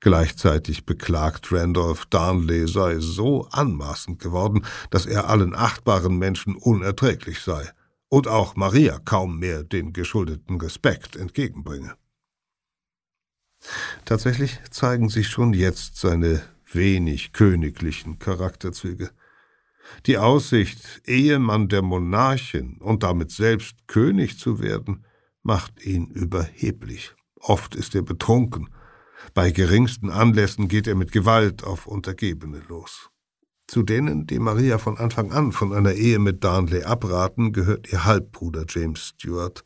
Gleichzeitig 0.00 0.84
beklagt 0.84 1.50
Randolph, 1.50 2.04
Darnley 2.06 2.68
sei 2.68 2.98
so 2.98 3.48
anmaßend 3.50 4.18
geworden, 4.18 4.66
dass 4.90 5.06
er 5.06 5.30
allen 5.30 5.54
achtbaren 5.54 6.18
Menschen 6.18 6.56
unerträglich 6.56 7.40
sei 7.40 7.70
und 8.10 8.28
auch 8.28 8.54
Maria 8.54 8.98
kaum 8.98 9.38
mehr 9.38 9.64
den 9.64 9.92
geschuldeten 9.92 10.60
Respekt 10.60 11.16
entgegenbringe. 11.16 11.96
Tatsächlich 14.04 14.60
zeigen 14.70 15.08
sich 15.08 15.28
schon 15.28 15.54
jetzt 15.54 15.96
seine 15.96 16.42
wenig 16.70 17.32
königlichen 17.32 18.18
Charakterzüge. 18.18 19.10
Die 20.06 20.18
Aussicht, 20.18 21.02
Ehemann 21.06 21.68
der 21.68 21.82
Monarchin 21.82 22.78
und 22.80 23.02
damit 23.02 23.30
selbst 23.30 23.86
König 23.86 24.38
zu 24.38 24.60
werden, 24.60 25.04
macht 25.42 25.84
ihn 25.84 26.06
überheblich. 26.06 27.14
Oft 27.40 27.74
ist 27.74 27.94
er 27.94 28.02
betrunken. 28.02 28.68
Bei 29.34 29.50
geringsten 29.50 30.10
Anlässen 30.10 30.68
geht 30.68 30.86
er 30.86 30.94
mit 30.94 31.12
Gewalt 31.12 31.64
auf 31.64 31.86
Untergebene 31.86 32.62
los. 32.68 33.10
Zu 33.66 33.82
denen, 33.82 34.26
die 34.26 34.38
Maria 34.38 34.78
von 34.78 34.98
Anfang 34.98 35.32
an 35.32 35.52
von 35.52 35.72
einer 35.72 35.92
Ehe 35.92 36.18
mit 36.18 36.44
Darnley 36.44 36.84
abraten, 36.84 37.52
gehört 37.52 37.90
ihr 37.90 38.04
Halbbruder 38.04 38.64
James 38.68 39.14
Stuart. 39.16 39.64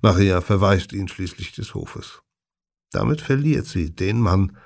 Maria 0.00 0.40
verweist 0.40 0.92
ihn 0.92 1.08
schließlich 1.08 1.52
des 1.52 1.74
Hofes. 1.74 2.22
Damit 2.92 3.20
verliert 3.20 3.66
sie 3.66 3.94
den 3.94 4.20
Mann, 4.20 4.56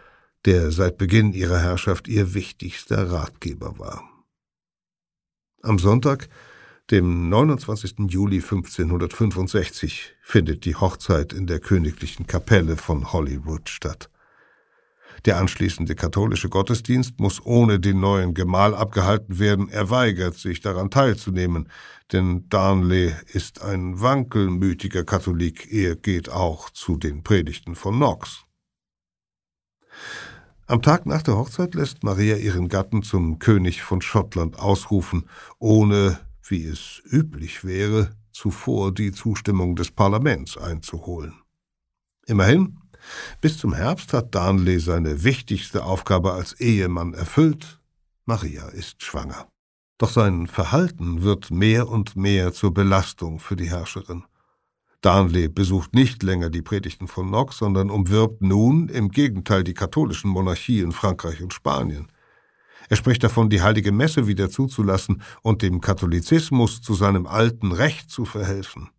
der 0.44 0.70
seit 0.70 0.98
Beginn 0.98 1.32
ihrer 1.32 1.58
Herrschaft 1.58 2.06
ihr 2.08 2.34
wichtigster 2.34 3.10
Ratgeber 3.10 3.78
war. 3.78 4.17
Am 5.62 5.80
Sonntag, 5.80 6.28
dem 6.92 7.28
29. 7.28 8.09
Juli 8.09 8.36
1565, 8.36 10.14
findet 10.22 10.64
die 10.64 10.76
Hochzeit 10.76 11.32
in 11.32 11.48
der 11.48 11.59
königlichen 11.59 12.28
Kapelle 12.28 12.76
von 12.76 13.12
Hollywood 13.12 13.68
statt. 13.68 14.09
Der 15.24 15.38
anschließende 15.38 15.96
katholische 15.96 16.48
Gottesdienst 16.48 17.18
muss 17.18 17.44
ohne 17.44 17.80
den 17.80 17.98
neuen 17.98 18.34
Gemahl 18.34 18.72
abgehalten 18.72 19.40
werden. 19.40 19.68
Er 19.68 19.90
weigert 19.90 20.36
sich 20.36 20.61
daran 20.61 20.90
teilzunehmen, 20.90 21.68
denn 22.12 22.48
Darnley 22.48 23.12
ist 23.32 23.61
ein 23.61 24.00
wankelmütiger 24.00 25.02
Katholik. 25.02 25.72
Er 25.72 25.96
geht 25.96 26.28
auch 26.28 26.70
zu 26.70 26.96
den 26.96 27.24
Predigten 27.24 27.74
von 27.74 27.96
Knox. 27.96 28.44
Am 30.70 30.82
Tag 30.82 31.06
nach 31.06 31.22
der 31.22 31.38
Hochzeit 31.38 31.74
lässt 31.74 32.04
Maria 32.04 32.36
ihren 32.36 32.68
Gatten 32.68 33.02
zum 33.02 33.38
König 33.38 33.82
von 33.82 34.02
Schottland 34.02 34.58
ausrufen, 34.58 35.26
ohne, 35.58 36.20
wie 36.46 36.62
es 36.66 37.00
üblich 37.10 37.64
wäre, 37.64 38.10
zuvor 38.32 38.92
die 38.92 39.12
Zustimmung 39.12 39.76
des 39.76 39.90
Parlaments 39.90 40.58
einzuholen. 40.58 41.32
Immerhin 42.26 42.80
bis 43.40 43.56
zum 43.56 43.72
Herbst 43.72 44.12
hat 44.12 44.34
Darnley 44.34 44.78
seine 44.78 45.24
wichtigste 45.24 45.84
Aufgabe 45.84 46.34
als 46.34 46.52
Ehemann 46.60 47.14
erfüllt. 47.14 47.80
Maria 48.26 48.68
ist 48.68 49.02
schwanger. 49.02 49.48
Doch 49.96 50.10
sein 50.10 50.46
Verhalten 50.46 51.22
wird 51.22 51.50
mehr 51.50 51.88
und 51.88 52.14
mehr 52.14 52.52
zur 52.52 52.74
Belastung 52.74 53.40
für 53.40 53.56
die 53.56 53.70
Herrscherin. 53.70 54.24
Darnley 55.01 55.49
besucht 55.49 55.94
nicht 55.94 56.22
länger 56.22 56.51
die 56.51 56.62
Predigten 56.62 57.07
von 57.07 57.28
Knox, 57.28 57.59
sondern 57.59 57.90
umwirbt 57.90 58.42
nun 58.42 58.88
im 58.88 59.11
Gegenteil 59.11 59.62
die 59.62 59.74
katholischen 59.74 60.30
Monarchie 60.30 60.80
in 60.80 60.92
Frankreich 60.92 61.40
und 61.40 61.55
Spanien. 61.55 62.11
Er 62.88 62.96
spricht 62.96 63.22
davon, 63.22 63.51
die 63.51 63.62
heilige 63.62 63.92
Messe 63.92 64.26
wieder 64.26 64.51
zuzulassen 64.51 65.22
und 65.42 65.62
dem 65.62 65.80
Katholizismus 65.80 66.80
zu 66.80 66.94
seinem 66.94 67.26
alten 67.26 67.72
Recht 67.72 68.11
zu 68.11 68.24
verhelfen. 68.24 68.90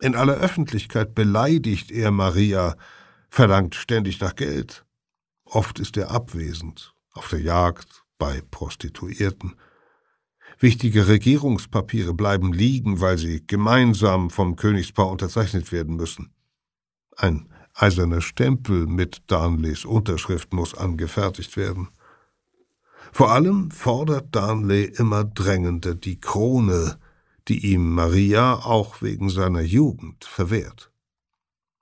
In 0.00 0.14
aller 0.14 0.34
Öffentlichkeit 0.34 1.14
beleidigt 1.14 1.90
er 1.90 2.10
Maria, 2.10 2.76
verlangt 3.30 3.74
ständig 3.74 4.20
nach 4.20 4.34
Geld. 4.34 4.84
Oft 5.44 5.78
ist 5.78 5.96
er 5.96 6.10
abwesend, 6.10 6.94
auf 7.12 7.28
der 7.28 7.40
Jagd, 7.40 8.04
bei 8.18 8.42
Prostituierten. 8.50 9.54
Wichtige 10.62 11.08
Regierungspapiere 11.08 12.14
bleiben 12.14 12.52
liegen, 12.52 13.00
weil 13.00 13.18
sie 13.18 13.44
gemeinsam 13.44 14.30
vom 14.30 14.54
Königspaar 14.54 15.10
unterzeichnet 15.10 15.72
werden 15.72 15.96
müssen. 15.96 16.32
Ein 17.16 17.48
eiserner 17.74 18.20
Stempel 18.20 18.86
mit 18.86 19.24
Darnleys 19.26 19.84
Unterschrift 19.84 20.52
muss 20.52 20.76
angefertigt 20.76 21.56
werden. 21.56 21.88
Vor 23.10 23.32
allem 23.32 23.72
fordert 23.72 24.36
Darnley 24.36 24.84
immer 24.84 25.24
drängender 25.24 25.96
die 25.96 26.20
Krone, 26.20 26.96
die 27.48 27.72
ihm 27.72 27.92
Maria 27.92 28.54
auch 28.54 29.02
wegen 29.02 29.30
seiner 29.30 29.62
Jugend 29.62 30.24
verwehrt. 30.24 30.92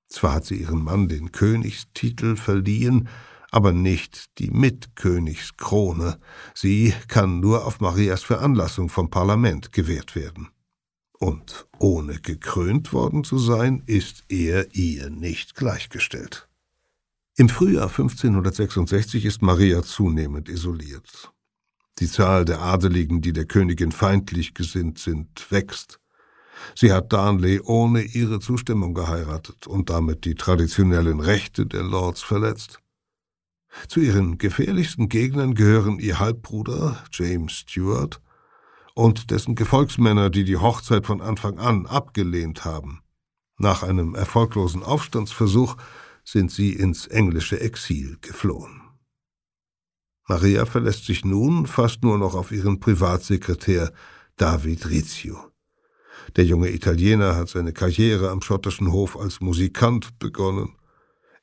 Zwar 0.06 0.36
hat 0.36 0.46
sie 0.46 0.56
ihrem 0.56 0.82
Mann 0.84 1.06
den 1.06 1.32
Königstitel 1.32 2.34
verliehen, 2.34 3.10
aber 3.50 3.72
nicht 3.72 4.38
die 4.38 4.50
Mitkönigskrone. 4.50 6.18
Sie 6.54 6.94
kann 7.08 7.40
nur 7.40 7.66
auf 7.66 7.80
Marias 7.80 8.22
Veranlassung 8.22 8.88
vom 8.88 9.10
Parlament 9.10 9.72
gewährt 9.72 10.14
werden. 10.14 10.48
Und 11.18 11.66
ohne 11.78 12.18
gekrönt 12.20 12.92
worden 12.92 13.24
zu 13.24 13.38
sein, 13.38 13.82
ist 13.86 14.24
er 14.28 14.74
ihr 14.74 15.10
nicht 15.10 15.54
gleichgestellt. 15.54 16.48
Im 17.36 17.48
Frühjahr 17.48 17.88
1566 17.88 19.24
ist 19.24 19.42
Maria 19.42 19.82
zunehmend 19.82 20.48
isoliert. 20.48 21.32
Die 21.98 22.08
Zahl 22.08 22.44
der 22.44 22.62
Adeligen, 22.62 23.20
die 23.20 23.32
der 23.32 23.44
Königin 23.44 23.92
feindlich 23.92 24.54
gesinnt 24.54 24.98
sind, 24.98 25.50
wächst. 25.50 26.00
Sie 26.74 26.92
hat 26.92 27.12
Darnley 27.12 27.60
ohne 27.60 28.02
ihre 28.02 28.40
Zustimmung 28.40 28.94
geheiratet 28.94 29.66
und 29.66 29.90
damit 29.90 30.24
die 30.24 30.34
traditionellen 30.34 31.20
Rechte 31.20 31.66
der 31.66 31.82
Lords 31.82 32.22
verletzt. 32.22 32.80
Zu 33.88 34.00
ihren 34.00 34.38
gefährlichsten 34.38 35.08
Gegnern 35.08 35.54
gehören 35.54 35.98
ihr 35.98 36.18
Halbbruder 36.18 37.02
James 37.12 37.52
Stuart 37.52 38.20
und 38.94 39.30
dessen 39.30 39.54
Gefolgsmänner, 39.54 40.30
die 40.30 40.44
die 40.44 40.56
Hochzeit 40.56 41.06
von 41.06 41.20
Anfang 41.20 41.58
an 41.58 41.86
abgelehnt 41.86 42.64
haben. 42.64 43.02
Nach 43.58 43.82
einem 43.82 44.14
erfolglosen 44.14 44.82
Aufstandsversuch 44.82 45.76
sind 46.24 46.50
sie 46.50 46.72
ins 46.72 47.06
englische 47.06 47.60
Exil 47.60 48.18
geflohen. 48.20 48.80
Maria 50.28 50.64
verlässt 50.64 51.06
sich 51.06 51.24
nun 51.24 51.66
fast 51.66 52.02
nur 52.02 52.16
noch 52.16 52.34
auf 52.34 52.52
ihren 52.52 52.78
Privatsekretär 52.80 53.92
David 54.36 54.88
Rizio. 54.88 55.50
Der 56.36 56.44
junge 56.44 56.70
Italiener 56.70 57.34
hat 57.36 57.48
seine 57.48 57.72
Karriere 57.72 58.30
am 58.30 58.40
schottischen 58.40 58.92
Hof 58.92 59.18
als 59.18 59.40
Musikant 59.40 60.18
begonnen. 60.18 60.76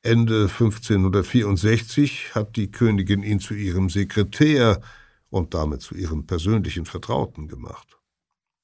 Ende 0.02 0.42
1564 0.42 2.34
hat 2.34 2.56
die 2.56 2.70
Königin 2.70 3.22
ihn 3.22 3.40
zu 3.40 3.54
ihrem 3.54 3.90
Sekretär 3.90 4.80
und 5.28 5.54
damit 5.54 5.82
zu 5.82 5.94
ihrem 5.94 6.26
persönlichen 6.26 6.86
Vertrauten 6.86 7.48
gemacht. 7.48 7.98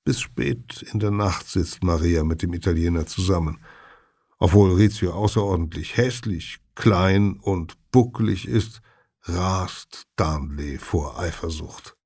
Bis 0.05 0.21
spät 0.21 0.85
in 0.93 1.01
der 1.01 1.11
Nacht 1.11 1.49
sitzt 1.49 1.83
Maria 1.83 2.25
mit 2.25 2.43
dem 2.43 2.53
Italiener 2.53 3.07
zusammen. 3.07 3.59
Obwohl 4.39 4.75
Rizio 4.75 5.13
außerordentlich 5.13 5.97
hässlich, 5.97 6.59
klein 6.75 7.39
und 7.41 7.77
bucklig 7.91 8.47
ist, 8.47 8.81
rast 9.23 10.07
Darnley 10.17 10.79
vor 10.79 11.19
Eifersucht. 11.19 11.97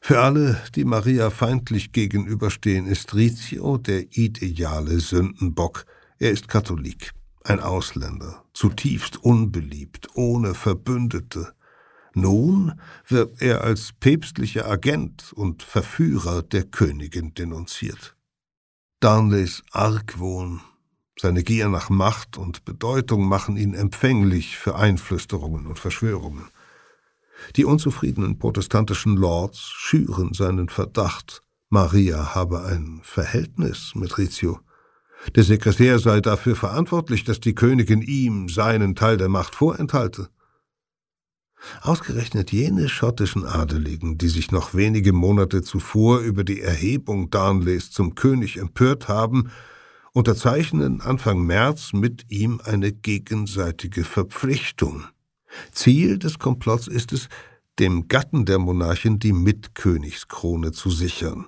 Für 0.00 0.20
alle, 0.20 0.62
die 0.74 0.84
Maria 0.84 1.30
feindlich 1.30 1.92
gegenüberstehen, 1.92 2.86
ist 2.86 3.14
Rizio 3.14 3.78
der 3.78 4.16
ideale 4.16 5.00
Sündenbock. 5.00 5.86
Er 6.18 6.30
ist 6.30 6.48
Katholik, 6.48 7.12
ein 7.44 7.60
Ausländer, 7.60 8.44
zutiefst 8.52 9.16
unbeliebt, 9.16 10.08
ohne 10.14 10.54
Verbündete. 10.54 11.54
Nun 12.14 12.80
wird 13.06 13.40
er 13.40 13.62
als 13.62 13.92
päpstlicher 14.00 14.66
Agent 14.66 15.32
und 15.32 15.62
Verführer 15.62 16.42
der 16.42 16.64
Königin 16.64 17.34
denunziert. 17.34 18.16
Darnleys 19.00 19.62
Argwohn, 19.70 20.60
seine 21.20 21.42
Gier 21.42 21.68
nach 21.68 21.90
Macht 21.90 22.36
und 22.38 22.64
Bedeutung 22.64 23.26
machen 23.26 23.56
ihn 23.56 23.74
empfänglich 23.74 24.56
für 24.56 24.76
Einflüsterungen 24.76 25.66
und 25.66 25.78
Verschwörungen. 25.78 26.48
Die 27.56 27.64
unzufriedenen 27.64 28.38
protestantischen 28.38 29.16
Lords 29.16 29.60
schüren 29.60 30.34
seinen 30.34 30.68
Verdacht, 30.68 31.42
Maria 31.70 32.34
habe 32.34 32.64
ein 32.64 33.00
Verhältnis 33.02 33.92
mit 33.94 34.16
Rizzio. 34.16 34.60
Der 35.34 35.42
Sekretär 35.42 35.98
sei 35.98 36.20
dafür 36.20 36.56
verantwortlich, 36.56 37.24
dass 37.24 37.40
die 37.40 37.54
Königin 37.54 38.02
ihm 38.02 38.48
seinen 38.48 38.94
Teil 38.94 39.16
der 39.16 39.28
Macht 39.28 39.54
vorenthalte. 39.54 40.28
Ausgerechnet 41.82 42.52
jene 42.52 42.88
schottischen 42.88 43.44
Adeligen, 43.44 44.16
die 44.16 44.28
sich 44.28 44.52
noch 44.52 44.74
wenige 44.74 45.12
Monate 45.12 45.62
zuvor 45.62 46.20
über 46.20 46.44
die 46.44 46.60
Erhebung 46.60 47.30
Darnleys 47.30 47.90
zum 47.90 48.14
König 48.14 48.58
empört 48.58 49.08
haben, 49.08 49.50
unterzeichnen 50.12 51.00
Anfang 51.00 51.42
März 51.42 51.92
mit 51.92 52.26
ihm 52.30 52.60
eine 52.64 52.92
gegenseitige 52.92 54.04
Verpflichtung. 54.04 55.04
Ziel 55.72 56.18
des 56.18 56.38
Komplotts 56.38 56.86
ist 56.86 57.12
es, 57.12 57.28
dem 57.78 58.08
Gatten 58.08 58.44
der 58.44 58.58
Monarchin 58.58 59.18
die 59.18 59.32
Mitkönigskrone 59.32 60.72
zu 60.72 60.90
sichern, 60.90 61.46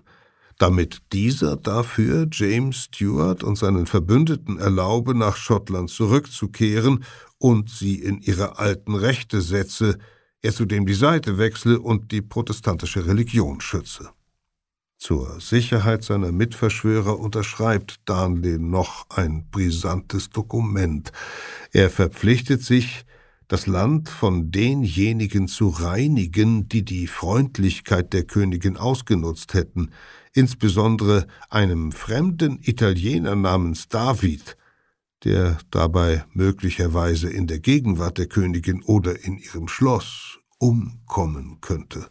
damit 0.61 1.01
dieser 1.15 1.57
dafür 1.57 2.27
James 2.31 2.85
Stuart 2.85 3.43
und 3.43 3.57
seinen 3.57 3.87
Verbündeten 3.87 4.59
erlaube, 4.59 5.15
nach 5.15 5.37
Schottland 5.37 5.89
zurückzukehren 5.89 7.03
und 7.39 7.71
sie 7.71 7.95
in 7.95 8.21
ihre 8.21 8.59
alten 8.59 8.95
Rechte 8.95 9.41
setze, 9.41 9.97
er 10.43 10.53
zudem 10.53 10.85
die 10.85 10.95
Seite 10.95 11.39
wechsle 11.39 11.81
und 11.81 12.13
die 12.13 12.21
protestantische 12.21 13.07
Religion 13.07 13.63
schütze. 13.63 14.11
Zur 14.99 15.41
Sicherheit 15.41 16.05
seiner 16.05 16.31
Mitverschwörer 16.31 17.19
unterschreibt 17.19 18.01
Darnley 18.05 18.59
noch 18.59 19.09
ein 19.09 19.49
brisantes 19.51 20.29
Dokument. 20.29 21.11
Er 21.73 21.89
verpflichtet 21.89 22.63
sich, 22.63 23.07
das 23.49 23.67
Land 23.67 24.11
von 24.11 24.53
denjenigen 24.53 25.49
zu 25.49 25.71
reinigen, 25.71 26.69
die 26.69 26.85
die 26.85 27.07
Freundlichkeit 27.07 28.13
der 28.13 28.25
Königin 28.25 28.77
ausgenutzt 28.77 29.55
hätten, 29.55 29.91
insbesondere 30.33 31.26
einem 31.49 31.93
fremden 31.93 32.59
Italiener 32.62 33.35
namens 33.37 33.89
David, 33.89 34.57
der 35.24 35.59
dabei 35.70 36.24
möglicherweise 36.33 37.28
in 37.31 37.47
der 37.47 37.59
Gegenwart 37.59 38.18
der 38.18 38.26
Königin 38.26 38.83
oder 38.83 39.24
in 39.24 39.39
ihrem 39.39 39.68
Schloss 39.68 40.39
umkommen 40.59 41.61
könnte. 41.61 42.11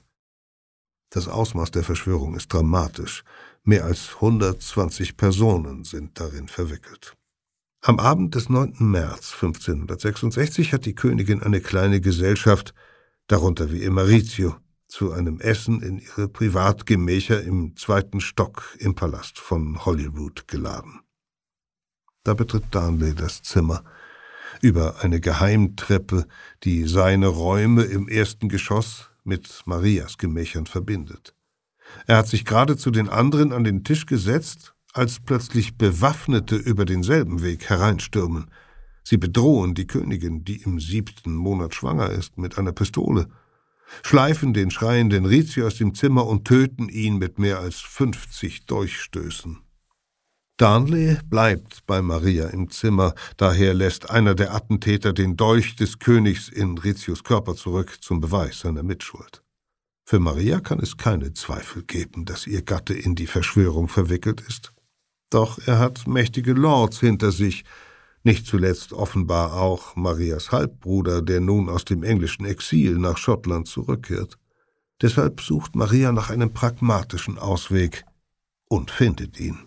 Das 1.09 1.28
Ausmaß 1.28 1.72
der 1.72 1.84
Verschwörung 1.84 2.36
ist 2.36 2.53
dramatisch. 2.53 3.24
Mehr 3.63 3.86
als 3.86 4.15
120 4.15 5.17
Personen 5.17 5.84
sind 5.84 6.20
darin 6.20 6.47
verwickelt. 6.47 7.15
Am 7.82 7.99
Abend 7.99 8.36
des 8.36 8.49
9. 8.49 8.76
März 8.80 9.34
1566 9.34 10.74
hat 10.74 10.86
die 10.86 10.95
Königin 10.95 11.41
eine 11.41 11.61
kleine 11.61 12.01
Gesellschaft, 12.01 12.74
darunter 13.28 13.72
wie 13.72 13.84
immer 13.84 14.07
Rizzio, 14.07 14.55
zu 14.90 15.14
einem 15.14 15.40
Essen 15.40 15.82
in 15.82 16.00
ihre 16.00 16.28
Privatgemächer 16.28 17.42
im 17.42 17.78
zweiten 17.78 18.20
Stock 18.20 18.76
im 18.80 18.96
Palast 18.96 19.40
von 19.40 19.86
Holyrood 19.86 20.48
geladen. 20.48 21.02
Da 22.24 22.34
betritt 22.34 22.66
Darnley 22.72 23.14
das 23.14 23.44
Zimmer. 23.44 23.84
Über 24.62 25.02
eine 25.02 25.22
Geheimtreppe, 25.22 26.26
die 26.64 26.86
seine 26.86 27.28
Räume 27.28 27.84
im 27.84 28.10
ersten 28.10 28.50
Geschoss 28.50 29.10
mit 29.24 29.62
Marias 29.66 30.18
Gemächern 30.18 30.66
verbindet. 30.66 31.36
Er 32.08 32.18
hat 32.18 32.28
sich 32.28 32.44
gerade 32.44 32.76
zu 32.76 32.92
den 32.92 33.10
anderen 33.10 33.54
an 33.54 33.64
den 33.64 33.84
Tisch 33.84 34.08
gesetzt, 34.08 34.74
als 34.92 35.20
plötzlich 35.20 35.78
Bewaffnete 35.78 36.56
über 36.56 36.86
denselben 36.86 37.44
Weg 37.44 37.70
hereinstürmen. 37.70 38.50
Sie 39.04 39.18
bedrohen 39.18 39.76
die 39.76 39.88
Königin, 39.88 40.44
die 40.44 40.64
im 40.64 40.80
siebten 40.80 41.36
Monat 41.36 41.76
schwanger 41.76 42.10
ist, 42.10 42.38
mit 42.38 42.58
einer 42.58 42.72
Pistole, 42.72 43.28
schleifen 44.04 44.54
den 44.54 44.72
schreienden 44.72 45.26
Rizio 45.26 45.68
aus 45.68 45.76
dem 45.76 45.94
Zimmer 45.96 46.28
und 46.28 46.46
töten 46.46 46.90
ihn 46.90 47.18
mit 47.18 47.40
mehr 47.40 47.60
als 47.60 47.80
fünfzig 47.80 48.66
Dolchstößen. 48.66 49.60
Darnley 50.58 51.18
bleibt 51.30 51.86
bei 51.86 52.02
Maria 52.02 52.50
im 52.50 52.70
Zimmer, 52.70 53.14
daher 53.38 53.74
lässt 53.74 54.10
einer 54.10 54.36
der 54.36 54.54
Attentäter 54.54 55.14
den 55.14 55.38
Dolch 55.38 55.78
des 55.78 56.00
Königs 56.00 56.50
in 56.50 56.78
Rizius 56.78 57.24
Körper 57.24 57.56
zurück 57.56 57.98
zum 58.02 58.20
Beweis 58.20 58.60
seiner 58.60 58.84
Mitschuld. 58.84 59.42
Für 60.06 60.20
Maria 60.20 60.60
kann 60.60 60.80
es 60.80 60.98
keine 60.98 61.34
Zweifel 61.34 61.84
geben, 61.84 62.26
dass 62.26 62.46
ihr 62.46 62.62
Gatte 62.64 62.94
in 62.94 63.16
die 63.16 63.28
Verschwörung 63.28 63.88
verwickelt 63.88 64.42
ist. 64.42 64.74
Doch 65.30 65.60
er 65.66 65.80
hat 65.80 66.08
mächtige 66.08 66.54
Lords 66.54 67.00
hinter 67.00 67.32
sich, 67.32 67.64
nicht 68.24 68.45
zuletzt 68.45 68.93
offenbar 68.93 69.53
auch 69.53 69.95
Marias 69.95 70.51
Halbbruder, 70.51 71.22
der 71.22 71.39
nun 71.39 71.70
aus 71.70 71.86
dem 71.86 72.03
englischen 72.03 72.45
Exil 72.45 72.97
nach 72.97 73.17
Schottland 73.17 73.67
zurückkehrt. 73.67 74.38
Deshalb 75.01 75.41
sucht 75.41 75.76
Maria 75.76 76.11
nach 76.11 76.30
einem 76.30 76.53
pragmatischen 76.53 77.38
Ausweg 77.38 78.03
und 78.67 78.91
findet 78.91 79.39
ihn. 79.39 79.57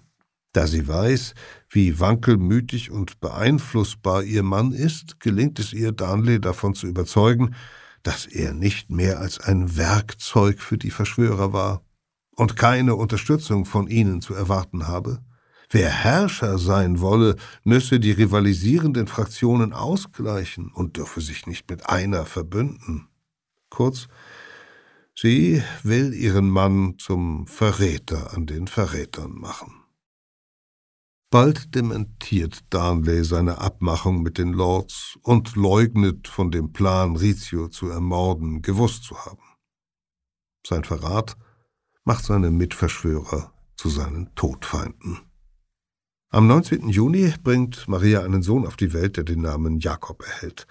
Da 0.52 0.66
sie 0.66 0.86
weiß, 0.86 1.34
wie 1.70 1.98
wankelmütig 1.98 2.90
und 2.90 3.20
beeinflussbar 3.20 4.22
ihr 4.22 4.42
Mann 4.42 4.72
ist, 4.72 5.18
gelingt 5.20 5.58
es 5.58 5.72
ihr, 5.72 5.92
Darnley 5.92 6.40
davon 6.40 6.74
zu 6.74 6.86
überzeugen, 6.86 7.54
dass 8.02 8.26
er 8.26 8.52
nicht 8.52 8.90
mehr 8.90 9.20
als 9.20 9.40
ein 9.40 9.76
Werkzeug 9.78 10.60
für 10.60 10.76
die 10.76 10.90
Verschwörer 10.90 11.54
war 11.54 11.82
und 12.36 12.56
keine 12.56 12.96
Unterstützung 12.96 13.64
von 13.64 13.86
ihnen 13.86 14.20
zu 14.20 14.34
erwarten 14.34 14.86
habe. 14.86 15.20
Wer 15.74 15.88
Herrscher 15.88 16.58
sein 16.58 17.00
wolle, 17.00 17.36
müsse 17.64 17.98
die 17.98 18.10
rivalisierenden 18.12 19.06
Fraktionen 19.06 19.72
ausgleichen 19.72 20.70
und 20.70 20.98
dürfe 20.98 21.22
sich 21.22 21.46
nicht 21.46 21.70
mit 21.70 21.88
einer 21.88 22.26
verbünden. 22.26 23.08
Kurz, 23.70 24.08
sie 25.14 25.62
will 25.82 26.12
ihren 26.12 26.50
Mann 26.50 26.96
zum 26.98 27.46
Verräter 27.46 28.34
an 28.34 28.44
den 28.44 28.66
Verrätern 28.66 29.32
machen. 29.32 29.72
Bald 31.30 31.74
dementiert 31.74 32.60
Darnley 32.68 33.24
seine 33.24 33.56
Abmachung 33.56 34.22
mit 34.22 34.36
den 34.36 34.52
Lords 34.52 35.18
und 35.22 35.56
leugnet 35.56 36.28
von 36.28 36.50
dem 36.50 36.74
Plan, 36.74 37.16
Rizzio 37.16 37.68
zu 37.68 37.88
ermorden, 37.88 38.60
gewusst 38.60 39.04
zu 39.04 39.16
haben. 39.24 39.56
Sein 40.66 40.84
Verrat 40.84 41.38
macht 42.04 42.26
seine 42.26 42.50
Mitverschwörer 42.50 43.54
zu 43.74 43.88
seinen 43.88 44.34
Todfeinden. 44.34 45.31
Am 46.34 46.46
19. 46.46 46.88
Juni 46.88 47.34
bringt 47.44 47.86
Maria 47.88 48.22
einen 48.22 48.40
Sohn 48.40 48.66
auf 48.66 48.76
die 48.76 48.94
Welt, 48.94 49.18
der 49.18 49.24
den 49.24 49.42
Namen 49.42 49.80
Jakob 49.80 50.24
erhält. 50.26 50.66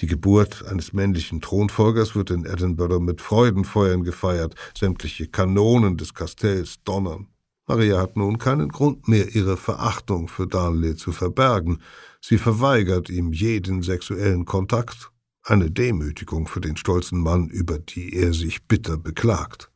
Die 0.00 0.06
Geburt 0.06 0.66
eines 0.66 0.92
männlichen 0.92 1.40
Thronfolgers 1.40 2.14
wird 2.14 2.30
in 2.30 2.44
Edinburgh 2.44 3.00
mit 3.00 3.22
Freudenfeuern 3.22 4.04
gefeiert, 4.04 4.56
sämtliche 4.78 5.26
Kanonen 5.26 5.96
des 5.96 6.12
Kastells 6.12 6.82
donnern. 6.84 7.28
Maria 7.66 7.98
hat 7.98 8.18
nun 8.18 8.36
keinen 8.36 8.68
Grund 8.68 9.08
mehr, 9.08 9.34
ihre 9.34 9.56
Verachtung 9.56 10.28
für 10.28 10.46
Darnley 10.46 10.96
zu 10.96 11.12
verbergen. 11.12 11.80
Sie 12.20 12.36
verweigert 12.36 13.08
ihm 13.08 13.32
jeden 13.32 13.82
sexuellen 13.82 14.44
Kontakt, 14.44 15.12
eine 15.42 15.70
Demütigung 15.70 16.46
für 16.46 16.60
den 16.60 16.76
stolzen 16.76 17.22
Mann, 17.22 17.48
über 17.48 17.78
die 17.78 18.14
er 18.14 18.34
sich 18.34 18.66
bitter 18.66 18.98
beklagt. 18.98 19.70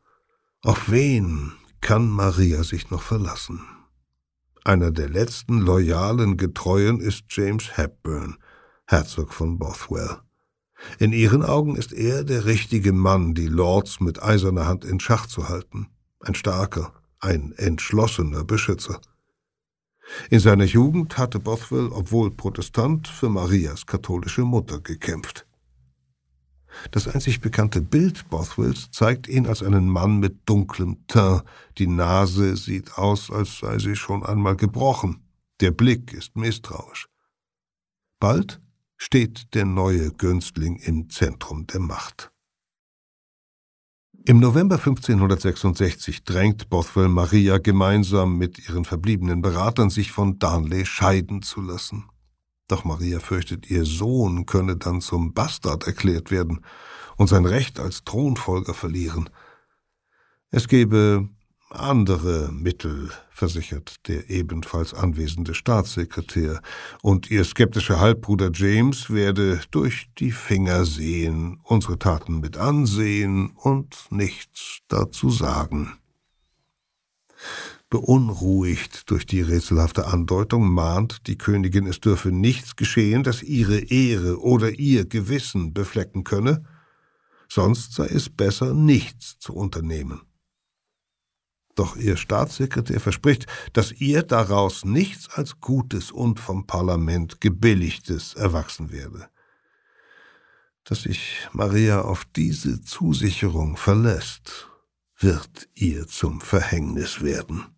Auf 0.60 0.90
wen 0.90 1.52
kann 1.80 2.10
Maria 2.10 2.62
sich 2.62 2.90
noch 2.90 3.00
verlassen? 3.00 3.62
Einer 4.66 4.90
der 4.90 5.10
letzten 5.10 5.60
loyalen 5.60 6.38
Getreuen 6.38 6.98
ist 6.98 7.24
James 7.28 7.76
Hepburn, 7.76 8.38
Herzog 8.86 9.34
von 9.34 9.58
Bothwell. 9.58 10.16
In 10.98 11.12
ihren 11.12 11.42
Augen 11.42 11.76
ist 11.76 11.92
er 11.92 12.24
der 12.24 12.46
richtige 12.46 12.94
Mann, 12.94 13.34
die 13.34 13.46
Lords 13.46 14.00
mit 14.00 14.22
eiserner 14.22 14.66
Hand 14.66 14.86
in 14.86 15.00
Schach 15.00 15.26
zu 15.26 15.50
halten. 15.50 15.88
Ein 16.20 16.34
starker, 16.34 16.94
ein 17.20 17.52
entschlossener 17.52 18.44
Beschützer. 18.44 19.02
In 20.30 20.40
seiner 20.40 20.64
Jugend 20.64 21.18
hatte 21.18 21.40
Bothwell, 21.40 21.88
obwohl 21.92 22.30
Protestant, 22.30 23.06
für 23.06 23.28
Marias 23.28 23.84
katholische 23.84 24.42
Mutter 24.42 24.80
gekämpft. 24.80 25.46
Das 26.90 27.08
einzig 27.08 27.40
bekannte 27.40 27.80
Bild 27.80 28.28
Bothwells 28.30 28.90
zeigt 28.90 29.28
ihn 29.28 29.46
als 29.46 29.62
einen 29.62 29.88
Mann 29.88 30.18
mit 30.18 30.48
dunklem 30.48 31.06
Teint. 31.06 31.44
Die 31.78 31.86
Nase 31.86 32.56
sieht 32.56 32.96
aus, 32.98 33.30
als 33.30 33.58
sei 33.58 33.78
sie 33.78 33.96
schon 33.96 34.24
einmal 34.24 34.56
gebrochen. 34.56 35.24
Der 35.60 35.70
Blick 35.70 36.12
ist 36.12 36.36
misstrauisch. 36.36 37.08
Bald 38.20 38.60
steht 38.96 39.54
der 39.54 39.66
neue 39.66 40.10
Günstling 40.12 40.76
im 40.76 41.10
Zentrum 41.10 41.66
der 41.66 41.80
Macht. 41.80 42.32
Im 44.26 44.40
November 44.40 44.76
1566 44.76 46.24
drängt 46.24 46.70
Bothwell 46.70 47.08
Maria 47.08 47.58
gemeinsam 47.58 48.38
mit 48.38 48.58
ihren 48.58 48.86
verbliebenen 48.86 49.42
Beratern, 49.42 49.90
sich 49.90 50.12
von 50.12 50.38
Darnley 50.38 50.86
scheiden 50.86 51.42
zu 51.42 51.60
lassen. 51.60 52.04
Doch 52.68 52.84
Maria 52.84 53.20
fürchtet, 53.20 53.70
ihr 53.70 53.84
Sohn 53.84 54.46
könne 54.46 54.76
dann 54.76 55.00
zum 55.00 55.34
Bastard 55.34 55.86
erklärt 55.86 56.30
werden 56.30 56.64
und 57.16 57.28
sein 57.28 57.44
Recht 57.44 57.78
als 57.78 58.04
Thronfolger 58.04 58.74
verlieren. 58.74 59.28
Es 60.50 60.68
gebe 60.68 61.28
andere 61.70 62.50
Mittel, 62.52 63.10
versichert 63.30 64.06
der 64.08 64.30
ebenfalls 64.30 64.94
anwesende 64.94 65.54
Staatssekretär, 65.54 66.60
und 67.02 67.30
ihr 67.30 67.44
skeptischer 67.44 68.00
Halbbruder 68.00 68.50
James 68.52 69.10
werde 69.10 69.60
durch 69.70 70.08
die 70.18 70.30
Finger 70.30 70.84
sehen, 70.84 71.60
unsere 71.64 71.98
Taten 71.98 72.40
mit 72.40 72.56
ansehen 72.56 73.50
und 73.56 74.06
nichts 74.10 74.78
dazu 74.88 75.30
sagen. 75.30 75.98
Beunruhigt 77.94 79.08
durch 79.08 79.24
die 79.24 79.40
rätselhafte 79.40 80.08
Andeutung 80.08 80.68
mahnt 80.68 81.28
die 81.28 81.38
Königin, 81.38 81.86
es 81.86 82.00
dürfe 82.00 82.32
nichts 82.32 82.74
geschehen, 82.74 83.22
das 83.22 83.40
ihre 83.40 83.78
Ehre 83.78 84.40
oder 84.40 84.72
ihr 84.72 85.04
Gewissen 85.04 85.72
beflecken 85.72 86.24
könne, 86.24 86.64
sonst 87.48 87.92
sei 87.92 88.06
es 88.06 88.28
besser, 88.28 88.74
nichts 88.74 89.38
zu 89.38 89.54
unternehmen. 89.54 90.22
Doch 91.76 91.94
ihr 91.94 92.16
Staatssekretär 92.16 92.98
verspricht, 92.98 93.46
dass 93.74 93.92
ihr 93.92 94.24
daraus 94.24 94.84
nichts 94.84 95.28
als 95.28 95.60
Gutes 95.60 96.10
und 96.10 96.40
vom 96.40 96.66
Parlament 96.66 97.40
Gebilligtes 97.40 98.34
erwachsen 98.34 98.90
werde. 98.90 99.28
Dass 100.82 101.02
sich 101.02 101.46
Maria 101.52 102.00
auf 102.00 102.24
diese 102.24 102.82
Zusicherung 102.82 103.76
verlässt, 103.76 104.68
wird 105.16 105.68
ihr 105.76 106.08
zum 106.08 106.40
Verhängnis 106.40 107.22
werden. 107.22 107.73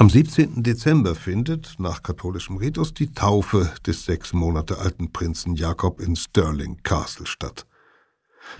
Am 0.00 0.08
17. 0.08 0.62
Dezember 0.62 1.16
findet, 1.16 1.74
nach 1.78 2.04
katholischem 2.04 2.58
Ritus, 2.58 2.94
die 2.94 3.12
Taufe 3.12 3.72
des 3.84 4.04
sechs 4.04 4.32
Monate 4.32 4.78
alten 4.78 5.10
Prinzen 5.10 5.56
Jakob 5.56 6.00
in 6.00 6.14
Stirling 6.14 6.80
Castle 6.84 7.26
statt. 7.26 7.66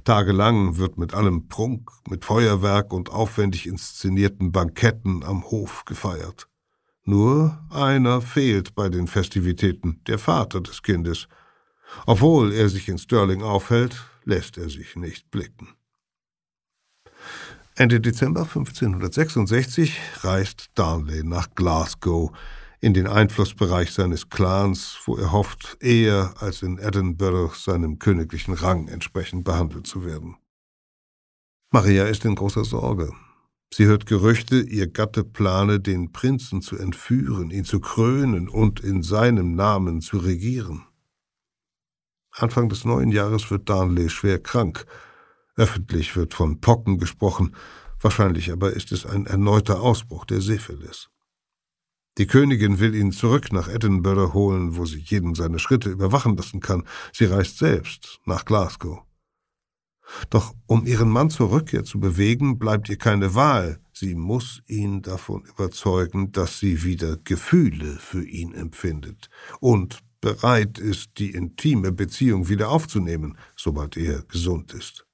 Tagelang 0.03 0.78
wird 0.78 0.99
mit 0.99 1.14
allem 1.14 1.47
Prunk, 1.47 1.93
mit 2.09 2.24
Feuerwerk 2.24 2.93
und 2.93 3.11
aufwendig 3.11 3.68
inszenierten 3.68 4.51
Banketten 4.51 5.22
am 5.22 5.45
Hof 5.45 5.84
gefeiert. 5.84 6.49
Nur 7.05 7.64
einer 7.70 8.20
fehlt 8.20 8.74
bei 8.74 8.89
den 8.89 9.07
Festivitäten, 9.07 10.01
der 10.09 10.18
Vater 10.18 10.61
des 10.61 10.82
Kindes. 10.82 11.28
Obwohl 12.05 12.53
er 12.53 12.68
sich 12.68 12.89
in 12.89 12.99
Stirling 12.99 13.45
aufhält, 13.45 14.05
lässt 14.24 14.59
er 14.59 14.68
sich 14.68 14.97
nicht 14.97 15.30
blicken. 15.30 15.78
Ende 17.79 18.01
Dezember 18.01 18.41
1566 18.41 20.01
reist 20.24 20.70
Darnley 20.74 21.22
nach 21.22 21.55
Glasgow, 21.55 22.33
in 22.81 22.93
den 22.93 23.07
Einflussbereich 23.07 23.93
seines 23.93 24.29
Clans, 24.29 24.99
wo 25.05 25.16
er 25.16 25.31
hofft, 25.31 25.76
eher 25.81 26.35
als 26.41 26.62
in 26.62 26.79
Edinburgh 26.79 27.55
seinem 27.55 28.01
königlichen 28.01 28.55
Rang 28.55 28.89
entsprechend 28.89 29.45
behandelt 29.45 29.87
zu 29.87 30.05
werden. 30.05 30.39
Maria 31.70 32.07
ist 32.07 32.24
in 32.24 32.35
großer 32.35 32.64
Sorge. 32.64 33.12
Sie 33.72 33.85
hört 33.85 34.07
Gerüchte, 34.07 34.59
ihr 34.59 34.89
Gatte 34.89 35.22
plane, 35.22 35.79
den 35.79 36.11
Prinzen 36.11 36.62
zu 36.62 36.76
entführen, 36.76 37.53
ihn 37.53 37.64
zu 37.64 37.79
krönen 37.79 38.49
und 38.49 38.81
in 38.81 39.05
seinem 39.05 39.55
Namen 39.55 40.01
zu 40.01 40.18
regieren. 40.18 40.85
Anfang 42.33 42.68
des 42.68 42.85
neuen 42.85 43.12
Jahres 43.12 43.53
wird 43.53 43.68
Darnley 43.68 44.11
schwer 44.11 44.41
krank. 44.41 44.85
Öffentlich 45.59 46.14
wird 46.14 46.34
von 46.34 46.61
Pocken 46.61 46.98
gesprochen, 46.98 47.56
wahrscheinlich 48.00 48.52
aber 48.52 48.74
ist 48.74 48.92
es 48.92 49.04
ein 49.04 49.26
erneuter 49.26 49.82
Ausbruch 49.82 50.24
der 50.24 50.40
Syphilis. 50.40 51.11
Die 52.16 52.28
Königin 52.28 52.78
will 52.78 52.94
ihn 52.94 53.11
zurück 53.11 53.52
nach 53.52 53.68
Edinburgh 53.68 54.32
holen, 54.34 54.76
wo 54.76 54.86
sie 54.86 55.00
jeden 55.00 55.34
seine 55.34 55.59
Schritte 55.59 55.90
überwachen 55.90 56.36
lassen 56.36 56.61
kann. 56.61 56.84
Sie 57.12 57.24
reist 57.24 57.59
selbst 57.59 58.20
nach 58.24 58.44
Glasgow. 58.44 59.02
Doch 60.30 60.54
um 60.66 60.86
ihren 60.86 61.09
Mann 61.09 61.28
zur 61.28 61.50
Rückkehr 61.50 61.84
zu 61.84 61.98
bewegen, 61.98 62.61
bleibt 62.61 62.88
ihr 62.88 62.96
keine 62.96 63.34
Wahl. 63.34 63.80
Sie 63.92 64.14
muss 64.14 64.62
ihn 64.68 65.02
davon 65.02 65.42
überzeugen, 65.42 66.30
dass 66.30 66.61
sie 66.61 66.84
wieder 66.84 67.16
Gefühle 67.16 67.96
für 67.98 68.24
ihn 68.24 68.54
empfindet 68.54 69.28
und 69.59 69.98
bereit 70.20 70.78
ist, 70.78 71.18
die 71.18 71.32
intime 71.32 71.90
Beziehung 71.90 72.48
wieder 72.48 72.70
aufzunehmen, 72.70 73.36
sobald 73.56 73.96
er 73.96 74.22
gesund 74.22 74.72
ist. 74.72 75.07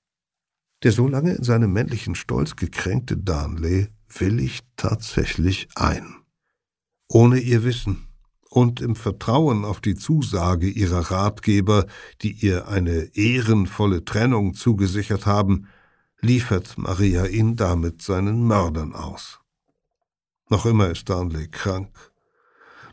Der 0.84 0.92
so 0.92 1.08
lange 1.08 1.32
in 1.32 1.42
seinem 1.42 1.72
männlichen 1.72 2.14
Stolz 2.14 2.56
gekränkte 2.56 3.16
Darnley 3.16 3.88
willigt 4.08 4.66
tatsächlich 4.76 5.68
ein 5.74 6.24
ohne 7.08 7.38
ihr 7.38 7.64
Wissen 7.64 8.08
und 8.50 8.80
im 8.80 8.96
Vertrauen 8.96 9.64
auf 9.64 9.80
die 9.80 9.94
Zusage 9.94 10.68
ihrer 10.68 11.10
Ratgeber, 11.10 11.86
die 12.22 12.32
ihr 12.32 12.68
eine 12.68 13.10
ehrenvolle 13.14 14.04
Trennung 14.04 14.54
zugesichert 14.54 15.26
haben, 15.26 15.68
liefert 16.20 16.78
Maria 16.78 17.26
ihn 17.26 17.56
damit 17.56 18.02
seinen 18.02 18.46
Mördern 18.46 18.94
aus. 18.94 19.40
Noch 20.48 20.66
immer 20.66 20.90
ist 20.90 21.08
Darnley 21.08 21.48
krank. 21.48 21.90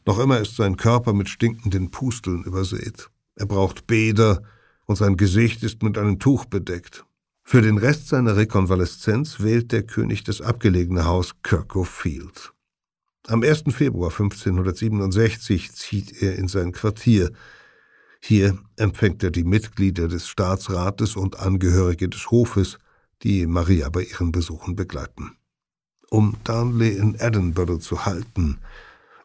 Noch 0.06 0.20
immer 0.20 0.40
ist 0.40 0.56
sein 0.56 0.78
Körper 0.78 1.14
mit 1.14 1.30
stinkenden 1.30 1.92
Pusteln 1.92 2.44
übersät. 2.44 3.10
Er 3.36 3.46
braucht 3.46 3.88
Bäder 3.88 4.44
und 4.86 4.96
sein 4.98 5.16
Gesicht 5.16 5.64
ist 5.64 5.84
mit 5.84 5.98
einem 5.98 6.20
Tuch 6.20 6.46
bedeckt. 6.46 7.06
Für 7.52 7.62
den 7.62 7.78
Rest 7.78 8.08
seiner 8.08 8.38
Rekonvaleszenz 8.38 9.42
wählt 9.42 9.74
der 9.74 9.84
König 9.84 10.24
das 10.24 10.40
abgelegene 10.40 11.04
Haus 11.04 11.34
Kirkhope 11.44 11.86
Field. 11.86 12.54
Am 13.28 13.44
1. 13.44 13.64
Februar 13.76 14.10
1567 14.10 15.74
zieht 15.74 16.22
er 16.22 16.38
in 16.38 16.48
sein 16.48 16.72
Quartier. 16.72 17.30
Hier 18.22 18.58
empfängt 18.78 19.22
er 19.22 19.32
die 19.32 19.44
Mitglieder 19.44 20.08
des 20.08 20.30
Staatsrates 20.30 21.18
und 21.18 21.40
Angehörige 21.42 22.08
des 22.08 22.32
Hofes, 22.32 22.78
die 23.22 23.46
Maria 23.48 23.90
bei 23.90 24.04
ihren 24.04 24.32
Besuchen 24.32 24.78
begleiten. 24.78 25.36
Um 26.10 26.38
Darnley 26.46 26.96
in 26.96 27.16
Edinburgh 27.16 27.80
zu 27.80 28.06
halten, 28.06 28.60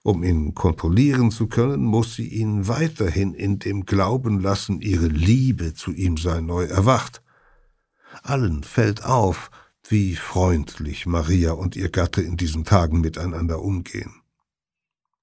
um 0.02 0.24
ihn 0.24 0.52
kontrollieren 0.52 1.30
zu 1.30 1.46
können, 1.46 1.84
muss 1.84 2.16
sie 2.16 2.26
ihn 2.26 2.66
weiterhin 2.66 3.34
in 3.34 3.60
dem 3.60 3.86
Glauben 3.86 4.40
lassen, 4.40 4.80
ihre 4.80 5.06
Liebe 5.06 5.74
zu 5.74 5.92
ihm 5.92 6.16
sei 6.16 6.40
neu 6.40 6.64
erwacht. 6.64 7.22
Allen 8.22 8.62
fällt 8.62 9.04
auf, 9.04 9.50
wie 9.88 10.16
freundlich 10.16 11.06
Maria 11.06 11.52
und 11.52 11.76
ihr 11.76 11.90
Gatte 11.90 12.22
in 12.22 12.36
diesen 12.36 12.64
Tagen 12.64 13.00
miteinander 13.00 13.62
umgehen. 13.62 14.22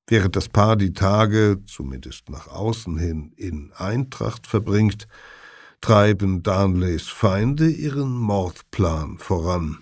Während 0.08 0.36
das 0.36 0.50
Paar 0.50 0.76
die 0.76 0.94
Tage, 0.94 1.62
zumindest 1.66 2.30
nach 2.30 2.48
außen 2.48 2.98
hin, 2.98 3.34
in 3.36 3.72
Eintracht 3.74 4.48
verbringt, 4.48 5.08
treiben 5.82 6.44
Darnleys 6.44 7.08
Feinde 7.08 7.70
ihren 7.70 8.12
Mordplan 8.14 9.18
voran. 9.18 9.80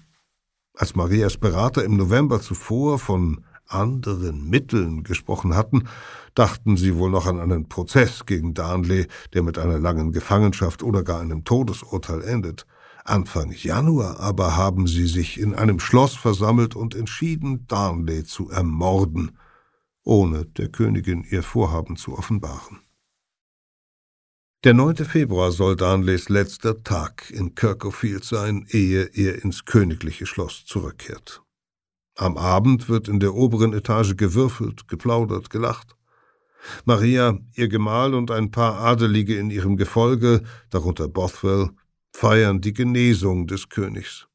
Als 0.73 0.95
Marias 0.95 1.37
Berater 1.37 1.83
im 1.83 1.97
November 1.97 2.41
zuvor 2.41 2.97
von 2.97 3.43
anderen 3.67 4.49
Mitteln 4.49 5.03
gesprochen 5.03 5.55
hatten, 5.55 5.87
dachten 6.35 6.77
sie 6.77 6.95
wohl 6.95 7.09
noch 7.09 7.25
an 7.25 7.39
einen 7.39 7.67
Prozess 7.67 8.25
gegen 8.25 8.53
Darnley, 8.53 9.07
der 9.33 9.43
mit 9.43 9.57
einer 9.57 9.79
langen 9.79 10.11
Gefangenschaft 10.11 10.83
oder 10.83 11.03
gar 11.03 11.21
einem 11.21 11.43
Todesurteil 11.43 12.21
endet. 12.23 12.65
Anfang 13.03 13.51
Januar 13.51 14.19
aber 14.19 14.55
haben 14.55 14.87
sie 14.87 15.07
sich 15.07 15.39
in 15.39 15.55
einem 15.55 15.79
Schloss 15.79 16.15
versammelt 16.15 16.75
und 16.75 16.95
entschieden, 16.95 17.65
Darnley 17.67 18.23
zu 18.23 18.49
ermorden, 18.49 19.37
ohne 20.03 20.45
der 20.45 20.69
Königin 20.69 21.25
ihr 21.29 21.43
Vorhaben 21.43 21.95
zu 21.95 22.17
offenbaren. 22.17 22.79
Der 24.63 24.75
9. 24.75 24.97
Februar 24.97 25.51
soll 25.51 25.75
Darnleys 25.75 26.29
letzter 26.29 26.83
Tag 26.83 27.31
in 27.31 27.55
Kirkhofield 27.55 28.23
sein, 28.23 28.67
ehe 28.69 29.05
er 29.05 29.43
ins 29.43 29.65
königliche 29.65 30.27
Schloss 30.27 30.65
zurückkehrt. 30.65 31.41
Am 32.15 32.37
Abend 32.37 32.87
wird 32.87 33.07
in 33.07 33.19
der 33.19 33.33
oberen 33.33 33.73
Etage 33.73 34.15
gewürfelt, 34.15 34.87
geplaudert, 34.87 35.49
gelacht. 35.49 35.95
Maria, 36.85 37.39
ihr 37.55 37.69
Gemahl 37.69 38.13
und 38.13 38.29
ein 38.29 38.51
paar 38.51 38.79
Adelige 38.79 39.35
in 39.35 39.49
ihrem 39.49 39.77
Gefolge, 39.77 40.43
darunter 40.69 41.07
Bothwell, 41.07 41.71
feiern 42.11 42.61
die 42.61 42.73
Genesung 42.73 43.47
des 43.47 43.69
Königs. 43.69 44.27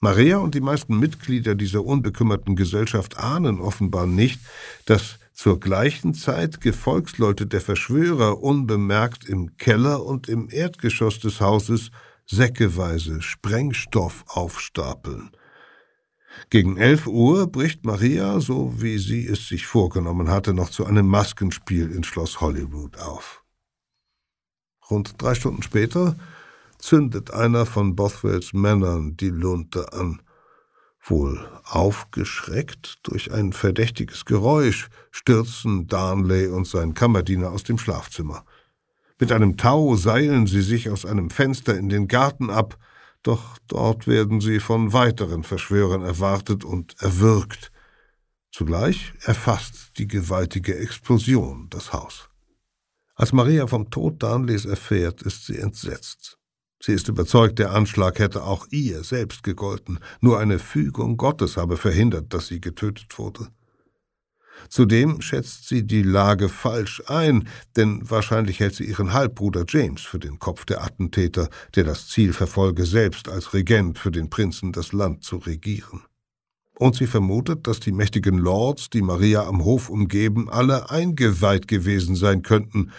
Maria 0.00 0.38
und 0.38 0.54
die 0.54 0.60
meisten 0.60 0.98
Mitglieder 0.98 1.54
dieser 1.54 1.84
unbekümmerten 1.84 2.56
Gesellschaft 2.56 3.18
ahnen 3.18 3.60
offenbar 3.60 4.06
nicht, 4.06 4.40
dass 4.86 5.18
zur 5.32 5.60
gleichen 5.60 6.14
Zeit 6.14 6.60
Gefolgsleute 6.60 7.46
der 7.46 7.60
Verschwörer 7.60 8.42
unbemerkt 8.42 9.28
im 9.28 9.56
Keller 9.56 10.04
und 10.04 10.28
im 10.28 10.48
Erdgeschoss 10.50 11.20
des 11.20 11.40
Hauses 11.40 11.90
säckeweise 12.26 13.22
Sprengstoff 13.22 14.24
aufstapeln. 14.26 15.30
Gegen 16.50 16.76
elf 16.76 17.06
Uhr 17.06 17.46
bricht 17.46 17.84
Maria, 17.84 18.40
so 18.40 18.74
wie 18.80 18.98
sie 18.98 19.26
es 19.26 19.48
sich 19.48 19.66
vorgenommen 19.66 20.30
hatte, 20.30 20.54
noch 20.54 20.70
zu 20.70 20.84
einem 20.84 21.06
Maskenspiel 21.06 21.90
in 21.90 22.04
Schloss 22.04 22.40
Hollywood 22.40 22.98
auf. 22.98 23.44
Rund 24.90 25.14
drei 25.20 25.34
Stunden 25.34 25.62
später 25.62 26.16
zündet 26.82 27.32
einer 27.32 27.64
von 27.64 27.96
Bothwells 27.96 28.52
Männern 28.52 29.16
die 29.16 29.30
Lunte 29.30 29.92
an. 29.92 30.20
Wohl 31.00 31.48
aufgeschreckt 31.64 32.98
durch 33.04 33.32
ein 33.32 33.52
verdächtiges 33.52 34.24
Geräusch 34.24 34.88
stürzen 35.10 35.86
Darnley 35.86 36.46
und 36.46 36.66
sein 36.66 36.94
Kammerdiener 36.94 37.50
aus 37.50 37.64
dem 37.64 37.78
Schlafzimmer. 37.78 38.44
Mit 39.18 39.32
einem 39.32 39.56
Tau 39.56 39.96
seilen 39.96 40.46
sie 40.46 40.62
sich 40.62 40.90
aus 40.90 41.06
einem 41.06 41.30
Fenster 41.30 41.76
in 41.76 41.88
den 41.88 42.08
Garten 42.08 42.50
ab, 42.50 42.76
doch 43.22 43.56
dort 43.68 44.06
werden 44.06 44.40
sie 44.40 44.58
von 44.58 44.92
weiteren 44.92 45.44
Verschwörern 45.44 46.02
erwartet 46.02 46.64
und 46.64 47.00
erwürgt. 47.00 47.70
Zugleich 48.50 49.12
erfasst 49.22 49.98
die 49.98 50.08
gewaltige 50.08 50.76
Explosion 50.76 51.68
das 51.70 51.92
Haus. 51.92 52.28
Als 53.14 53.32
Maria 53.32 53.66
vom 53.66 53.90
Tod 53.90 54.22
Darnleys 54.22 54.64
erfährt, 54.64 55.22
ist 55.22 55.46
sie 55.46 55.58
entsetzt. 55.58 56.38
Sie 56.84 56.92
ist 56.92 57.06
überzeugt, 57.06 57.60
der 57.60 57.70
Anschlag 57.70 58.18
hätte 58.18 58.42
auch 58.42 58.66
ihr 58.70 59.04
selbst 59.04 59.44
gegolten, 59.44 60.00
nur 60.20 60.40
eine 60.40 60.58
Fügung 60.58 61.16
Gottes 61.16 61.56
habe 61.56 61.76
verhindert, 61.76 62.34
dass 62.34 62.48
sie 62.48 62.60
getötet 62.60 63.18
wurde. 63.18 63.46
Zudem 64.68 65.20
schätzt 65.20 65.68
sie 65.68 65.86
die 65.86 66.02
Lage 66.02 66.48
falsch 66.48 67.00
ein, 67.06 67.48
denn 67.76 68.02
wahrscheinlich 68.10 68.58
hält 68.58 68.74
sie 68.74 68.84
ihren 68.84 69.12
Halbbruder 69.12 69.64
James 69.68 70.02
für 70.02 70.18
den 70.18 70.40
Kopf 70.40 70.64
der 70.64 70.82
Attentäter, 70.82 71.48
der 71.76 71.84
das 71.84 72.08
Ziel 72.08 72.32
verfolge, 72.32 72.84
selbst 72.84 73.28
als 73.28 73.54
Regent 73.54 74.00
für 74.00 74.10
den 74.10 74.28
Prinzen 74.28 74.72
das 74.72 74.92
Land 74.92 75.22
zu 75.22 75.36
regieren. 75.36 76.02
Und 76.78 76.96
sie 76.96 77.06
vermutet, 77.06 77.68
dass 77.68 77.78
die 77.78 77.92
mächtigen 77.92 78.38
Lords, 78.38 78.90
die 78.90 79.02
Maria 79.02 79.46
am 79.46 79.62
Hof 79.62 79.88
umgeben, 79.88 80.50
alle 80.50 80.90
eingeweiht 80.90 81.68
gewesen 81.68 82.16
sein 82.16 82.42
könnten, 82.42 82.90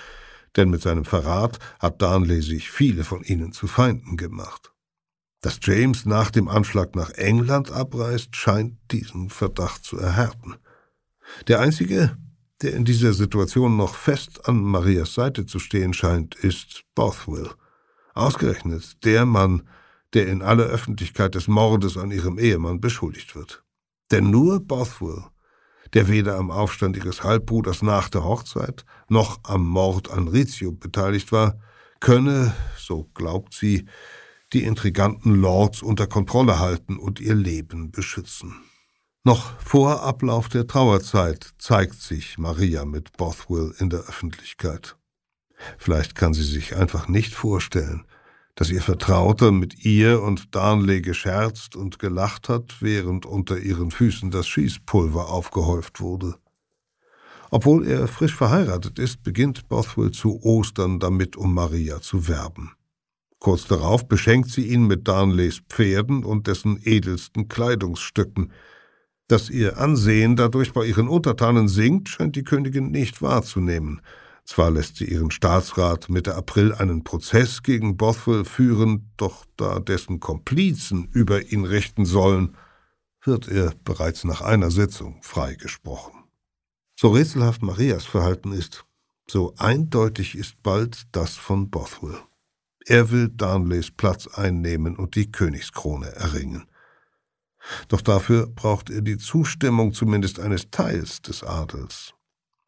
denn 0.56 0.70
mit 0.70 0.82
seinem 0.82 1.06
Verrat 1.06 1.60
hat 1.80 2.02
Darnley 2.02 2.42
sich 2.42 2.70
viele 2.70 3.04
von 3.04 3.24
ihnen 3.24 3.52
zu 3.52 3.68
Feinden 3.68 4.18
gemacht. 4.18 4.74
Dass 5.42 5.60
James 5.62 6.06
nach 6.06 6.32
dem 6.32 6.48
Anschlag 6.48 6.96
nach 6.96 7.10
England 7.12 7.72
abreist, 7.72 8.36
scheint 8.36 8.78
diesen 8.92 9.30
Verdacht 9.30 9.84
zu 9.84 9.98
erhärten. 9.98 10.56
Der 11.48 11.60
einzige, 11.60 12.18
der 12.62 12.74
in 12.74 12.86
dieser 12.86 13.14
Situation 13.14 13.76
noch 13.76 13.96
fest 13.96 14.48
an 14.48 14.62
Marias 14.62 15.14
Seite 15.14 15.46
zu 15.46 15.60
stehen 15.60 15.94
scheint, 15.94 16.36
ist 16.36 16.86
Bothwell. 16.96 17.50
Ausgerechnet 18.14 19.04
der 19.04 19.26
Mann, 19.26 19.68
der 20.14 20.28
in 20.28 20.42
aller 20.42 20.66
Öffentlichkeit 20.66 21.36
des 21.36 21.48
Mordes 21.48 21.98
an 21.98 22.12
ihrem 22.12 22.38
Ehemann 22.38 22.80
beschuldigt 22.80 23.36
wird. 23.36 23.64
Denn 24.12 24.30
nur 24.30 24.60
Bothwell 24.62 25.26
der 25.94 26.08
weder 26.08 26.38
am 26.38 26.52
Aufstand 26.52 26.98
ihres 26.98 27.24
Halbbruders 27.24 27.82
nach 27.82 28.10
der 28.10 28.24
Hochzeit 28.24 28.86
noch 29.10 29.40
am 29.44 29.66
Mord 29.68 30.10
an 30.10 30.28
Rizzio 30.28 30.72
beteiligt 30.72 31.32
war, 31.32 31.60
könne, 32.00 32.54
so 32.78 33.10
glaubt 33.14 33.54
sie, 33.54 33.88
die 34.54 34.64
intriganten 34.64 35.36
Lords 35.36 35.82
unter 35.82 36.08
Kontrolle 36.08 36.60
halten 36.60 36.98
und 36.98 37.20
ihr 37.20 37.36
Leben 37.36 37.92
beschützen. 37.92 38.56
Noch 39.24 39.60
vor 39.62 40.04
Ablauf 40.04 40.50
der 40.50 40.68
Trauerzeit 40.68 41.54
zeigt 41.58 42.02
sich 42.02 42.38
Maria 42.38 42.86
mit 42.86 43.16
Bothwell 43.16 43.74
in 43.80 43.90
der 43.90 44.02
Öffentlichkeit. 44.02 44.98
Vielleicht 45.78 46.16
kann 46.16 46.34
sie 46.34 46.44
sich 46.44 46.76
einfach 46.76 47.08
nicht 47.08 47.34
vorstellen, 47.34 48.06
dass 48.56 48.70
ihr 48.70 48.82
Vertrauter 48.82 49.52
mit 49.52 49.84
ihr 49.84 50.22
und 50.22 50.54
Darnley 50.54 51.02
gescherzt 51.02 51.76
und 51.76 51.98
gelacht 51.98 52.50
hat, 52.50 52.78
während 52.82 53.26
unter 53.26 53.58
ihren 53.58 53.90
Füßen 53.90 54.30
das 54.30 54.48
Schießpulver 54.48 55.30
aufgehäuft 55.30 56.02
wurde. 56.02 56.36
Obwohl 57.50 57.88
er 57.88 58.08
frisch 58.08 58.36
verheiratet 58.36 59.00
ist, 59.00 59.24
beginnt 59.24 59.68
Bothwell 59.70 60.12
zu 60.12 60.42
Ostern 60.44 61.00
damit, 61.00 61.36
um 61.36 61.54
Maria 61.54 62.02
zu 62.02 62.28
werben. 62.28 62.72
Kurz 63.40 63.66
darauf 63.66 64.08
beschenkt 64.08 64.50
sie 64.50 64.68
ihn 64.68 64.88
mit 64.88 65.08
Darnleys 65.08 65.62
Pferden 65.68 66.24
und 66.24 66.48
dessen 66.48 66.80
edelsten 66.84 67.50
Kleidungsstücken. 67.50 68.52
Dass 69.28 69.50
ihr 69.50 69.78
Ansehen 69.78 70.36
dadurch 70.36 70.74
bei 70.74 70.86
ihren 70.86 71.08
Untertanen 71.08 71.68
sinkt, 71.68 72.10
scheint 72.10 72.36
die 72.36 72.44
Königin 72.44 72.92
nicht 72.92 73.22
wahrzunehmen– 73.22 74.02
zwar 74.46 74.72
lässt 74.72 74.98
sie 74.98 75.06
ihren 75.06 75.32
Staatsrat 75.32 76.10
Mitte 76.10 76.36
April 76.36 76.74
einen 76.74 77.04
Prozess 77.04 77.64
gegen 77.64 77.98
Bothwell 77.98 78.46
führen, 78.46 79.12
doch 79.18 79.46
da 79.58 79.80
dessen 79.80 80.20
Komplizen 80.20 81.08
über 81.12 81.42
ihn 81.52 81.66
richten 81.66 82.06
sollen, 82.06 82.58
wird 83.24 83.48
er 83.48 83.74
bereits 83.84 84.24
nach 84.24 84.42
einer 84.42 84.70
Sitzung 84.70 85.22
freigesprochen. 85.22 86.24
So 86.96 87.12
rätselhaft 87.12 87.62
Marias 87.62 88.06
Verhalten 88.06 88.52
ist, 88.52 88.86
so 89.28 89.54
eindeutig 89.58 90.36
ist 90.36 90.62
bald 90.62 91.04
das 91.14 91.36
von 91.36 91.70
Bothwell. 91.70 92.20
Er 92.86 93.12
will 93.12 93.30
Darnleys 93.30 93.92
Platz 93.92 94.28
einnehmen 94.28 94.98
und 94.98 95.16
die 95.16 95.32
Königskrone 95.32 96.08
erringen. 96.08 96.68
Doch 97.88 98.02
dafür 98.02 98.48
braucht 98.48 98.90
er 98.90 99.02
die 99.02 99.18
Zustimmung 99.18 99.94
zumindest 99.94 100.40
eines 100.40 100.70
Teils 100.70 101.22
des 101.22 101.44
Adels. 101.44 102.14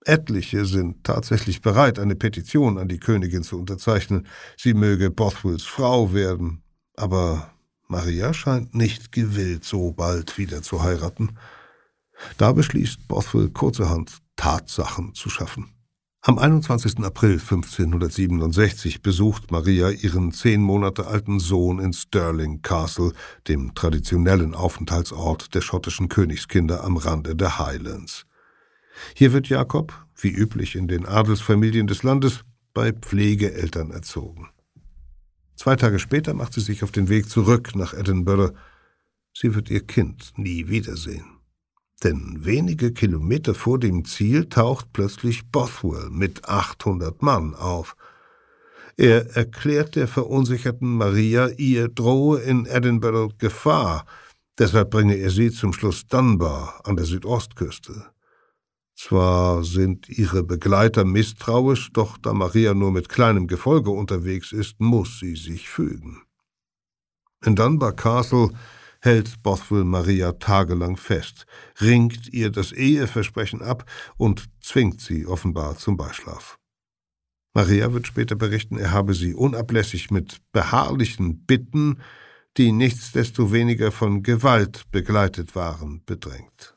Etliche 0.06 0.66
sind 0.66 1.04
tatsächlich 1.04 1.62
bereit, 1.62 2.00
eine 2.00 2.16
Petition 2.16 2.78
an 2.78 2.88
die 2.88 3.00
Königin 3.00 3.44
zu 3.44 3.60
unterzeichnen, 3.60 4.28
sie 4.58 4.74
möge 4.74 5.10
Bothwells 5.10 5.64
Frau 5.64 6.14
werden, 6.14 6.64
aber 6.96 7.52
Maria 7.88 8.34
scheint 8.34 8.74
nicht 8.74 9.12
gewillt, 9.12 9.64
so 9.64 9.92
bald 9.92 10.38
wieder 10.38 10.62
zu 10.62 10.84
heiraten. 10.84 11.38
Da 12.38 12.52
beschließt 12.52 13.08
Bothwell 13.08 13.50
kurzerhand, 13.50 14.20
Tatsachen 14.36 15.14
zu 15.14 15.30
schaffen. 15.30 15.72
Am 16.22 16.40
21. 16.40 17.00
April 17.04 17.34
1567 17.34 19.04
besucht 19.04 19.52
Maria 19.52 19.92
ihren 19.92 20.32
zehn 20.32 20.60
Monate 20.62 21.06
alten 21.06 21.40
Sohn 21.40 21.78
in 21.78 21.94
Stirling 21.94 22.64
Castle, 22.64 23.14
dem 23.48 23.76
traditionellen 23.76 24.56
Aufenthaltsort 24.56 25.54
der 25.54 25.62
schottischen 25.62 26.10
Königskinder 26.10 26.84
am 26.84 26.98
Rande 26.98 27.36
der 27.36 27.60
Highlands. 27.60 28.26
Hier 29.16 29.34
wird 29.34 29.50
Jakob, 29.50 29.94
wie 30.16 30.30
üblich 30.30 30.76
in 30.76 30.88
den 30.88 31.06
Adelsfamilien 31.06 31.88
des 31.88 32.04
Landes, 32.04 32.42
bei 32.74 32.92
Pflegeeltern 32.92 33.92
erzogen. 33.92 34.50
Zwei 35.56 35.76
Tage 35.76 36.00
später 36.00 36.34
macht 36.34 36.54
sie 36.54 36.62
sich 36.62 36.84
auf 36.84 36.92
den 36.92 37.10
Weg 37.10 37.30
zurück 37.30 37.76
nach 37.76 37.94
Edinburgh. 37.94 38.54
Sie 39.34 39.56
wird 39.56 39.70
ihr 39.70 39.86
Kind 39.86 40.34
nie 40.36 40.68
wiedersehen. 40.68 41.26
Denn 42.04 42.40
wenige 42.44 42.92
Kilometer 42.92 43.56
vor 43.56 43.80
dem 43.80 44.04
Ziel 44.04 44.50
taucht 44.50 44.92
plötzlich 44.92 45.50
Bothwell 45.50 46.10
mit 46.10 46.48
800 46.48 47.22
Mann 47.22 47.56
auf. 47.56 47.96
Er 48.98 49.36
erklärt 49.36 49.96
der 49.96 50.08
verunsicherten 50.08 50.98
Maria, 50.98 51.48
ihr 51.50 51.88
drohe 51.88 52.40
in 52.42 52.66
Edinburgh 52.66 53.34
Gefahr, 53.38 54.06
deshalb 54.58 54.90
bringe 54.92 55.16
er 55.16 55.30
sie 55.30 55.52
zum 55.52 55.74
Schloss 55.74 56.08
Dunbar 56.08 56.82
an 56.84 56.96
der 56.96 57.06
Südostküste. 57.06 58.06
Zwar 58.96 59.64
sind 59.64 60.08
ihre 60.08 60.44
Begleiter 60.44 61.04
misstrauisch, 61.04 61.92
doch 61.92 62.18
da 62.18 62.34
Maria 62.34 62.74
nur 62.74 62.92
mit 62.92 63.10
kleinem 63.10 63.48
Gefolge 63.48 63.92
unterwegs 63.92 64.54
ist, 64.54 64.80
muss 64.80 65.20
sie 65.20 65.36
sich 65.36 65.70
fügen. 65.70 66.24
In 67.44 67.56
Dunbar 67.56 67.94
Castle 67.94 68.52
hält 69.02 69.44
Bothwell 69.44 69.84
Maria 69.84 70.32
tagelang 70.32 70.98
fest, 70.98 71.46
ringt 71.80 72.34
ihr 72.34 72.50
das 72.50 72.72
Eheversprechen 72.72 73.62
ab 73.62 73.86
und 74.18 74.50
zwingt 74.62 75.02
sie 75.02 75.28
offenbar 75.28 75.78
zum 75.78 75.98
Beischlaf. 75.98 76.58
Maria 77.54 77.94
wird 77.94 78.08
später 78.08 78.36
berichten, 78.36 78.78
er 78.78 78.92
habe 78.92 79.14
sie 79.14 79.34
unablässig 79.34 80.10
mit 80.10 80.42
beharrlichen 80.52 81.46
Bitten, 81.46 82.02
die 82.58 82.72
nichtsdestoweniger 82.72 83.92
von 83.92 84.24
Gewalt 84.24 84.84
begleitet 84.92 85.56
waren, 85.56 86.02
bedrängt. 86.06 86.75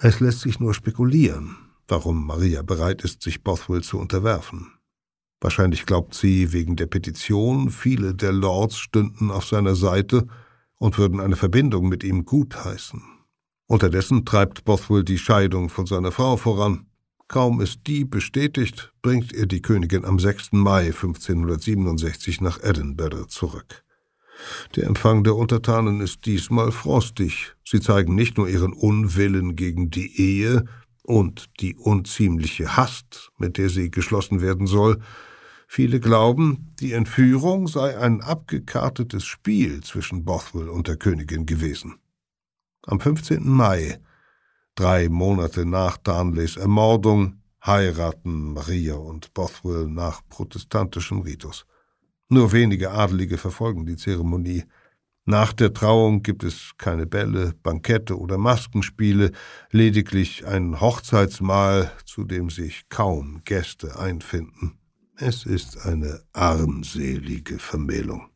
Es 0.00 0.20
lässt 0.20 0.42
sich 0.42 0.60
nur 0.60 0.74
spekulieren, 0.74 1.56
warum 1.88 2.24
Maria 2.24 2.62
bereit 2.62 3.02
ist, 3.02 3.20
sich 3.20 3.42
Bothwell 3.42 3.82
zu 3.82 3.98
unterwerfen. 3.98 4.72
Wahrscheinlich 5.40 5.86
glaubt 5.86 6.14
sie, 6.14 6.52
wegen 6.52 6.76
der 6.76 6.86
Petition, 6.86 7.70
viele 7.70 8.14
der 8.14 8.32
Lords 8.32 8.78
stünden 8.78 9.32
auf 9.32 9.44
seiner 9.44 9.74
Seite 9.74 10.28
und 10.78 10.98
würden 10.98 11.18
eine 11.18 11.34
Verbindung 11.34 11.88
mit 11.88 12.04
ihm 12.04 12.24
gutheißen. 12.24 13.02
Unterdessen 13.66 14.24
treibt 14.24 14.64
Bothwell 14.64 15.02
die 15.02 15.18
Scheidung 15.18 15.68
von 15.68 15.86
seiner 15.86 16.12
Frau 16.12 16.36
voran. 16.36 16.86
Kaum 17.26 17.60
ist 17.60 17.80
die 17.88 18.04
bestätigt, 18.04 18.92
bringt 19.02 19.32
er 19.32 19.46
die 19.46 19.62
Königin 19.62 20.04
am 20.04 20.20
6. 20.20 20.52
Mai 20.52 20.86
1567 20.86 22.40
nach 22.40 22.62
Edinburgh 22.62 23.26
zurück. 23.26 23.84
Der 24.76 24.84
Empfang 24.84 25.24
der 25.24 25.36
Untertanen 25.36 26.00
ist 26.00 26.26
diesmal 26.26 26.72
frostig. 26.72 27.54
Sie 27.64 27.80
zeigen 27.80 28.14
nicht 28.14 28.38
nur 28.38 28.48
ihren 28.48 28.72
Unwillen 28.72 29.56
gegen 29.56 29.90
die 29.90 30.20
Ehe 30.20 30.64
und 31.02 31.46
die 31.60 31.74
unziemliche 31.76 32.76
Hast, 32.76 33.30
mit 33.38 33.58
der 33.58 33.68
sie 33.68 33.90
geschlossen 33.90 34.40
werden 34.40 34.66
soll, 34.66 35.00
Viele 35.70 36.00
glauben, 36.00 36.74
die 36.80 36.94
Entführung 36.94 37.68
sei 37.68 37.98
ein 37.98 38.22
abgekartetes 38.22 39.26
Spiel 39.26 39.82
zwischen 39.82 40.24
Bothwell 40.24 40.70
und 40.70 40.88
der 40.88 40.96
Königin 40.96 41.44
gewesen. 41.44 41.98
Am 42.86 42.98
15. 42.98 43.46
Mai, 43.46 44.00
drei 44.74 45.10
Monate 45.10 45.66
nach 45.66 45.98
Darnleys 45.98 46.56
Ermordung, 46.56 47.42
heiraten 47.64 48.54
Maria 48.54 48.94
und 48.94 49.34
Bothwell 49.34 49.88
nach 49.88 50.22
protestantischem 50.30 51.20
Ritus. 51.20 51.66
Nur 52.28 52.52
wenige 52.52 52.90
Adelige 52.90 53.38
verfolgen 53.38 53.86
die 53.86 53.96
Zeremonie. 53.96 54.64
Nach 55.24 55.52
der 55.52 55.72
Trauung 55.72 56.22
gibt 56.22 56.44
es 56.44 56.72
keine 56.78 57.06
Bälle, 57.06 57.54
Bankette 57.62 58.18
oder 58.18 58.38
Maskenspiele, 58.38 59.32
lediglich 59.70 60.46
ein 60.46 60.80
Hochzeitsmahl, 60.80 61.90
zu 62.04 62.24
dem 62.24 62.50
sich 62.50 62.88
kaum 62.88 63.42
Gäste 63.44 63.98
einfinden. 63.98 64.78
Es 65.16 65.44
ist 65.44 65.84
eine 65.84 66.22
armselige 66.32 67.58
Vermählung. 67.58 68.28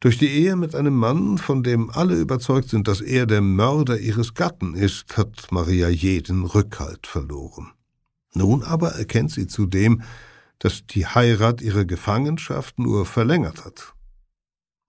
Durch 0.00 0.16
die 0.16 0.28
Ehe 0.28 0.56
mit 0.56 0.74
einem 0.74 0.94
Mann, 0.94 1.36
von 1.36 1.62
dem 1.62 1.90
alle 1.90 2.18
überzeugt 2.18 2.70
sind, 2.70 2.88
dass 2.88 3.02
er 3.02 3.26
der 3.26 3.42
Mörder 3.42 3.98
ihres 3.98 4.32
Gatten 4.32 4.74
ist, 4.74 5.18
hat 5.18 5.48
Maria 5.50 5.90
jeden 5.90 6.44
Rückhalt 6.44 7.06
verloren. 7.06 7.72
Nun 8.34 8.62
aber 8.62 8.92
erkennt 8.92 9.30
sie 9.30 9.46
zudem, 9.46 10.02
dass 10.60 10.86
die 10.86 11.06
Heirat 11.06 11.60
ihre 11.60 11.84
Gefangenschaft 11.84 12.78
nur 12.78 13.04
verlängert 13.04 13.64
hat. 13.64 13.94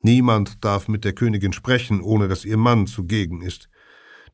Niemand 0.01 0.63
darf 0.63 0.87
mit 0.87 1.03
der 1.03 1.13
Königin 1.13 1.53
sprechen, 1.53 2.01
ohne 2.01 2.27
dass 2.27 2.45
ihr 2.45 2.57
Mann 2.57 2.87
zugegen 2.87 3.41
ist. 3.41 3.69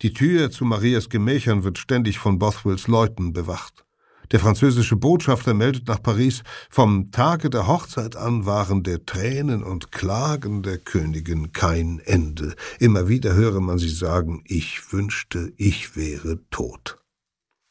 Die 0.02 0.14
Tür 0.14 0.52
zu 0.52 0.66
Marias 0.66 1.10
Gemächern 1.10 1.64
wird 1.64 1.78
ständig 1.78 2.20
von 2.20 2.40
Bothwells 2.40 2.88
Leuten 2.88 3.34
bewacht. 3.34 3.86
Der 4.32 4.40
französische 4.42 4.98
Botschafter 4.98 5.54
meldet 5.54 5.88
nach 5.88 6.02
Paris, 6.02 6.44
vom 6.70 7.12
Tage 7.12 7.50
der 7.50 7.68
Hochzeit 7.68 8.18
an 8.18 8.46
waren 8.46 8.84
der 8.84 9.06
Tränen 9.06 9.64
und 9.64 9.92
Klagen 9.92 10.64
der 10.64 10.80
Königin 10.80 11.54
kein 11.54 12.00
Ende. 12.00 12.56
Immer 12.80 13.08
wieder 13.08 13.36
höre 13.36 13.62
man 13.62 13.78
sie 13.78 13.90
sagen, 13.90 14.44
ich 14.46 14.92
wünschte, 14.92 15.54
ich 15.56 15.96
wäre 15.96 16.40
tot. 16.50 16.98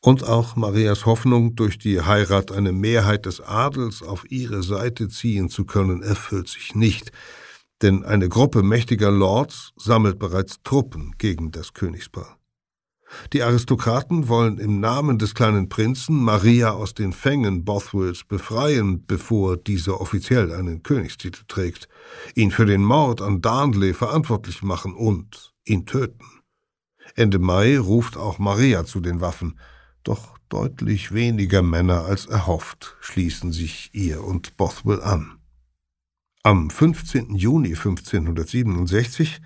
Und 0.07 0.23
auch 0.23 0.55
Marias 0.55 1.05
Hoffnung, 1.05 1.57
durch 1.57 1.79
die 1.79 2.01
Heirat 2.01 2.53
eine 2.53 2.73
Mehrheit 2.73 3.27
des 3.27 3.41
Adels 3.41 4.03
auf 4.03 4.25
ihre 4.31 4.63
Seite 4.63 5.09
ziehen 5.09 5.49
zu 5.51 5.65
können, 5.65 6.03
erfüllt 6.03 6.49
sich 6.49 6.75
nicht 6.75 7.11
denn 7.83 8.05
eine 8.05 8.29
Gruppe 8.29 8.63
mächtiger 8.63 9.11
Lords 9.11 9.73
sammelt 9.77 10.19
bereits 10.19 10.63
Truppen 10.63 11.15
gegen 11.19 11.51
das 11.51 11.75
Königspaar. 11.75 12.39
Die 13.33 13.43
Aristokraten 13.43 14.29
wollen 14.29 14.59
im 14.59 14.81
Namen 14.81 15.19
des 15.19 15.35
kleinen 15.35 15.69
Prinzen 15.69 16.17
Maria 16.17 16.71
aus 16.71 16.93
den 16.93 17.13
Fängen 17.13 17.65
Bothwells 17.65 18.25
befreien, 18.25 19.07
bevor 19.07 19.57
dieser 19.57 20.01
offiziell 20.01 20.53
einen 20.53 20.83
Königstitel 20.83 21.45
trägt, 21.47 21.89
ihn 22.35 22.51
für 22.51 22.67
den 22.67 22.83
Mord 22.83 23.23
an 23.23 23.43
Darnley 23.43 23.95
verantwortlich 23.95 24.63
machen 24.63 24.95
und 24.95 25.55
ihn 25.65 25.87
töten. 25.87 26.25
Ende 27.15 27.39
Mai 27.39 27.79
ruft 27.79 28.17
auch 28.17 28.39
Maria 28.39 28.85
zu 28.85 29.01
den 29.01 29.21
Waffen, 29.21 29.59
doch 30.07 30.39
deutlich 30.49 31.13
weniger 31.13 31.63
Männer 31.63 32.05
als 32.05 32.27
erhofft 32.27 32.97
schließen 33.01 33.53
sich 33.53 33.91
ihr 33.93 34.23
und 34.23 34.57
Bothwell 34.57 35.03
an. 35.03 35.39
Am 36.43 36.71
15. 36.71 37.35
Juni 37.35 37.71
1567, 37.71 39.41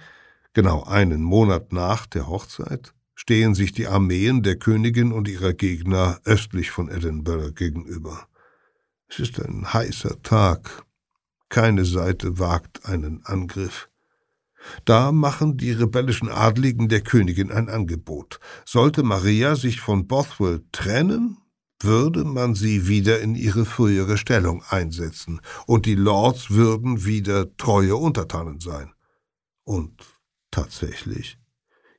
genau 0.52 0.84
einen 0.84 1.22
Monat 1.22 1.72
nach 1.72 2.04
der 2.06 2.28
Hochzeit, 2.28 2.92
stehen 3.14 3.54
sich 3.54 3.72
die 3.72 3.86
Armeen 3.86 4.42
der 4.42 4.56
Königin 4.56 5.12
und 5.12 5.28
ihrer 5.28 5.54
Gegner 5.54 6.20
östlich 6.24 6.70
von 6.70 6.90
Edinburgh 6.90 7.52
gegenüber. 7.52 8.28
Es 9.08 9.18
ist 9.18 9.40
ein 9.40 9.72
heißer 9.72 10.22
Tag. 10.22 10.84
Keine 11.48 11.84
Seite 11.84 12.38
wagt 12.38 12.84
einen 12.84 13.24
Angriff. 13.24 13.88
Da 14.84 15.12
machen 15.12 15.56
die 15.56 15.72
rebellischen 15.72 16.28
Adligen 16.28 16.88
der 16.88 17.00
Königin 17.00 17.50
ein 17.50 17.68
Angebot. 17.68 18.40
Sollte 18.64 19.02
Maria 19.02 19.56
sich 19.56 19.80
von 19.80 20.06
Bothwell 20.06 20.62
trennen, 20.72 21.38
würde 21.82 22.24
man 22.24 22.54
sie 22.54 22.86
wieder 22.88 23.20
in 23.20 23.34
ihre 23.34 23.64
frühere 23.64 24.18
Stellung 24.18 24.62
einsetzen, 24.68 25.40
und 25.66 25.86
die 25.86 25.94
Lords 25.94 26.50
würden 26.50 27.04
wieder 27.04 27.56
treue 27.56 27.96
Untertanen 27.96 28.60
sein. 28.60 28.92
Und 29.64 30.04
tatsächlich, 30.50 31.38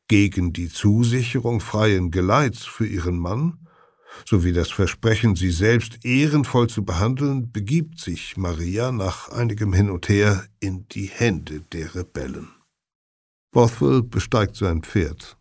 gegen 0.08 0.54
die 0.54 0.70
Zusicherung 0.70 1.62
freien 1.62 2.12
Geleits 2.12 2.66
für 2.66 2.86
ihren 2.86 3.18
Mann, 3.18 3.68
sowie 4.26 4.54
das 4.54 4.70
Versprechen, 4.70 5.36
sie 5.36 5.52
selbst 5.52 6.06
ehrenvoll 6.06 6.68
zu 6.68 6.84
behandeln, 6.84 7.52
begibt 7.52 8.00
sich 8.00 8.38
Maria 8.38 8.92
nach 8.92 9.30
einigem 9.30 9.74
Hin 9.74 9.90
und 9.90 10.10
Her 10.10 10.46
in 10.60 10.88
die 10.90 11.08
Hände 11.08 11.62
der 11.72 11.96
Rebellen. 11.96 12.50
Bothwell 13.52 14.02
besteigt 14.02 14.56
sein 14.56 14.82
Pferd 14.82 15.38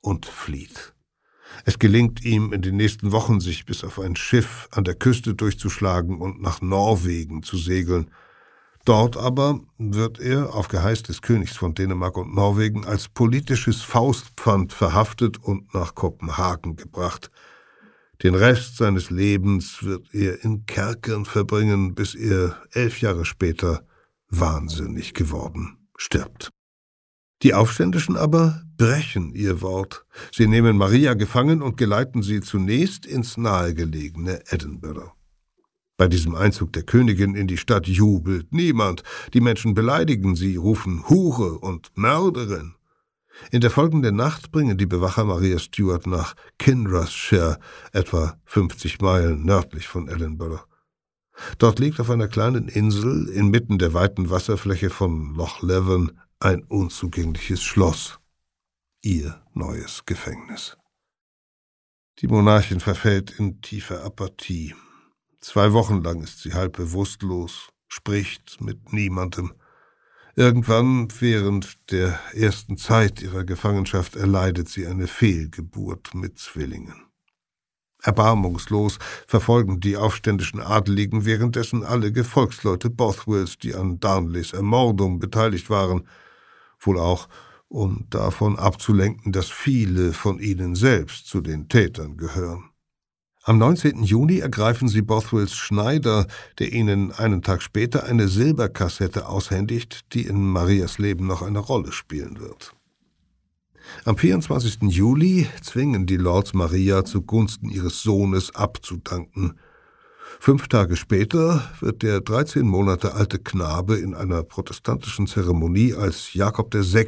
und 0.00 0.26
flieht. 0.26 0.94
Es 1.64 1.78
gelingt 1.78 2.24
ihm 2.24 2.52
in 2.52 2.62
den 2.62 2.76
nächsten 2.76 3.12
Wochen, 3.12 3.40
sich 3.40 3.64
bis 3.64 3.84
auf 3.84 3.98
ein 3.98 4.16
Schiff 4.16 4.68
an 4.72 4.84
der 4.84 4.94
Küste 4.94 5.34
durchzuschlagen 5.34 6.20
und 6.20 6.42
nach 6.42 6.60
Norwegen 6.60 7.42
zu 7.42 7.56
segeln. 7.56 8.10
Dort 8.84 9.16
aber 9.16 9.60
wird 9.78 10.20
er 10.20 10.54
auf 10.54 10.68
Geheiß 10.68 11.04
des 11.04 11.22
Königs 11.22 11.56
von 11.56 11.74
Dänemark 11.74 12.18
und 12.18 12.34
Norwegen 12.34 12.84
als 12.84 13.08
politisches 13.08 13.80
Faustpfand 13.80 14.72
verhaftet 14.74 15.38
und 15.38 15.72
nach 15.72 15.94
Kopenhagen 15.94 16.76
gebracht. 16.76 17.30
Den 18.24 18.34
Rest 18.34 18.78
seines 18.78 19.10
Lebens 19.10 19.84
wird 19.84 20.14
er 20.14 20.42
in 20.42 20.64
Kerkern 20.64 21.26
verbringen, 21.26 21.94
bis 21.94 22.14
er 22.14 22.56
elf 22.72 23.02
Jahre 23.02 23.26
später 23.26 23.86
wahnsinnig 24.30 25.12
geworden 25.12 25.76
stirbt. 25.98 26.48
Die 27.42 27.52
Aufständischen 27.52 28.16
aber 28.16 28.62
brechen 28.78 29.34
ihr 29.34 29.60
Wort. 29.60 30.06
Sie 30.32 30.46
nehmen 30.46 30.78
Maria 30.78 31.12
gefangen 31.12 31.60
und 31.60 31.76
geleiten 31.76 32.22
sie 32.22 32.40
zunächst 32.40 33.04
ins 33.04 33.36
nahegelegene 33.36 34.42
Edinburgh. 34.50 35.12
Bei 35.98 36.08
diesem 36.08 36.34
Einzug 36.34 36.72
der 36.72 36.82
Königin 36.82 37.34
in 37.34 37.46
die 37.46 37.58
Stadt 37.58 37.86
jubelt 37.86 38.54
niemand. 38.54 39.02
Die 39.34 39.42
Menschen 39.42 39.74
beleidigen 39.74 40.34
sie, 40.34 40.56
rufen 40.56 41.06
Hure 41.10 41.58
und 41.58 41.92
Mörderin. 41.94 42.74
In 43.50 43.60
der 43.60 43.70
folgenden 43.70 44.16
Nacht 44.16 44.52
bringen 44.52 44.78
die 44.78 44.86
Bewacher 44.86 45.24
Maria 45.24 45.58
Stuart 45.58 46.06
nach 46.06 46.34
Kinrossshire, 46.58 47.58
etwa 47.92 48.38
50 48.44 49.00
Meilen 49.00 49.44
nördlich 49.44 49.88
von 49.88 50.08
Edinburgh. 50.08 50.64
Dort 51.58 51.78
liegt 51.78 52.00
auf 52.00 52.10
einer 52.10 52.28
kleinen 52.28 52.68
Insel 52.68 53.28
inmitten 53.28 53.78
der 53.78 53.92
weiten 53.92 54.30
Wasserfläche 54.30 54.90
von 54.90 55.34
Loch 55.34 55.62
Leven 55.62 56.18
ein 56.38 56.62
unzugängliches 56.62 57.62
Schloss, 57.62 58.18
ihr 59.02 59.42
neues 59.52 60.04
Gefängnis. 60.06 60.76
Die 62.20 62.28
Monarchin 62.28 62.80
verfällt 62.80 63.38
in 63.38 63.60
tiefe 63.60 64.02
Apathie. 64.02 64.74
Zwei 65.40 65.72
Wochen 65.72 66.02
lang 66.02 66.22
ist 66.22 66.42
sie 66.42 66.54
halb 66.54 66.76
bewusstlos, 66.76 67.70
spricht 67.88 68.60
mit 68.60 68.92
niemandem. 68.92 69.54
Irgendwann 70.36 71.08
während 71.20 71.92
der 71.92 72.18
ersten 72.32 72.76
Zeit 72.76 73.22
ihrer 73.22 73.44
Gefangenschaft 73.44 74.16
erleidet 74.16 74.68
sie 74.68 74.84
eine 74.86 75.06
Fehlgeburt 75.06 76.12
mit 76.14 76.38
Zwillingen. 76.40 77.04
Erbarmungslos 78.02 78.98
verfolgen 79.28 79.78
die 79.78 79.96
aufständischen 79.96 80.60
Adeligen 80.60 81.24
währenddessen 81.24 81.84
alle 81.84 82.10
Gefolgsleute 82.10 82.90
Bothwells, 82.90 83.58
die 83.58 83.74
an 83.74 84.00
Darnleys 84.00 84.52
Ermordung 84.52 85.20
beteiligt 85.20 85.70
waren, 85.70 86.08
wohl 86.80 86.98
auch 86.98 87.28
um 87.68 88.06
davon 88.10 88.58
abzulenken, 88.58 89.30
dass 89.30 89.50
viele 89.50 90.12
von 90.12 90.40
ihnen 90.40 90.74
selbst 90.74 91.28
zu 91.28 91.40
den 91.40 91.68
Tätern 91.68 92.16
gehören. 92.16 92.73
Am 93.46 93.58
19. 93.58 94.04
Juni 94.04 94.38
ergreifen 94.38 94.88
sie 94.88 95.02
Bothwells 95.02 95.54
Schneider, 95.54 96.26
der 96.58 96.72
ihnen 96.72 97.12
einen 97.12 97.42
Tag 97.42 97.60
später 97.60 98.04
eine 98.04 98.26
Silberkassette 98.28 99.28
aushändigt, 99.28 100.14
die 100.14 100.22
in 100.22 100.46
Marias 100.46 100.96
Leben 100.98 101.26
noch 101.26 101.42
eine 101.42 101.58
Rolle 101.58 101.92
spielen 101.92 102.40
wird. 102.40 102.72
Am 104.06 104.16
24. 104.16 104.84
Juli 104.84 105.46
zwingen 105.60 106.06
die 106.06 106.16
Lords 106.16 106.54
Maria 106.54 107.04
zugunsten 107.04 107.68
ihres 107.68 108.02
Sohnes 108.02 108.54
abzudanken, 108.54 109.58
Fünf 110.40 110.68
Tage 110.68 110.96
später 110.96 111.62
wird 111.80 112.02
der 112.02 112.20
13 112.20 112.66
Monate 112.66 113.14
alte 113.14 113.38
Knabe 113.38 113.96
in 113.96 114.14
einer 114.14 114.42
protestantischen 114.42 115.26
Zeremonie 115.26 115.94
als 115.94 116.34
Jakob 116.34 116.74
VI. 116.74 117.06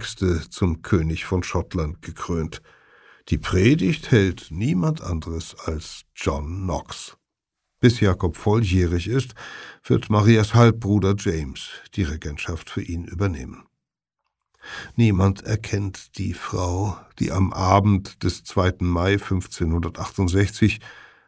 zum 0.49 0.81
König 0.83 1.25
von 1.25 1.43
Schottland 1.43 2.01
gekrönt. 2.03 2.63
Die 3.29 3.39
Predigt 3.39 4.13
hält 4.13 4.49
niemand 4.51 5.01
anderes 5.01 5.57
als 5.65 6.05
John 6.15 6.63
Knox. 6.63 7.17
Bis 7.81 7.99
Jakob 7.99 8.37
volljährig 8.37 9.09
ist, 9.09 9.35
wird 9.83 10.11
Marias 10.11 10.55
Halbbruder 10.55 11.17
James 11.19 11.71
die 11.95 12.05
Regentschaft 12.05 12.71
für 12.71 12.83
ihn 12.83 13.05
übernehmen. 13.05 13.65
Niemand 14.95 15.43
erkennt 15.43 16.19
die 16.19 16.35
Frau, 16.35 16.97
die 17.19 17.33
am 17.33 17.53
Abend 17.53 18.23
des 18.23 18.45
2. 18.45 18.75
Mai 18.81 19.15
1568 19.15 20.79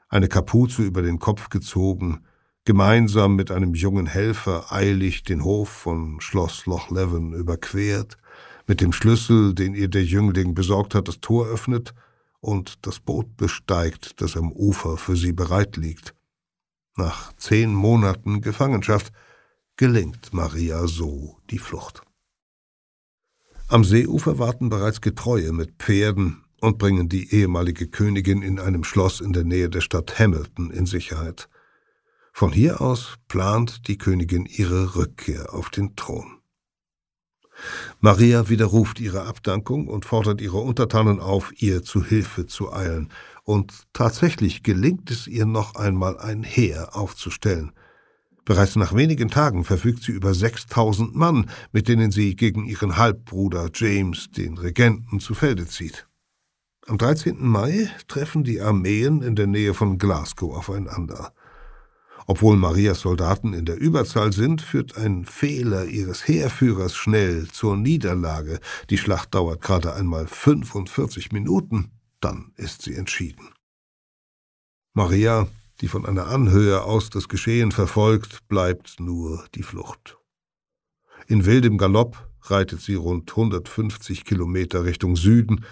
eine 0.09 0.29
Kapuze 0.29 0.83
über 0.83 1.03
den 1.03 1.19
Kopf 1.19 1.49
gezogen, 1.49 2.25
gemeinsam 2.65 3.35
mit 3.35 3.51
einem 3.51 3.75
jungen 3.75 4.07
Helfer 4.07 4.73
eilig 4.73 5.25
den 5.25 5.43
Hof 5.43 5.69
von 5.69 6.21
Schloss 6.21 6.67
Loch 6.67 6.91
Leven 6.91 7.33
überquert, 7.33 8.19
mit 8.69 8.81
dem 8.81 8.93
Schlüssel, 8.93 9.55
den 9.55 9.75
ihr 9.75 9.89
der 9.89 10.05
Jüngling 10.05 10.55
besorgt 10.55 10.95
hat, 10.95 11.09
das 11.09 11.21
Tor 11.21 11.47
öffnet 11.47 11.95
und 12.41 12.87
das 12.87 13.01
Boot 13.01 13.37
besteigt, 13.37 14.21
das 14.21 14.37
am 14.37 14.53
Ufer 14.53 14.97
für 14.99 15.17
sie 15.17 15.33
bereit 15.33 15.77
liegt. 15.77 16.15
Nach 16.97 17.33
zehn 17.37 17.75
Monaten 17.75 18.43
Gefangenschaft 18.43 19.13
gelingt 19.77 20.33
Maria 20.33 20.87
so 20.87 21.39
die 21.51 21.59
Flucht. 21.59 22.03
Am 23.69 23.85
Seeufer 23.85 24.39
warten 24.39 24.69
bereits 24.69 25.01
Getreue 25.01 25.53
mit 25.53 25.75
Pferden 25.79 26.45
und 26.61 26.79
bringen 26.79 27.09
die 27.09 27.35
ehemalige 27.35 27.89
Königin 27.89 28.43
in 28.43 28.59
einem 28.59 28.85
Schloss 28.85 29.21
in 29.21 29.33
der 29.33 29.45
Nähe 29.45 29.69
der 29.69 29.81
Stadt 29.81 30.19
Hamilton 30.19 30.71
in 30.71 30.87
Sicherheit. 30.87 31.49
Von 32.33 32.53
hier 32.53 32.81
aus 32.81 33.15
plant 33.29 33.89
die 33.89 33.99
Königin 33.99 34.47
ihre 34.47 34.97
Rückkehr 34.97 35.55
auf 35.55 35.71
den 35.71 35.97
Thron. 35.97 36.38
Maria 38.01 38.49
widerruft 38.49 39.01
ihre 39.01 39.23
Abdankung 39.23 39.89
und 39.89 40.05
fordert 40.05 40.41
ihre 40.41 40.59
Untertanen 40.59 41.21
auf, 41.21 41.53
ihr 41.57 41.83
zu 41.83 42.05
Hilfe 42.05 42.47
zu 42.47 42.73
eilen, 42.73 43.11
und 43.45 43.73
tatsächlich 43.93 44.63
gelingt 44.63 45.11
es 45.11 45.27
ihr 45.27 45.47
noch 45.47 45.75
einmal 45.75 46.19
ein 46.19 46.43
Heer 46.43 46.97
aufzustellen– 46.97 47.73
Bereits 48.49 48.77
nach 48.77 48.95
wenigen 48.95 49.29
Tagen 49.29 49.63
verfügt 49.63 50.03
sie 50.03 50.13
über 50.13 50.33
6000 50.33 51.15
Mann, 51.15 51.51
mit 51.71 51.87
denen 51.87 52.11
sie 52.11 52.35
gegen 52.35 52.65
ihren 52.65 52.97
Halbbruder 52.97 53.69
James, 53.75 54.31
den 54.31 54.57
Regenten, 54.57 55.21
zu 55.21 55.35
Felde 55.35 55.67
zieht. 55.67 56.09
Am 56.87 56.97
13. 56.97 57.47
Mai 57.47 57.91
treffen 58.09 58.45
die 58.45 58.63
Armeen 58.63 59.21
in 59.21 59.37
der 59.37 59.47
Nähe 59.47 59.75
von 59.75 59.99
Glasgow 59.99 60.57
aufeinander. 60.57 61.35
Obwohl 62.29 62.57
Marias 62.57 63.01
Soldaten 63.01 63.53
in 63.53 63.65
der 63.65 63.79
Überzahl 63.79 64.33
sind, 64.33 64.63
führt 64.63 64.97
ein 64.97 65.25
Fehler 65.25 65.87
ihres 65.87 66.29
Heerführers 66.29 66.95
schnell 66.95 67.49
zur 67.49 67.77
Niederlage. 67.77 68.61
Die 68.91 68.99
Schlacht 68.99 69.35
dauert 69.35 69.61
gerade 69.61 69.95
einmal 69.95 70.29
45 70.29 71.33
Minuten, 71.33 71.91
dann 72.21 72.53
ist 72.55 72.83
sie 72.83 72.95
entschieden. 72.95 73.49
Maria 74.95 75.49
die 75.81 75.89
von 75.89 76.07
einer 76.07 76.27
Anhöhe 76.27 76.83
aus 76.83 77.11
das 77.11 77.29
Geschehen 77.29 77.73
verfolgt, 77.73 78.49
bleibt 78.49 78.99
nur 78.99 79.45
die 79.55 79.63
Flucht. 79.63 80.19
In 81.27 81.45
wildem 81.45 81.79
Galopp 81.79 82.29
reitet 82.43 82.81
sie 82.81 82.95
rund 82.95 83.31
150 83.31 84.25
Kilometer 84.25 84.85
Richtung 84.85 85.17
Süden, 85.17 85.65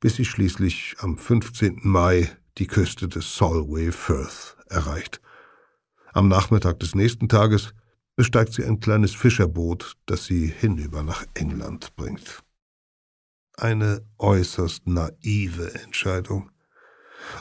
bis 0.00 0.16
sie 0.16 0.24
schließlich 0.24 0.96
am 0.98 1.16
15. 1.16 1.80
Mai 1.82 2.30
die 2.58 2.66
Küste 2.66 3.08
des 3.08 3.36
Solway 3.36 3.92
Firth 3.92 4.56
erreicht. 4.68 5.20
Am 6.12 6.28
Nachmittag 6.28 6.78
des 6.80 6.94
nächsten 6.94 7.28
Tages 7.28 7.72
besteigt 8.16 8.52
sie 8.52 8.64
ein 8.64 8.80
kleines 8.80 9.14
Fischerboot, 9.14 9.96
das 10.06 10.26
sie 10.26 10.46
hinüber 10.46 11.02
nach 11.02 11.24
England 11.34 11.96
bringt. 11.96 12.42
Eine 13.56 14.04
äußerst 14.18 14.86
naive 14.86 15.74
Entscheidung. 15.82 16.50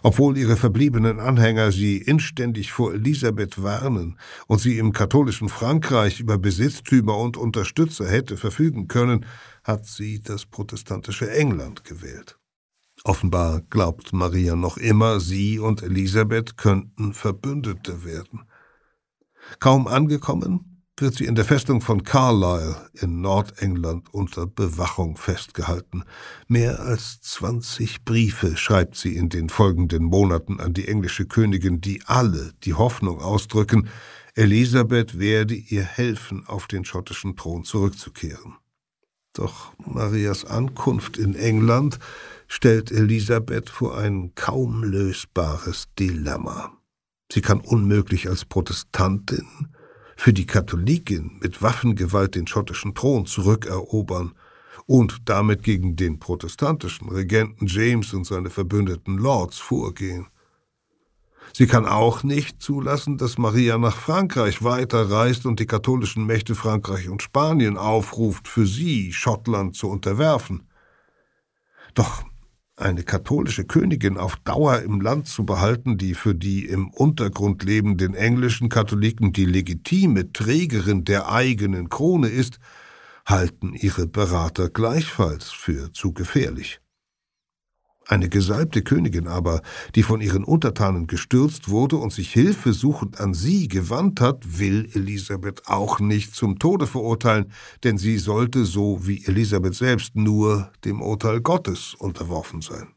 Obwohl 0.03 0.37
ihre 0.37 0.55
verbliebenen 0.55 1.19
Anhänger 1.19 1.71
sie 1.71 1.97
inständig 1.97 2.71
vor 2.71 2.93
Elisabeth 2.93 3.61
warnen 3.61 4.17
und 4.47 4.59
sie 4.59 4.77
im 4.77 4.93
katholischen 4.93 5.49
Frankreich 5.49 6.19
über 6.19 6.37
Besitztümer 6.37 7.17
und 7.17 7.35
Unterstützer 7.35 8.07
hätte 8.07 8.37
verfügen 8.37 8.87
können, 8.87 9.25
hat 9.63 9.85
sie 9.85 10.21
das 10.21 10.45
protestantische 10.45 11.29
England 11.29 11.83
gewählt. 11.83 12.37
Offenbar 13.03 13.61
glaubt 13.69 14.13
Maria 14.13 14.55
noch 14.55 14.77
immer, 14.77 15.19
sie 15.19 15.57
und 15.57 15.81
Elisabeth 15.81 16.55
könnten 16.55 17.13
Verbündete 17.13 18.05
werden. 18.05 18.45
Kaum 19.59 19.87
angekommen, 19.87 20.83
wird 20.97 21.15
sie 21.15 21.25
in 21.25 21.35
der 21.35 21.45
Festung 21.45 21.81
von 21.81 22.03
Carlisle 22.03 22.89
in 22.93 23.21
Nordengland 23.21 24.13
unter 24.13 24.45
Bewachung 24.45 25.17
festgehalten. 25.17 26.03
Mehr 26.47 26.79
als 26.79 27.21
zwanzig 27.21 28.05
Briefe 28.05 28.55
schreibt 28.55 28.95
sie 28.95 29.15
in 29.15 29.29
den 29.29 29.49
folgenden 29.49 30.03
Monaten 30.03 30.59
an 30.59 30.73
die 30.73 30.87
englische 30.87 31.25
Königin, 31.25 31.81
die 31.81 32.03
alle 32.05 32.53
die 32.63 32.75
Hoffnung 32.75 33.19
ausdrücken, 33.19 33.89
Elisabeth 34.35 35.19
werde 35.19 35.55
ihr 35.55 35.83
helfen, 35.83 36.45
auf 36.47 36.67
den 36.67 36.85
schottischen 36.85 37.35
Thron 37.35 37.63
zurückzukehren. 37.63 38.55
Doch 39.33 39.73
Marias 39.77 40.45
Ankunft 40.45 41.17
in 41.17 41.35
England 41.35 41.99
stellt 42.47 42.91
Elisabeth 42.91 43.69
vor 43.69 43.97
ein 43.97 44.33
kaum 44.35 44.83
lösbares 44.83 45.87
Dilemma. 45.97 46.77
Sie 47.31 47.41
kann 47.41 47.61
unmöglich 47.61 48.27
als 48.27 48.43
Protestantin 48.43 49.47
für 50.17 50.33
die 50.33 50.45
Katholikin 50.45 51.39
mit 51.41 51.61
Waffengewalt 51.61 52.35
den 52.35 52.45
schottischen 52.45 52.93
Thron 52.93 53.25
zurückerobern 53.25 54.33
und 54.85 55.29
damit 55.29 55.63
gegen 55.63 55.95
den 55.95 56.19
protestantischen 56.19 57.09
Regenten 57.09 57.67
James 57.67 58.13
und 58.13 58.25
seine 58.25 58.49
verbündeten 58.49 59.17
Lords 59.17 59.59
vorgehen. 59.59 60.27
Sie 61.53 61.67
kann 61.67 61.85
auch 61.85 62.23
nicht 62.23 62.61
zulassen, 62.61 63.17
dass 63.17 63.37
Maria 63.37 63.77
nach 63.77 63.95
Frankreich 63.95 64.61
weiterreist 64.63 65.45
und 65.45 65.61
die 65.61 65.67
katholischen 65.67 66.25
Mächte 66.25 66.53
Frankreich 66.53 67.07
und 67.07 67.21
Spanien 67.21 67.77
aufruft, 67.77 68.49
für 68.49 68.65
sie 68.67 69.13
Schottland 69.13 69.75
zu 69.75 69.89
unterwerfen. 69.89 70.67
Doch 71.93 72.23
eine 72.81 73.03
katholische 73.03 73.65
Königin 73.65 74.17
auf 74.17 74.35
Dauer 74.37 74.79
im 74.81 75.01
Land 75.01 75.27
zu 75.27 75.45
behalten, 75.45 75.97
die 75.97 76.13
für 76.13 76.35
die 76.35 76.65
im 76.65 76.89
Untergrund 76.89 77.63
lebenden 77.63 78.13
englischen 78.13 78.69
Katholiken 78.69 79.33
die 79.33 79.45
legitime 79.45 80.31
Trägerin 80.33 81.05
der 81.05 81.31
eigenen 81.31 81.89
Krone 81.89 82.27
ist, 82.27 82.59
halten 83.25 83.73
ihre 83.73 84.07
Berater 84.07 84.69
gleichfalls 84.69 85.51
für 85.51 85.93
zu 85.93 86.13
gefährlich. 86.13 86.81
Eine 88.11 88.27
gesalbte 88.27 88.81
Königin 88.81 89.29
aber, 89.29 89.61
die 89.95 90.03
von 90.03 90.19
ihren 90.19 90.43
Untertanen 90.43 91.07
gestürzt 91.07 91.69
wurde 91.69 91.95
und 91.95 92.11
sich 92.11 92.29
hilfesuchend 92.33 93.21
an 93.21 93.33
sie 93.33 93.69
gewandt 93.69 94.19
hat, 94.19 94.59
will 94.59 94.89
Elisabeth 94.91 95.69
auch 95.69 96.01
nicht 96.01 96.35
zum 96.35 96.59
Tode 96.59 96.87
verurteilen, 96.87 97.53
denn 97.85 97.97
sie 97.97 98.17
sollte, 98.17 98.65
so 98.65 99.07
wie 99.07 99.23
Elisabeth 99.27 99.75
selbst, 99.75 100.17
nur 100.17 100.73
dem 100.83 101.01
Urteil 101.01 101.39
Gottes 101.39 101.95
unterworfen 101.97 102.59
sein. 102.59 102.89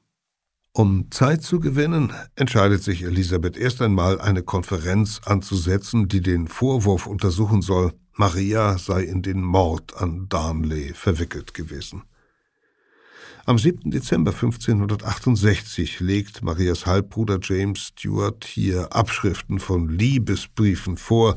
Um 0.73 1.12
Zeit 1.12 1.45
zu 1.45 1.61
gewinnen, 1.61 2.12
entscheidet 2.35 2.83
sich 2.83 3.05
Elisabeth 3.05 3.57
erst 3.57 3.83
einmal, 3.83 4.21
eine 4.21 4.43
Konferenz 4.43 5.21
anzusetzen, 5.25 6.09
die 6.09 6.23
den 6.23 6.49
Vorwurf 6.49 7.07
untersuchen 7.07 7.62
soll, 7.62 7.93
Maria 8.15 8.79
sei 8.79 9.05
in 9.05 9.23
den 9.23 9.43
Mord 9.43 9.97
an 9.97 10.29
Darnley 10.29 10.93
verwickelt 10.93 11.55
gewesen. 11.55 12.03
Am 13.47 13.59
7. 13.59 13.91
Dezember 13.91 14.31
1568 14.31 16.01
legt 16.01 16.43
Marias 16.43 16.87
Halbbruder 16.87 17.39
James 17.43 17.89
Stuart 17.89 18.47
hier 18.47 18.97
Abschriften 18.97 19.61
von 19.61 19.91
Liebesbriefen 19.91 20.97
vor, 20.97 21.37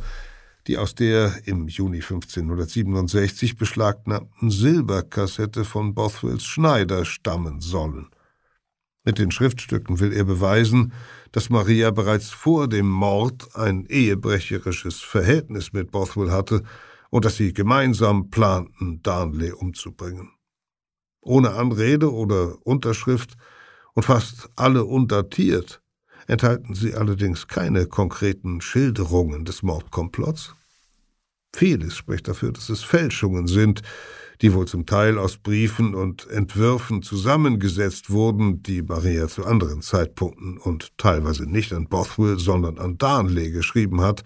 die 0.67 0.77
aus 0.77 0.95
der 0.95 1.33
im 1.43 1.67
Juni 1.67 1.97
1567 1.97 3.57
beschlagnahmten 3.57 4.49
Silberkassette 4.49 5.65
von 5.65 5.95
Bothwells 5.95 6.45
Schneider 6.45 7.03
stammen 7.03 7.59
sollen. 7.59 8.07
Mit 9.03 9.17
den 9.19 9.31
Schriftstücken 9.31 9.99
will 9.99 10.13
er 10.13 10.23
beweisen, 10.23 10.93
dass 11.33 11.49
Maria 11.49 11.91
bereits 11.91 12.29
vor 12.29 12.69
dem 12.69 12.89
Mord 12.89 13.53
ein 13.53 13.85
ehebrecherisches 13.85 15.01
Verhältnis 15.01 15.73
mit 15.73 15.91
Bothwell 15.91 16.31
hatte 16.31 16.63
und 17.09 17.25
dass 17.25 17.35
sie 17.35 17.51
gemeinsam 17.51 18.29
planten, 18.29 19.03
Darnley 19.03 19.51
umzubringen 19.51 20.29
ohne 21.27 21.51
Anrede 21.51 22.11
oder 22.11 22.55
Unterschrift 22.65 23.35
und 23.93 24.03
fast 24.03 24.49
alle 24.55 24.85
undatiert, 24.85 25.81
enthalten 26.27 26.73
sie 26.73 26.93
allerdings 26.93 27.47
keine 27.47 27.85
konkreten 27.85 28.61
Schilderungen 28.61 29.45
des 29.45 29.63
Mordkomplotts. 29.63 30.53
Vieles 31.55 31.95
spricht 31.95 32.27
dafür, 32.27 32.51
dass 32.51 32.69
es 32.69 32.83
Fälschungen 32.83 33.47
sind, 33.47 33.81
die 34.41 34.53
wohl 34.53 34.67
zum 34.67 34.85
Teil 34.85 35.17
aus 35.17 35.37
Briefen 35.37 35.95
und 35.95 36.29
Entwürfen 36.29 37.01
zusammengesetzt 37.01 38.09
wurden, 38.11 38.61
die 38.61 38.83
Maria 38.83 39.27
zu 39.27 39.45
anderen 39.45 39.81
Zeitpunkten 39.81 40.57
und 40.57 40.95
teilweise 40.97 41.49
nicht 41.49 41.73
an 41.73 41.87
Bothwell, 41.87 42.37
sondern 42.37 42.77
an 42.77 42.97
Darnley 42.97 43.51
geschrieben 43.51 44.01
hat, 44.01 44.23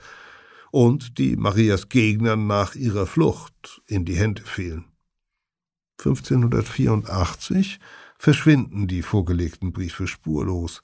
und 0.72 1.18
die 1.18 1.36
Marias 1.36 1.90
Gegnern 1.90 2.48
nach 2.48 2.76
ihrer 2.76 3.06
Flucht 3.06 3.82
in 3.88 4.06
die 4.06 4.16
Hände 4.16 4.42
fielen. 4.44 4.91
1584 6.04 7.80
verschwinden 8.18 8.88
die 8.88 9.04
vorgelegten 9.04 9.72
Briefe 9.72 10.08
spurlos. 10.08 10.82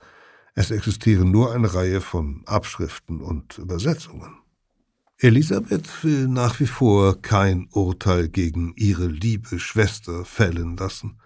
Es 0.54 0.72
existieren 0.72 1.32
nur 1.32 1.54
eine 1.54 1.74
Reihe 1.74 2.02
von 2.02 2.44
Abschriften 2.46 3.22
und 3.22 3.58
Übersetzungen. 3.58 4.38
Elisabeth 5.20 6.04
will 6.04 6.28
nach 6.28 6.60
wie 6.60 6.68
vor 6.68 7.22
kein 7.22 7.68
Urteil 7.72 8.30
gegen 8.30 8.74
ihre 8.76 9.08
liebe 9.08 9.60
Schwester 9.60 10.26
fällen 10.26 10.78
lassen. 10.78 11.20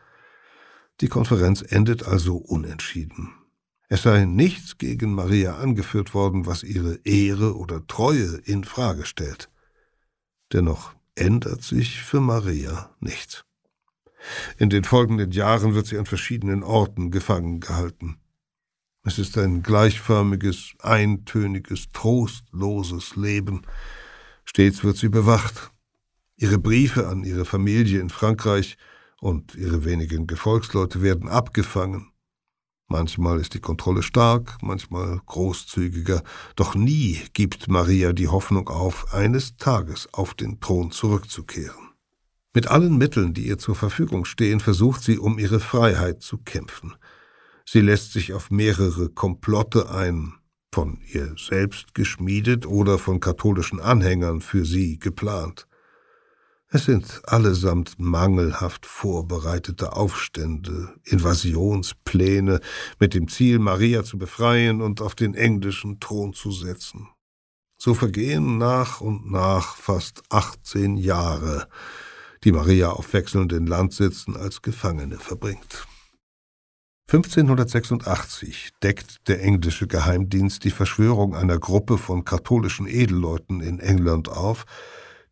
Die 1.02 1.10
Konferenz 1.10 1.62
endet 1.62 2.04
also 2.04 2.38
unentschieden. 2.38 3.34
Es 3.90 4.04
sei 4.04 4.24
nichts 4.24 4.78
gegen 4.78 5.14
Maria 5.14 5.58
angeführt 5.58 6.14
worden, 6.14 6.46
was 6.46 6.64
ihre 6.64 7.00
Ehre 7.04 7.58
oder 7.58 7.86
Treue 7.88 8.40
in 8.46 8.64
Frage 8.64 9.06
stellt. 9.06 9.50
Dennoch 10.54 10.94
ändert 11.16 11.62
sich 11.62 12.02
für 12.02 12.22
Maria 12.22 12.96
nichts. 13.02 13.44
In 14.58 14.70
den 14.70 14.84
folgenden 14.84 15.32
Jahren 15.32 15.76
wird 15.76 15.88
sie 15.88 15.98
an 15.98 16.06
verschiedenen 16.06 16.64
Orten 16.64 17.12
gefangen 17.12 17.60
gehalten. 17.60 18.18
Es 19.04 19.18
ist 19.18 19.38
ein 19.38 19.64
gleichförmiges, 19.64 20.74
eintöniges, 20.80 21.90
trostloses 21.92 23.16
Leben, 23.16 23.64
Stets 24.46 24.84
wird 24.84 24.98
sie 24.98 25.10
bewacht. 25.10 25.72
Ihre 26.36 26.60
Briefe 26.60 27.08
an 27.08 27.24
ihre 27.24 27.46
Familie 27.46 28.02
in 28.02 28.10
Frankreich 28.10 28.78
und 29.22 29.56
ihre 29.56 29.86
wenigen 29.86 30.28
Gefolgsleute 30.28 31.02
werden 31.02 31.30
abgefangen. 31.30 32.12
Manchmal 32.88 33.40
ist 33.40 33.54
die 33.54 33.62
Kontrolle 33.62 34.04
stark, 34.04 34.58
manchmal 34.62 35.22
großzügiger, 35.26 36.24
doch 36.58 36.76
nie 36.76 37.22
gibt 37.32 37.70
Maria 37.70 38.12
die 38.12 38.28
Hoffnung 38.28 38.68
auf, 38.68 39.14
eines 39.14 39.56
Tages 39.56 40.14
auf 40.14 40.34
den 40.34 40.60
Thron 40.60 40.92
zurückzukehren. 40.92 41.81
Mit 42.54 42.68
allen 42.68 42.98
Mitteln, 42.98 43.34
die 43.34 43.48
ihr 43.48 43.58
zur 43.58 43.76
Verfügung 43.76 44.26
stehen, 44.26 44.60
versucht 44.60 45.04
sie, 45.04 45.18
um 45.18 45.40
ihre 45.40 45.60
Freiheit 45.60 46.22
zu 46.22 46.38
kämpfen. 46.38 46.96
Sie 47.66 47.80
lässt 47.80 48.12
sich 48.12 48.34
auf 48.34 48.52
mehrere 48.52 49.10
Komplotte 49.10 49.90
ein, 49.90 50.34
von 50.74 51.00
ihr 51.14 51.36
selbst 51.38 51.94
geschmiedet 51.94 52.66
oder 52.66 52.98
von 52.98 53.20
katholischen 53.20 53.80
Anhängern 53.80 54.42
für 54.42 54.66
sie 54.66 55.00
geplant. 55.00 55.68
Es 56.68 56.86
sind 56.86 57.22
allesamt 57.26 58.00
mangelhaft 58.00 58.86
vorbereitete 58.86 59.94
Aufstände, 59.94 60.94
Invasionspläne 61.04 62.62
mit 63.00 63.14
dem 63.14 63.28
Ziel, 63.28 63.60
Maria 63.60 64.06
zu 64.06 64.18
befreien 64.18 64.82
und 64.82 65.02
auf 65.02 65.14
den 65.16 65.36
englischen 65.36 66.00
Thron 66.00 66.34
zu 66.34 66.52
setzen. 66.52 67.10
So 67.78 67.94
vergehen 67.94 68.58
nach 68.58 69.02
und 69.02 69.30
nach 69.30 69.76
fast 69.76 70.24
18 70.30 70.96
Jahre, 70.96 71.68
die 72.44 72.52
Maria 72.52 72.90
auf 72.90 73.14
wechselnden 73.14 73.68
Landsitzen 73.68 74.36
als 74.36 74.62
Gefangene 74.62 75.18
verbringt. 75.18 75.88
1586 77.14 78.72
deckt 78.82 79.28
der 79.28 79.44
englische 79.44 79.86
Geheimdienst 79.86 80.64
die 80.64 80.72
Verschwörung 80.72 81.36
einer 81.36 81.60
Gruppe 81.60 81.98
von 81.98 82.24
katholischen 82.24 82.88
Edelleuten 82.88 83.60
in 83.60 83.80
England 83.80 84.30
auf, 84.30 84.66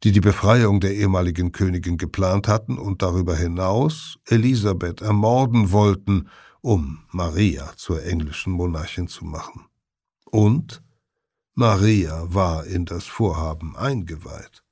die 0.03 0.11
die 0.11 0.19
Befreiung 0.19 0.81
der 0.81 0.93
ehemaligen 0.93 1.51
Königin 1.51 1.97
geplant 1.97 2.47
hatten 2.47 2.77
und 2.77 3.01
darüber 3.01 3.35
hinaus 3.35 4.17
Elisabeth 4.25 5.01
ermorden 5.01 5.71
wollten, 5.71 6.27
um 6.61 7.03
Maria 7.11 7.71
zur 7.77 8.03
englischen 8.03 8.51
Monarchin 8.51 9.07
zu 9.07 9.23
machen. 9.23 9.65
Und 10.25 10.83
Maria 11.53 12.25
war 12.33 12.65
in 12.65 12.85
das 12.85 13.05
Vorhaben 13.05 13.75
eingeweiht. 13.75 14.63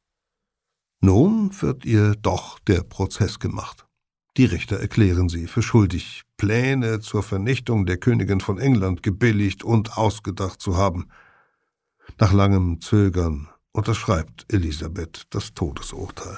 Nun 0.99 1.51
wird 1.61 1.85
ihr 1.85 2.15
doch 2.15 2.59
der 2.59 2.81
Prozess 2.81 3.39
gemacht. 3.39 3.85
Die 4.37 4.45
Richter 4.45 4.79
erklären 4.79 5.29
sie 5.29 5.47
für 5.47 5.61
schuldig, 5.61 6.23
Pläne 6.37 6.99
zur 6.99 7.23
Vernichtung 7.23 7.85
der 7.85 7.97
Königin 7.97 8.39
von 8.39 8.59
England 8.59 9.01
gebilligt 9.01 9.63
und 9.63 9.97
ausgedacht 9.97 10.61
zu 10.61 10.77
haben. 10.77 11.07
Nach 12.19 12.33
langem 12.33 12.79
Zögern 12.81 13.47
unterschreibt 13.71 14.45
Elisabeth 14.51 15.25
das 15.29 15.53
Todesurteil. 15.53 16.37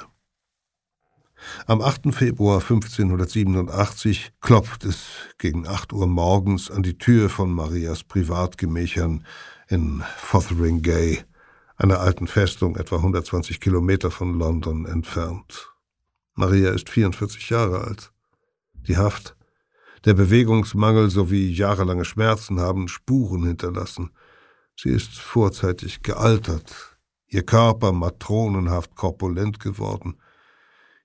Am 1.67 1.81
8. 1.81 2.13
Februar 2.13 2.61
1587 2.61 4.31
klopft 4.41 4.83
es 4.83 5.05
gegen 5.37 5.67
8 5.67 5.93
Uhr 5.93 6.07
morgens 6.07 6.69
an 6.69 6.83
die 6.83 6.97
Tür 6.97 7.29
von 7.29 7.51
Marias 7.51 8.03
Privatgemächern 8.03 9.25
in 9.69 10.03
Fotheringay 10.17 11.23
einer 11.79 12.01
alten 12.01 12.27
Festung 12.27 12.75
etwa 12.75 12.97
120 12.97 13.61
Kilometer 13.61 14.11
von 14.11 14.37
London 14.37 14.85
entfernt. 14.85 15.73
Maria 16.35 16.71
ist 16.71 16.89
44 16.89 17.49
Jahre 17.49 17.81
alt. 17.81 18.11
Die 18.73 18.97
Haft, 18.97 19.37
der 20.03 20.13
Bewegungsmangel 20.13 21.09
sowie 21.09 21.49
jahrelange 21.49 22.03
Schmerzen 22.03 22.59
haben 22.59 22.89
Spuren 22.89 23.45
hinterlassen. 23.45 24.11
Sie 24.75 24.89
ist 24.89 25.17
vorzeitig 25.17 26.03
gealtert, 26.03 26.97
ihr 27.27 27.45
Körper 27.45 27.93
matronenhaft 27.93 28.95
korpulent 28.95 29.61
geworden. 29.61 30.17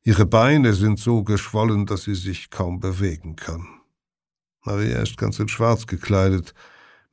Ihre 0.02 0.26
Beine 0.26 0.74
sind 0.74 0.98
so 0.98 1.22
geschwollen, 1.22 1.86
dass 1.86 2.02
sie 2.02 2.14
sich 2.14 2.50
kaum 2.50 2.80
bewegen 2.80 3.36
kann. 3.36 3.66
Maria 4.64 5.00
ist 5.00 5.16
ganz 5.18 5.38
in 5.38 5.48
Schwarz 5.48 5.86
gekleidet, 5.86 6.52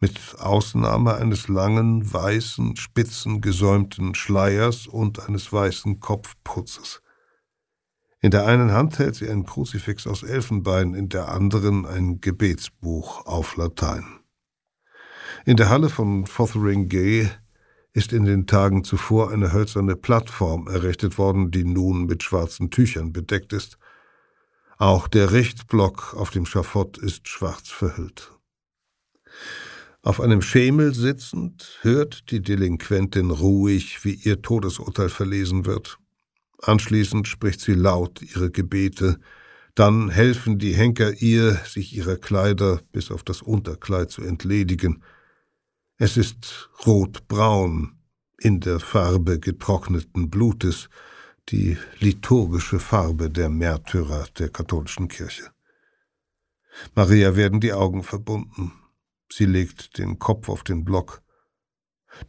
mit 0.01 0.19
Ausnahme 0.39 1.13
eines 1.15 1.47
langen, 1.47 2.11
weißen, 2.11 2.75
spitzen, 2.75 3.39
gesäumten 3.39 4.15
Schleiers 4.15 4.87
und 4.87 5.25
eines 5.25 5.53
weißen 5.53 5.99
Kopfputzes. 5.99 7.01
In 8.19 8.31
der 8.31 8.45
einen 8.47 8.71
Hand 8.71 8.97
hält 8.99 9.15
sie 9.15 9.29
ein 9.29 9.45
Kruzifix 9.45 10.07
aus 10.07 10.23
Elfenbein, 10.23 10.95
in 10.95 11.09
der 11.09 11.29
anderen 11.29 11.85
ein 11.85 12.19
Gebetsbuch 12.19 13.25
auf 13.27 13.55
Latein. 13.57 14.05
In 15.45 15.55
der 15.55 15.69
Halle 15.69 15.89
von 15.89 16.25
Fotheringay 16.25 17.29
ist 17.93 18.11
in 18.11 18.25
den 18.25 18.47
Tagen 18.47 18.83
zuvor 18.83 19.31
eine 19.31 19.53
hölzerne 19.53 19.95
Plattform 19.95 20.67
errichtet 20.67 21.17
worden, 21.17 21.51
die 21.51 21.63
nun 21.63 22.05
mit 22.05 22.23
schwarzen 22.23 22.71
Tüchern 22.71 23.13
bedeckt 23.13 23.53
ist. 23.53 23.77
Auch 24.77 25.07
der 25.07 25.31
Richtblock 25.31 26.15
auf 26.15 26.31
dem 26.31 26.45
Schafott 26.45 26.97
ist 26.97 27.27
schwarz 27.27 27.69
verhüllt. 27.69 28.31
Auf 30.03 30.19
einem 30.19 30.41
Schemel 30.41 30.95
sitzend 30.95 31.77
hört 31.81 32.31
die 32.31 32.41
Delinquentin 32.41 33.29
ruhig, 33.29 34.03
wie 34.03 34.15
ihr 34.15 34.41
Todesurteil 34.41 35.09
verlesen 35.09 35.65
wird. 35.65 35.99
Anschließend 36.59 37.27
spricht 37.27 37.61
sie 37.61 37.73
laut 37.73 38.21
ihre 38.21 38.49
Gebete, 38.49 39.19
dann 39.75 40.09
helfen 40.09 40.57
die 40.57 40.73
Henker 40.73 41.21
ihr, 41.21 41.53
sich 41.65 41.95
ihrer 41.95 42.17
Kleider 42.17 42.81
bis 42.91 43.11
auf 43.11 43.23
das 43.23 43.41
Unterkleid 43.41 44.09
zu 44.09 44.23
entledigen. 44.23 45.03
Es 45.97 46.17
ist 46.17 46.69
rotbraun, 46.85 47.93
in 48.39 48.59
der 48.59 48.79
Farbe 48.79 49.39
getrockneten 49.39 50.31
Blutes, 50.31 50.89
die 51.49 51.77
liturgische 51.99 52.79
Farbe 52.79 53.29
der 53.29 53.49
Märtyrer 53.49 54.25
der 54.37 54.49
katholischen 54.49 55.07
Kirche. 55.07 55.51
Maria 56.95 57.35
werden 57.35 57.59
die 57.59 57.73
Augen 57.73 58.03
verbunden. 58.03 58.73
Sie 59.31 59.45
legt 59.45 59.97
den 59.97 60.19
Kopf 60.19 60.49
auf 60.49 60.63
den 60.63 60.83
Block. 60.83 61.21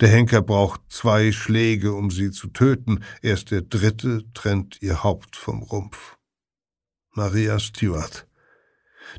Der 0.01 0.09
Henker 0.09 0.43
braucht 0.43 0.81
zwei 0.89 1.33
Schläge, 1.33 1.93
um 1.93 2.11
sie 2.11 2.31
zu 2.31 2.49
töten. 2.49 3.05
Erst 3.21 3.51
der 3.51 3.63
dritte 3.63 4.25
trennt 4.33 4.81
ihr 4.81 5.03
Haupt 5.03 5.37
vom 5.37 5.63
Rumpf. 5.63 6.17
Maria 7.11 7.59
Stuart. 7.59 8.27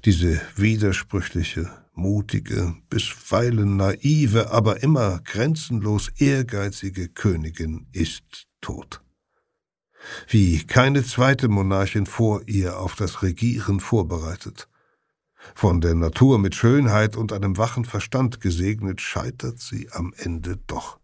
Diese 0.05 0.41
widersprüchliche, 0.55 1.69
mutige, 1.93 2.75
bisweilen 2.89 3.75
naive, 3.77 4.51
aber 4.51 4.81
immer 4.81 5.19
grenzenlos 5.19 6.09
ehrgeizige 6.17 7.09
Königin 7.09 7.87
ist 7.91 8.47
tot. 8.61 9.01
Wie 10.27 10.63
keine 10.63 11.03
zweite 11.03 11.49
Monarchin 11.49 12.05
vor 12.05 12.41
ihr 12.47 12.79
auf 12.79 12.95
das 12.95 13.21
Regieren 13.21 13.79
vorbereitet. 13.79 14.67
Von 15.55 15.81
der 15.81 15.95
Natur 15.95 16.39
mit 16.39 16.55
Schönheit 16.55 17.15
und 17.15 17.33
einem 17.33 17.57
wachen 17.57 17.85
Verstand 17.85 18.41
gesegnet, 18.41 19.01
scheitert 19.01 19.59
sie 19.59 19.89
am 19.91 20.13
Ende 20.17 20.57
doch. 20.67 20.99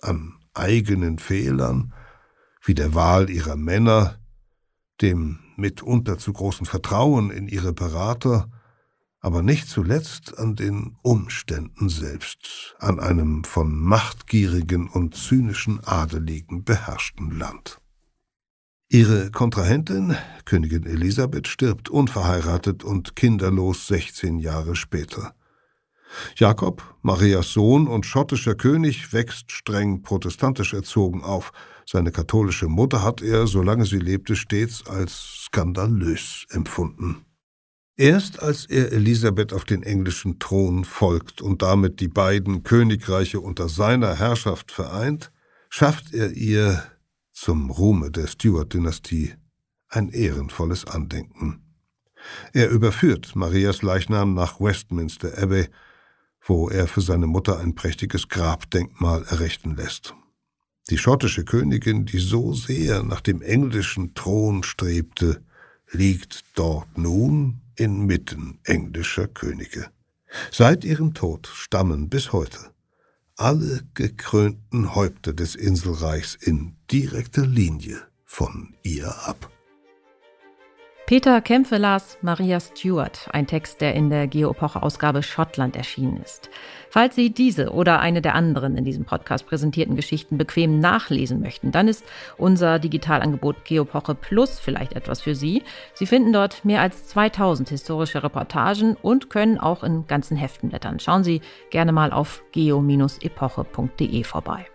An 0.00 0.34
eigenen 0.54 1.18
Fehlern, 1.18 1.94
wie 2.62 2.74
der 2.74 2.94
Wahl 2.94 3.30
ihrer 3.30 3.56
Männer, 3.56 4.18
dem 5.00 5.38
mitunter 5.56 6.18
zu 6.18 6.32
großen 6.32 6.66
Vertrauen 6.66 7.30
in 7.30 7.48
ihre 7.48 7.72
Berater, 7.72 8.50
aber 9.20 9.42
nicht 9.42 9.68
zuletzt 9.68 10.38
an 10.38 10.54
den 10.54 10.96
Umständen 11.02 11.88
selbst, 11.88 12.76
an 12.78 13.00
einem 13.00 13.44
von 13.44 13.76
machtgierigen 13.76 14.88
und 14.88 15.16
zynischen 15.16 15.82
Adeligen 15.84 16.64
beherrschten 16.64 17.32
Land. 17.32 17.80
Ihre 18.90 19.30
Kontrahentin, 19.30 20.16
Königin 20.46 20.86
Elisabeth, 20.86 21.46
stirbt 21.46 21.90
unverheiratet 21.90 22.84
und 22.84 23.16
kinderlos 23.16 23.86
16 23.86 24.38
Jahre 24.38 24.76
später. 24.76 25.34
Jakob, 26.36 26.82
Marias 27.02 27.52
Sohn 27.52 27.86
und 27.86 28.06
schottischer 28.06 28.54
König, 28.54 29.12
wächst 29.12 29.52
streng 29.52 30.00
protestantisch 30.00 30.72
erzogen 30.72 31.22
auf. 31.22 31.52
Seine 31.84 32.12
katholische 32.12 32.68
Mutter 32.68 33.02
hat 33.02 33.20
er, 33.20 33.46
solange 33.46 33.84
sie 33.84 33.98
lebte, 33.98 34.36
stets 34.36 34.86
als 34.86 35.44
skandalös 35.44 36.46
empfunden. 36.48 37.26
Erst 37.98 38.42
als 38.42 38.64
er 38.64 38.92
Elisabeth 38.92 39.52
auf 39.52 39.66
den 39.66 39.82
englischen 39.82 40.38
Thron 40.38 40.86
folgt 40.86 41.42
und 41.42 41.60
damit 41.60 42.00
die 42.00 42.08
beiden 42.08 42.62
Königreiche 42.62 43.40
unter 43.40 43.68
seiner 43.68 44.14
Herrschaft 44.14 44.72
vereint, 44.72 45.30
schafft 45.68 46.14
er 46.14 46.30
ihr 46.32 46.82
zum 47.40 47.70
Ruhme 47.70 48.10
der 48.10 48.26
Stuart-Dynastie 48.26 49.34
ein 49.88 50.08
ehrenvolles 50.08 50.84
Andenken. 50.86 51.62
Er 52.52 52.68
überführt 52.68 53.36
Marias 53.36 53.82
Leichnam 53.82 54.34
nach 54.34 54.60
Westminster 54.60 55.38
Abbey, 55.38 55.68
wo 56.44 56.68
er 56.68 56.88
für 56.88 57.00
seine 57.00 57.28
Mutter 57.28 57.60
ein 57.60 57.76
prächtiges 57.76 58.28
Grabdenkmal 58.28 59.24
errichten 59.28 59.76
lässt. 59.76 60.14
Die 60.90 60.98
schottische 60.98 61.44
Königin, 61.44 62.06
die 62.06 62.18
so 62.18 62.54
sehr 62.54 63.04
nach 63.04 63.20
dem 63.20 63.40
englischen 63.40 64.14
Thron 64.14 64.64
strebte, 64.64 65.40
liegt 65.92 66.44
dort 66.54 66.98
nun 66.98 67.60
inmitten 67.76 68.58
englischer 68.64 69.28
Könige. 69.28 69.90
Seit 70.50 70.84
ihrem 70.84 71.14
Tod 71.14 71.46
stammen 71.46 72.08
bis 72.08 72.32
heute 72.32 72.58
alle 73.38 73.82
gekrönten 73.94 74.94
Häupter 74.94 75.32
des 75.32 75.54
Inselreichs 75.54 76.34
in 76.34 76.76
direkter 76.90 77.46
Linie 77.46 77.98
von 78.24 78.74
ihr 78.82 79.14
ab. 79.26 79.48
Peter 81.06 81.40
Kämpfe 81.40 81.78
las 81.78 82.18
Maria 82.20 82.60
Stuart, 82.60 83.28
ein 83.32 83.46
Text, 83.46 83.80
der 83.80 83.94
in 83.94 84.10
der 84.10 84.26
Geoepoche-Ausgabe 84.26 85.22
Schottland 85.22 85.74
erschienen 85.74 86.20
ist. 86.22 86.50
Falls 86.90 87.14
Sie 87.14 87.30
diese 87.30 87.72
oder 87.72 88.00
eine 88.00 88.22
der 88.22 88.34
anderen 88.34 88.76
in 88.76 88.84
diesem 88.84 89.04
Podcast 89.04 89.46
präsentierten 89.46 89.96
Geschichten 89.96 90.38
bequem 90.38 90.78
nachlesen 90.80 91.40
möchten, 91.40 91.70
dann 91.70 91.88
ist 91.88 92.04
unser 92.36 92.78
Digitalangebot 92.78 93.64
Geopoche 93.64 94.14
Plus 94.14 94.58
vielleicht 94.58 94.94
etwas 94.94 95.20
für 95.20 95.34
Sie. 95.34 95.62
Sie 95.94 96.06
finden 96.06 96.32
dort 96.32 96.64
mehr 96.64 96.80
als 96.80 97.06
2000 97.08 97.68
historische 97.68 98.22
Reportagen 98.22 98.96
und 99.00 99.30
können 99.30 99.58
auch 99.58 99.82
in 99.82 100.06
ganzen 100.06 100.36
Heften 100.36 100.70
blättern. 100.70 101.00
Schauen 101.00 101.24
Sie 101.24 101.40
gerne 101.70 101.92
mal 101.92 102.12
auf 102.12 102.42
geo-epoche.de 102.52 104.24
vorbei. 104.24 104.66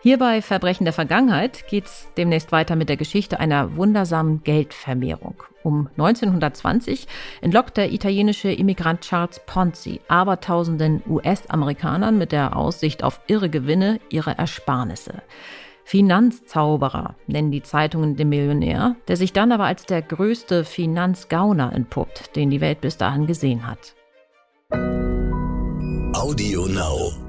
Hier 0.00 0.16
bei 0.16 0.42
Verbrechen 0.42 0.84
der 0.84 0.92
Vergangenheit 0.92 1.66
geht 1.66 1.86
es 1.86 2.08
demnächst 2.16 2.52
weiter 2.52 2.76
mit 2.76 2.88
der 2.88 2.96
Geschichte 2.96 3.40
einer 3.40 3.74
wundersamen 3.76 4.44
Geldvermehrung. 4.44 5.42
Um 5.64 5.88
1920 5.98 7.08
entlockt 7.40 7.76
der 7.76 7.92
italienische 7.92 8.52
Immigrant 8.52 9.00
Charles 9.00 9.40
Ponzi 9.44 10.00
abertausenden 10.06 11.02
US-Amerikanern 11.08 12.16
mit 12.16 12.30
der 12.30 12.56
Aussicht 12.56 13.02
auf 13.02 13.20
irre 13.26 13.50
Gewinne 13.50 13.98
ihre 14.08 14.38
Ersparnisse. 14.38 15.22
Finanzzauberer 15.82 17.16
nennen 17.26 17.50
die 17.50 17.62
Zeitungen 17.62 18.14
den 18.14 18.28
Millionär, 18.28 18.94
der 19.08 19.16
sich 19.16 19.32
dann 19.32 19.50
aber 19.50 19.64
als 19.64 19.84
der 19.84 20.02
größte 20.02 20.64
Finanzgauner 20.64 21.72
entpuppt, 21.72 22.36
den 22.36 22.50
die 22.50 22.60
Welt 22.60 22.80
bis 22.82 22.98
dahin 22.98 23.26
gesehen 23.26 23.66
hat. 23.66 23.96
Audio 26.14 26.66
Now. 26.66 27.27